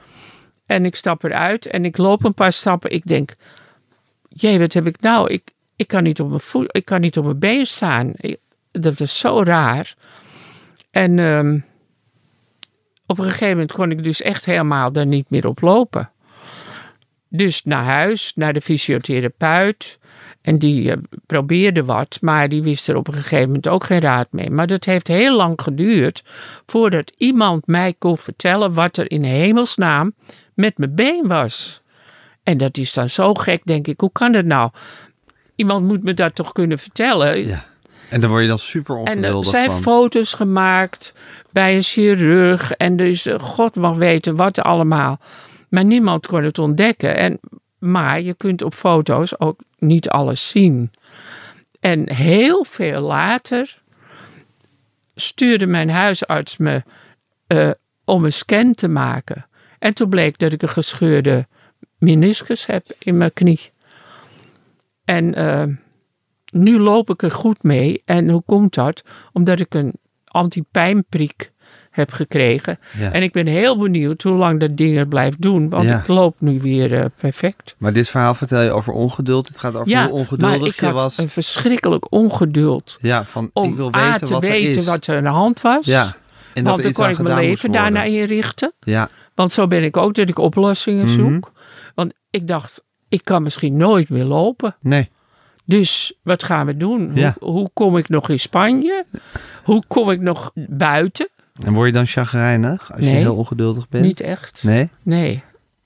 En 0.67 0.85
ik 0.85 0.97
stap 0.97 1.25
eruit 1.25 1.67
en 1.67 1.85
ik 1.85 1.97
loop 1.97 2.25
een 2.25 2.35
paar 2.35 2.53
stappen. 2.53 2.91
Ik 2.91 3.07
denk, 3.07 3.35
jee, 4.29 4.59
wat 4.59 4.73
heb 4.73 4.87
ik 4.87 5.01
nou? 5.01 5.31
Ik, 5.33 5.51
ik, 5.77 5.87
kan, 5.89 6.03
niet 6.03 6.21
op 6.21 6.29
mijn 6.29 6.41
voet, 6.41 6.69
ik 6.77 6.85
kan 6.85 7.01
niet 7.01 7.19
op 7.19 7.25
mijn 7.25 7.39
been 7.39 7.67
staan. 7.67 8.13
Ik- 8.17 8.39
dat 8.71 9.01
is 9.01 9.19
zo 9.19 9.43
raar. 9.43 9.95
En 10.91 11.19
ehm, 11.19 11.59
op 13.07 13.19
een 13.19 13.25
gegeven 13.25 13.49
moment 13.49 13.73
kon 13.73 13.91
ik 13.91 14.05
dus 14.05 14.23
echt 14.23 14.45
helemaal 14.45 14.93
daar 14.93 15.07
niet 15.07 15.31
meer 15.31 15.47
op 15.47 15.61
lopen. 15.61 16.11
Dus 17.29 17.65
naar 17.65 17.85
huis, 17.85 18.33
naar 18.35 18.53
de 18.53 18.61
fysiotherapeut. 18.61 19.99
En 20.43 20.59
die 20.59 20.91
eh, 20.91 20.97
probeerde 21.27 21.85
wat, 21.85 22.19
maar 22.21 22.49
die 22.49 22.63
wist 22.63 22.89
er 22.89 22.97
op 22.97 23.09
een 23.09 23.15
gegeven 23.15 23.47
moment 23.47 23.69
ook 23.69 23.85
geen 23.85 24.01
raad 24.01 24.29
mee. 24.31 24.51
Maar 24.51 24.67
dat 24.67 24.85
heeft 24.85 25.09
heel 25.09 25.37
lang 25.37 25.61
geduurd 25.63 26.23
voordat 26.67 27.13
iemand 27.17 27.67
mij 27.67 27.95
kon 27.99 28.19
vertellen 28.19 28.75
wat 28.75 28.97
er 28.97 29.11
in 29.11 29.23
hemelsnaam 29.25 30.15
met 30.55 30.79
mijn 30.79 30.95
been 30.95 31.27
was. 31.27 31.83
En 32.43 32.59
dat 32.59 32.77
is 32.77 32.93
dan 32.93 33.11
zo 33.11 33.35
gek, 33.35 33.61
denk 33.65 33.87
ik. 33.87 34.01
Hoe 34.01 34.13
kan 34.13 34.33
dat 34.33 34.45
nou? 34.45 34.71
Iemand 35.55 35.87
moet 35.87 36.03
me 36.03 36.15
dat 36.15 36.35
toch 36.35 36.53
kunnen 36.53 36.79
vertellen. 36.79 37.47
Ja. 37.47 37.65
En 38.11 38.21
daar 38.21 38.31
word 38.31 38.43
je 38.43 38.49
dan 38.49 38.59
super 38.59 39.03
En 39.03 39.25
er 39.25 39.45
zijn 39.45 39.71
van. 39.71 39.83
foto's 39.83 40.33
gemaakt 40.33 41.13
bij 41.51 41.77
een 41.77 41.83
chirurg. 41.83 42.73
En 42.73 42.99
is, 43.01 43.27
eh, 43.27 43.39
God 43.39 43.75
mag 43.75 43.97
weten 43.97 44.37
wat 44.37 44.61
allemaal. 44.61 45.21
Maar 45.69 45.85
niemand 45.85 46.27
kon 46.27 46.43
het 46.43 46.59
ontdekken. 46.59 47.17
En, 47.17 47.41
maar 47.79 48.21
je 48.21 48.35
kunt 48.35 48.63
op 48.63 48.75
foto's 48.75 49.41
ook 49.41 49.61
niet 49.79 50.09
alles 50.09 50.49
zien. 50.49 50.91
En 51.81 52.13
heel 52.13 52.65
veel 52.65 53.01
later 53.01 53.83
stuurde 55.15 55.67
mijn 55.67 55.91
huisarts 55.91 56.57
me 56.57 56.83
eh, 57.47 57.71
om 58.05 58.25
een 58.25 58.33
scan 58.33 58.75
te 58.75 58.89
maken. 58.89 59.47
En 59.79 59.95
toen 59.95 60.09
bleek 60.09 60.39
dat 60.39 60.53
ik 60.53 60.63
een 60.63 60.69
gescheurde 60.69 61.47
meniscus 61.99 62.67
heb 62.67 62.87
in 62.99 63.17
mijn 63.17 63.33
knie. 63.33 63.71
En 65.05 65.35
eh, 65.35 65.65
nu 66.51 66.79
loop 66.79 67.11
ik 67.11 67.23
er 67.23 67.31
goed 67.31 67.63
mee. 67.63 68.03
En 68.05 68.29
hoe 68.29 68.43
komt 68.43 68.75
dat? 68.75 69.03
Omdat 69.33 69.61
ik 69.61 69.75
een 69.75 69.95
antipijnprik 70.25 71.53
heb 71.97 72.13
gekregen. 72.13 72.79
Ja. 72.99 73.13
En 73.13 73.23
ik 73.23 73.33
ben 73.33 73.47
heel 73.47 73.79
benieuwd 73.79 74.23
hoe 74.23 74.37
lang 74.37 74.61
dat 74.61 74.77
ding 74.77 74.97
het 74.99 75.09
blijft 75.09 75.43
doen. 75.43 75.69
Want 75.69 75.89
Ja. 75.89 75.99
ik 75.99 76.07
loop 76.07 76.37
nu 76.39 76.61
weer 76.61 76.93
eh, 76.99 77.05
perfect. 77.21 77.75
Maar 77.79 77.93
dit 77.93 78.09
verhaal 78.09 78.35
vertel 78.35 78.61
je 78.63 78.71
over 78.71 78.93
ongeduld. 78.93 79.49
Het 79.49 79.59
gaat 79.59 79.75
over 79.77 79.89
Ja, 79.89 80.01
hoe 80.03 80.11
maar 80.11 80.21
ongeduldig 80.21 80.75
ik 80.75 80.81
je 80.81 80.87
had 80.87 80.95
was. 80.95 81.19
een 81.19 81.29
verschrikkelijk 81.29 82.13
ongeduld. 82.13 82.99
Ja, 83.01 83.25
van 83.25 83.51
Om 83.53 83.71
ik 83.71 83.77
wil 83.77 83.95
A, 83.95 84.11
weten 84.11 84.27
te 84.27 84.33
wat 84.33 84.43
er 84.43 84.49
weten 84.51 84.81
is. 84.81 84.87
wat 84.87 85.07
er 85.07 85.17
aan 85.17 85.23
de 85.23 85.29
hand 85.29 85.61
was. 85.61 85.87
Ja. 85.87 86.03
En 86.55 86.65
dat 86.65 86.73
want 86.73 86.79
er 86.79 86.83
dan 86.85 86.93
kon 86.93 87.09
ik 87.11 87.23
mijn 87.33 87.47
leven 87.47 87.73
daarna 87.73 88.03
inrichten. 88.03 88.73
Ja, 88.81 89.09
Want 89.35 89.53
zo 89.53 89.67
ben 89.67 89.83
ik 89.85 89.97
ook 89.97 90.15
dat 90.15 90.29
ik 90.29 90.39
oplossingen 90.39 91.05
Mhm. 91.07 91.15
zoek. 91.15 91.51
Want 91.95 92.13
ik 92.31 92.49
dacht, 92.49 92.83
ik 93.09 93.25
kan 93.25 93.43
misschien 93.43 93.77
nooit 93.77 94.09
meer 94.09 94.25
lopen. 94.25 94.77
nee. 94.81 95.11
Dus 95.69 96.13
wat 96.23 96.43
gaan 96.43 96.67
we 96.67 96.77
doen? 96.77 97.11
Ja. 97.15 97.37
Hoe, 97.39 97.51
hoe 97.51 97.71
kom 97.75 97.97
ik 97.97 98.09
nog 98.09 98.29
in 98.29 98.39
Spanje? 98.41 99.05
Hoe 99.65 99.83
kom 99.87 100.11
ik 100.11 100.21
nog 100.21 100.51
buiten? 100.55 101.29
En 101.65 101.73
word 101.73 101.87
je 101.87 101.93
dan 101.93 102.07
chagrijnig 102.07 102.93
als 102.93 103.01
je 103.03 103.07
heel 103.07 103.35
ongeduldig 103.37 103.89
bent? 103.89 104.05
Niet 104.05 104.21
echt. 104.21 104.63
Nee? 104.65 104.89
Nee. 105.03 105.43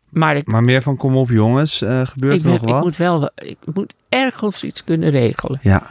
Maar 0.09 0.37
ik, 0.37 0.47
Maar 0.47 0.64
meer 0.64 0.83
van 0.83 0.97
kom 0.97 1.16
op 1.16 1.29
jongens, 1.31 1.83
eh, 1.83 2.07
gebeurt 2.07 2.35
ik, 2.35 2.43
er 2.45 2.49
nog 2.51 2.59
ben- 2.61 2.68
ik 2.68 2.75
wat? 2.75 2.83
moet 2.83 2.97
wel 2.97 3.31
ik 3.35 3.57
moet 3.75 3.95
ergens 4.09 4.64
iets 4.64 4.85
kunnen 4.85 5.11
regelen. 5.11 5.59
Ja. 5.62 5.91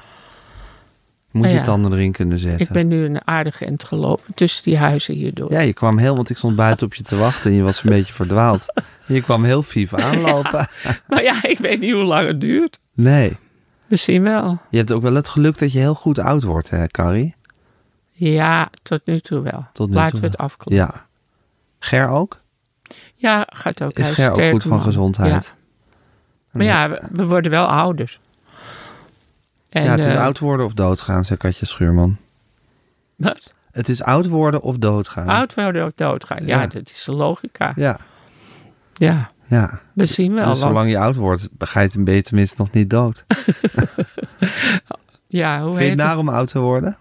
Moet 1.31 1.45
je 1.45 1.53
Nou 1.53 1.65
ja. 1.65 1.71
tanden 1.71 1.93
erin 1.93 2.11
kunnen 2.11 2.39
zetten. 2.39 2.59
Ik 2.65 2.69
ben 2.71 2.87
nu 2.87 3.05
een 3.05 3.27
aardige 3.27 3.65
end 3.65 3.83
gelopen 3.83 4.33
tussen 4.33 4.63
die 4.63 4.77
huizen 4.77 5.13
hierdoor. 5.15 5.51
Ja, 5.51 5.59
je 5.59 5.73
kwam 5.73 5.97
heel, 5.97 6.15
want 6.15 6.29
ik 6.29 6.37
stond 6.37 6.55
buiten 6.55 6.85
op 6.85 6.93
je 6.93 7.03
te 7.03 7.15
wachten 7.15 7.51
en 7.51 7.57
je 7.57 7.63
was 7.63 7.83
een 7.83 7.89
beetje 7.89 8.13
verdwaald. 8.13 8.65
Je 9.05 9.21
kwam 9.21 9.43
heel 9.43 9.63
vief 9.63 9.93
aanlopen. 9.93 10.67
Maar 11.07 11.23
ja, 11.23 11.43
ik 11.43 11.57
weet 11.57 11.79
niet 11.79 11.91
hoe 11.93 12.03
lang 12.03 12.27
het 12.27 12.41
duurt. 12.41 12.79
Nee. 12.93 13.37
Misschien 13.87 14.23
wel. 14.23 14.59
Je 14.69 14.77
hebt 14.77 14.91
ook 14.91 15.01
wel 15.01 15.13
het 15.13 15.29
geluk 15.29 15.57
dat 15.59 15.71
je 15.71 15.79
heel 15.79 15.93
goed 15.95 16.19
oud 16.19 16.43
wordt, 16.43 16.69
hè, 16.69 16.87
Carrie? 16.87 17.35
Ja, 18.19 18.69
tot 18.83 19.01
nu 19.05 19.19
toe 19.19 19.41
wel. 19.41 19.67
Tot 19.73 19.89
nu 19.89 19.95
Laten 19.95 20.11
toe 20.11 20.19
we 20.19 20.25
het 20.25 20.37
afkloppen. 20.37 20.75
Ja. 20.85 21.05
Ger 21.79 22.07
ook? 22.07 22.39
Ja, 23.15 23.47
gaat 23.49 23.81
ook. 23.83 23.91
Is 23.91 24.09
Ger 24.11 24.31
ook 24.31 24.49
goed 24.51 24.63
van 24.63 24.81
gezondheid? 24.81 25.45
Ja. 25.45 25.51
Maar 26.51 26.65
ja, 26.65 26.89
we, 26.89 27.01
we 27.11 27.27
worden 27.27 27.51
wel 27.51 27.65
ouder. 27.65 28.19
En, 29.69 29.83
ja, 29.83 29.91
het 29.91 30.05
is 30.05 30.13
eh, 30.13 30.21
oud 30.21 30.39
worden 30.39 30.65
of 30.65 30.73
doodgaan, 30.73 31.25
zei 31.25 31.39
Katja 31.39 31.65
Schuurman. 31.65 32.17
wat? 33.15 33.53
Het 33.71 33.89
is 33.89 34.03
oud 34.03 34.27
worden 34.27 34.61
of 34.61 34.77
doodgaan. 34.77 35.27
Oud 35.27 35.53
worden 35.53 35.85
of 35.85 35.91
doodgaan. 35.95 36.45
Ja, 36.45 36.61
Ja. 36.61 36.67
dat 36.67 36.89
is 36.89 37.03
de 37.03 37.11
logica. 37.13 37.73
Ja, 37.75 37.99
Ja, 38.93 39.29
ja. 39.45 39.79
we 39.93 40.05
zien 40.05 40.33
wel. 40.33 40.49
dus 40.49 40.59
want- 40.59 40.71
zolang 40.71 40.89
je 40.89 40.97
oud 40.99 41.15
wordt, 41.15 41.49
ga 41.57 41.79
je 41.79 41.87
het 41.87 42.03
ben 42.03 42.15
je 42.15 42.21
tenminste 42.21 42.55
nog 42.57 42.71
niet 42.71 42.89
dood. 42.89 43.25
ja, 45.27 45.59
hoe 45.61 45.67
Vind 45.67 45.75
je 45.77 45.81
heet 45.81 45.89
het 45.89 45.97
naar 45.99 46.17
om 46.17 46.29
oud 46.29 46.47
te 46.47 46.59
worden? 46.59 46.97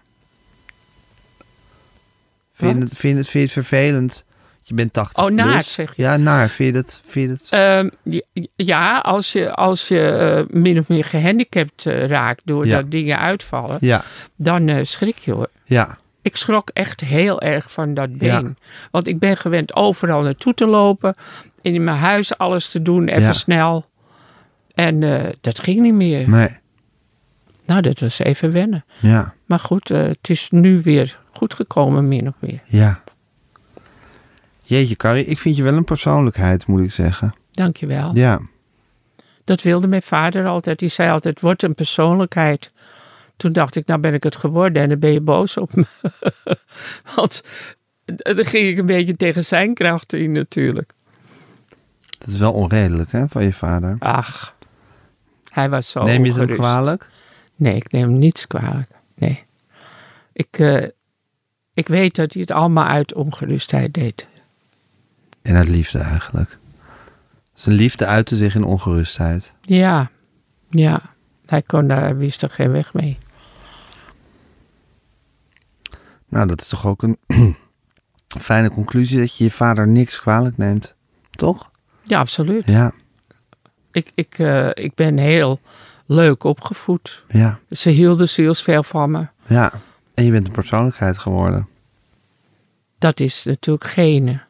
Vind 2.59 2.77
je, 2.77 2.83
het, 2.83 2.97
vind, 2.97 3.17
het, 3.17 3.27
vind 3.27 3.49
je 3.51 3.59
het 3.59 3.67
vervelend? 3.67 4.25
Je 4.61 4.73
bent 4.75 4.93
80 4.93 5.23
Oh, 5.23 5.31
naar, 5.31 5.51
plus. 5.51 5.73
zeg 5.73 5.95
je. 5.95 6.01
Ja, 6.01 6.17
naar. 6.17 6.49
Vind 6.49 6.73
je 6.73 6.79
het... 6.81 7.01
Vind 7.05 7.47
je. 7.49 7.55
Ehm, 7.55 8.19
ja, 8.55 8.97
als 8.97 9.31
je, 9.31 9.53
als 9.53 9.87
je 9.87 10.07
eh, 10.09 10.55
min 10.61 10.79
of 10.79 10.87
meer 10.87 11.03
gehandicapt 11.03 11.85
eh, 11.85 12.05
raakt 12.07 12.41
doordat 12.45 12.71
Ja. 12.71 12.81
dingen 12.89 13.19
uitvallen, 13.19 13.77
ja, 13.81 14.03
dan 14.35 14.67
eh, 14.67 14.83
schrik 14.83 15.17
je 15.17 15.31
hoor. 15.31 15.49
ja, 15.65 15.97
Ik 16.21 16.35
schrok 16.35 16.69
echt 16.73 17.01
heel 17.01 17.41
erg 17.41 17.71
van 17.71 17.93
dat 17.93 18.17
been. 18.17 18.43
Ja. 18.43 18.53
Want 18.91 19.07
ik 19.07 19.19
ben 19.19 19.37
gewend 19.37 19.75
overal 19.75 20.21
naartoe 20.21 20.53
te 20.53 20.67
lopen. 20.67 21.15
En 21.61 21.73
in 21.73 21.83
mijn 21.83 21.97
huis 21.97 22.37
alles 22.37 22.69
te 22.69 22.81
doen, 22.81 23.07
even 23.07 23.35
snel. 23.35 23.85
En 24.75 24.99
dat 25.41 25.59
ging 25.59 25.79
niet 25.81 25.93
meer. 25.93 26.29
nee. 26.29 26.57
Nou, 27.65 27.81
dat 27.81 27.99
was 27.99 28.19
even 28.19 28.51
wennen. 28.51 28.85
Ja, 28.99 29.33
Maar 29.45 29.59
goed, 29.59 29.87
het 29.87 30.29
is 30.29 30.49
nu 30.51 30.81
weer 30.83 31.18
goed 31.31 31.53
gekomen, 31.53 32.07
min 32.07 32.27
of 32.27 32.33
meer. 32.39 32.61
ja. 32.65 33.01
Jeetje, 34.63 34.95
Carrie, 34.95 35.25
ik 35.25 35.37
vind 35.37 35.55
je 35.55 35.63
wel 35.63 35.73
een 35.73 35.83
persoonlijkheid, 35.83 36.67
moet 36.67 36.81
ik 36.81 36.91
zeggen. 36.91 37.33
Dankjewel. 37.51 38.15
Ja, 38.15 38.39
Dat 39.43 39.61
wilde 39.61 39.87
mijn 39.87 40.01
vader 40.01 40.45
altijd. 40.45 40.79
Die 40.79 40.89
zei 40.89 41.09
altijd, 41.11 41.41
word 41.41 41.63
een 41.63 41.73
persoonlijkheid. 41.75 42.71
Toen 43.37 43.53
dacht 43.53 43.75
ik, 43.75 43.85
nou 43.85 43.99
ben 43.99 44.13
ik 44.13 44.23
het 44.23 44.35
geworden 44.35 44.81
en 44.83 44.89
dan 44.89 44.99
ben 44.99 45.11
je 45.11 45.21
boos 45.21 45.57
op 45.57 45.75
me. 45.75 45.85
Want 47.15 47.43
eh, 48.05 48.35
dan 48.35 48.45
ging 48.45 48.67
ik 48.67 48.77
een 48.77 48.85
beetje 48.85 49.15
tegen 49.15 49.45
zijn 49.45 49.73
krachten 49.73 50.19
in 50.19 50.31
natuurlijk. 50.31 50.91
dat 52.19 52.27
is 52.27 52.37
wel 52.37 52.53
onredelijk, 52.53 53.11
hè, 53.11 53.27
van 53.27 53.43
je 53.43 53.53
vader. 53.53 53.95
Ach, 53.99 54.55
hij 55.49 55.69
was 55.69 55.89
zo 55.89 56.03
Neem 56.03 56.11
je 56.25 56.29
het 56.31 56.39
hem 56.39 56.49
ongerust. 56.49 56.59
kwalijk? 56.59 57.09
Nee, 57.55 57.75
ik 57.75 57.91
neem 57.91 58.09
hem 58.09 58.17
niets 58.19 58.47
kwalijk. 58.47 58.89
Nee. 59.15 59.43
Ik, 60.33 60.59
eh, 60.59 60.85
ik 61.79 61.87
weet 61.87 62.15
dat 62.15 62.33
hij 62.33 62.41
het 62.41 62.51
allemaal 62.51 62.85
uit 62.85 63.13
ongerustheid 63.13 63.93
deed. 63.93 64.27
En 65.41 65.55
uit 65.55 65.67
liefde 65.67 65.99
eigenlijk. 65.99 66.57
Zijn 67.53 67.75
liefde 67.75 68.05
uitte 68.05 68.35
zich 68.35 68.55
in 68.55 68.63
ongerustheid. 68.63 69.51
Ja, 69.61 70.11
ja. 70.69 71.01
Hij 71.45 71.61
kon 71.61 71.87
daar, 71.87 72.17
wist 72.17 72.41
er 72.41 72.49
geen 72.49 72.71
weg 72.71 72.93
mee. 72.93 73.17
Nou, 76.29 76.47
dat 76.47 76.61
is 76.61 76.67
toch 76.67 76.85
ook 76.87 77.03
een 77.03 77.17
fijne 78.41 78.71
conclusie 78.71 79.19
dat 79.19 79.37
je 79.37 79.43
je 79.43 79.51
vader 79.51 79.87
niks 79.87 80.19
kwalijk 80.19 80.57
neemt. 80.57 80.95
Toch? 81.31 81.71
Ja, 82.03 82.19
absoluut. 82.19 82.65
Ja, 82.65 82.91
Ik, 83.91 84.11
ik, 84.15 84.39
eh, 84.39 84.69
ik 84.73 84.95
ben 84.95 85.17
heel 85.17 85.59
leuk 86.05 86.43
opgevoed. 86.43 87.23
ja, 87.29 87.59
Ze 87.69 87.89
hielden 87.89 88.29
zielsveel 88.29 88.83
van 88.83 89.11
me. 89.11 89.27
ja. 89.47 89.71
En 90.19 90.25
je 90.25 90.31
bent 90.31 90.47
een 90.47 90.53
persoonlijkheid 90.53 91.17
geworden. 91.17 91.67
Dat 92.97 93.19
is 93.19 93.43
natuurlijk 93.43 93.89
genen. 93.89 94.41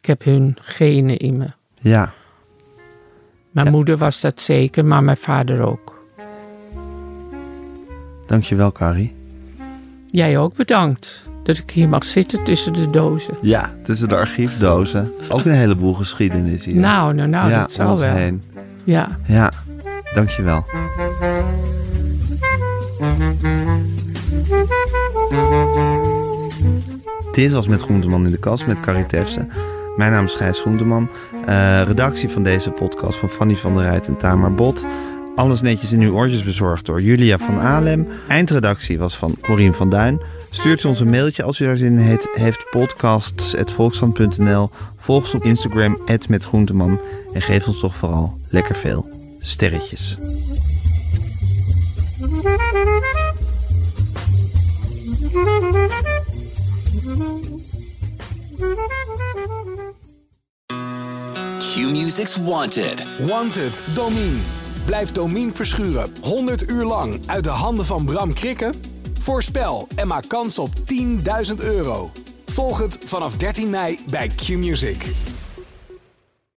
Ik 0.00 0.06
heb 0.06 0.24
hun 0.24 0.56
genen 0.60 1.16
in 1.16 1.36
me. 1.36 1.46
Ja, 1.80 2.12
Mijn 3.50 3.66
Ja. 3.66 3.72
moeder 3.72 3.96
was 3.96 4.20
dat 4.20 4.40
zeker, 4.40 4.84
maar 4.84 5.02
mijn 5.02 5.16
vader 5.16 5.60
ook. 5.60 5.92
dankjewel 8.26 8.72
Carrie. 8.72 9.14
Jij 10.06 10.38
ook 10.38 10.54
bedankt 10.54 11.26
dat 11.42 11.58
ik 11.58 11.70
hier 11.70 11.88
mag 11.88 12.04
zitten 12.04 12.44
tussen 12.44 12.72
de 12.72 12.90
dozen. 12.90 13.34
Ja, 13.42 13.74
tussen 13.82 14.08
de 14.08 14.16
archiefdozen. 14.16 15.12
Ook 15.28 15.44
een 15.44 15.52
heleboel 15.52 15.94
geschiedenis 15.94 16.64
hier. 16.64 16.74
Nou, 16.74 17.14
nou, 17.14 17.28
nou, 17.28 17.50
ja, 17.50 17.60
dat 17.60 17.72
zal 17.72 17.98
wel. 17.98 18.14
heen. 18.14 18.42
Ja. 18.84 19.18
Ja, 19.26 19.52
dankjewel. 20.14 20.64
Dit 27.34 27.52
was 27.52 27.66
Met 27.66 27.82
Groenteman 27.82 28.24
in 28.24 28.30
de 28.30 28.38
Kast 28.38 28.66
met 28.66 28.80
Carrie. 28.80 29.06
Mijn 29.96 30.12
naam 30.12 30.24
is 30.24 30.34
Gijs 30.34 30.60
Groenteman. 30.60 31.10
Uh, 31.48 31.82
redactie 31.82 32.28
van 32.28 32.42
deze 32.42 32.70
podcast 32.70 33.18
van 33.18 33.28
Fanny 33.28 33.56
van 33.56 33.76
der 33.76 33.84
Rijt 33.84 34.06
en 34.06 34.16
Tamar 34.16 34.54
Bot. 34.54 34.86
Alles 35.34 35.60
netjes 35.60 35.92
in 35.92 36.00
uw 36.00 36.14
oortjes 36.14 36.44
bezorgd 36.44 36.86
door 36.86 37.02
Julia 37.02 37.38
van 37.38 37.58
Alem. 37.58 38.08
Eindredactie 38.28 38.98
was 38.98 39.16
van 39.16 39.36
Corien 39.40 39.74
van 39.74 39.90
Duin. 39.90 40.20
Stuurt 40.50 40.84
ons 40.84 41.00
een 41.00 41.10
mailtje 41.10 41.42
als 41.42 41.60
u 41.60 41.64
daar 41.64 41.76
zin 41.76 41.98
in 41.98 42.18
heeft. 42.32 42.66
podcasts.volkshand.nl 42.70 44.70
Volg 44.96 45.22
ons 45.22 45.34
op 45.34 45.44
Instagram, 45.44 45.98
metgroenteman. 46.28 47.00
En 47.32 47.42
geef 47.42 47.66
ons 47.66 47.78
toch 47.78 47.96
vooral 47.96 48.38
lekker 48.50 48.74
veel 48.74 49.08
sterretjes. 49.40 50.16
Q-Music's 61.58 62.36
Wanted. 62.36 63.06
Wanted, 63.26 63.82
Domine. 63.94 64.38
Blijf 64.84 65.12
Domine 65.12 65.52
verschuren 65.52 66.12
100 66.22 66.70
uur 66.70 66.84
lang 66.84 67.20
uit 67.26 67.44
de 67.44 67.50
handen 67.50 67.86
van 67.86 68.04
Bram 68.04 68.32
Krikken? 68.32 68.74
Voorspel 69.20 69.88
en 69.96 70.06
maak 70.06 70.28
kans 70.28 70.58
op 70.58 70.70
10.000 71.48 71.54
euro. 71.58 72.12
Volg 72.46 72.78
het 72.78 72.98
vanaf 73.04 73.36
13 73.36 73.70
mei 73.70 73.98
bij 74.10 74.28
Q-Music. 74.28 75.04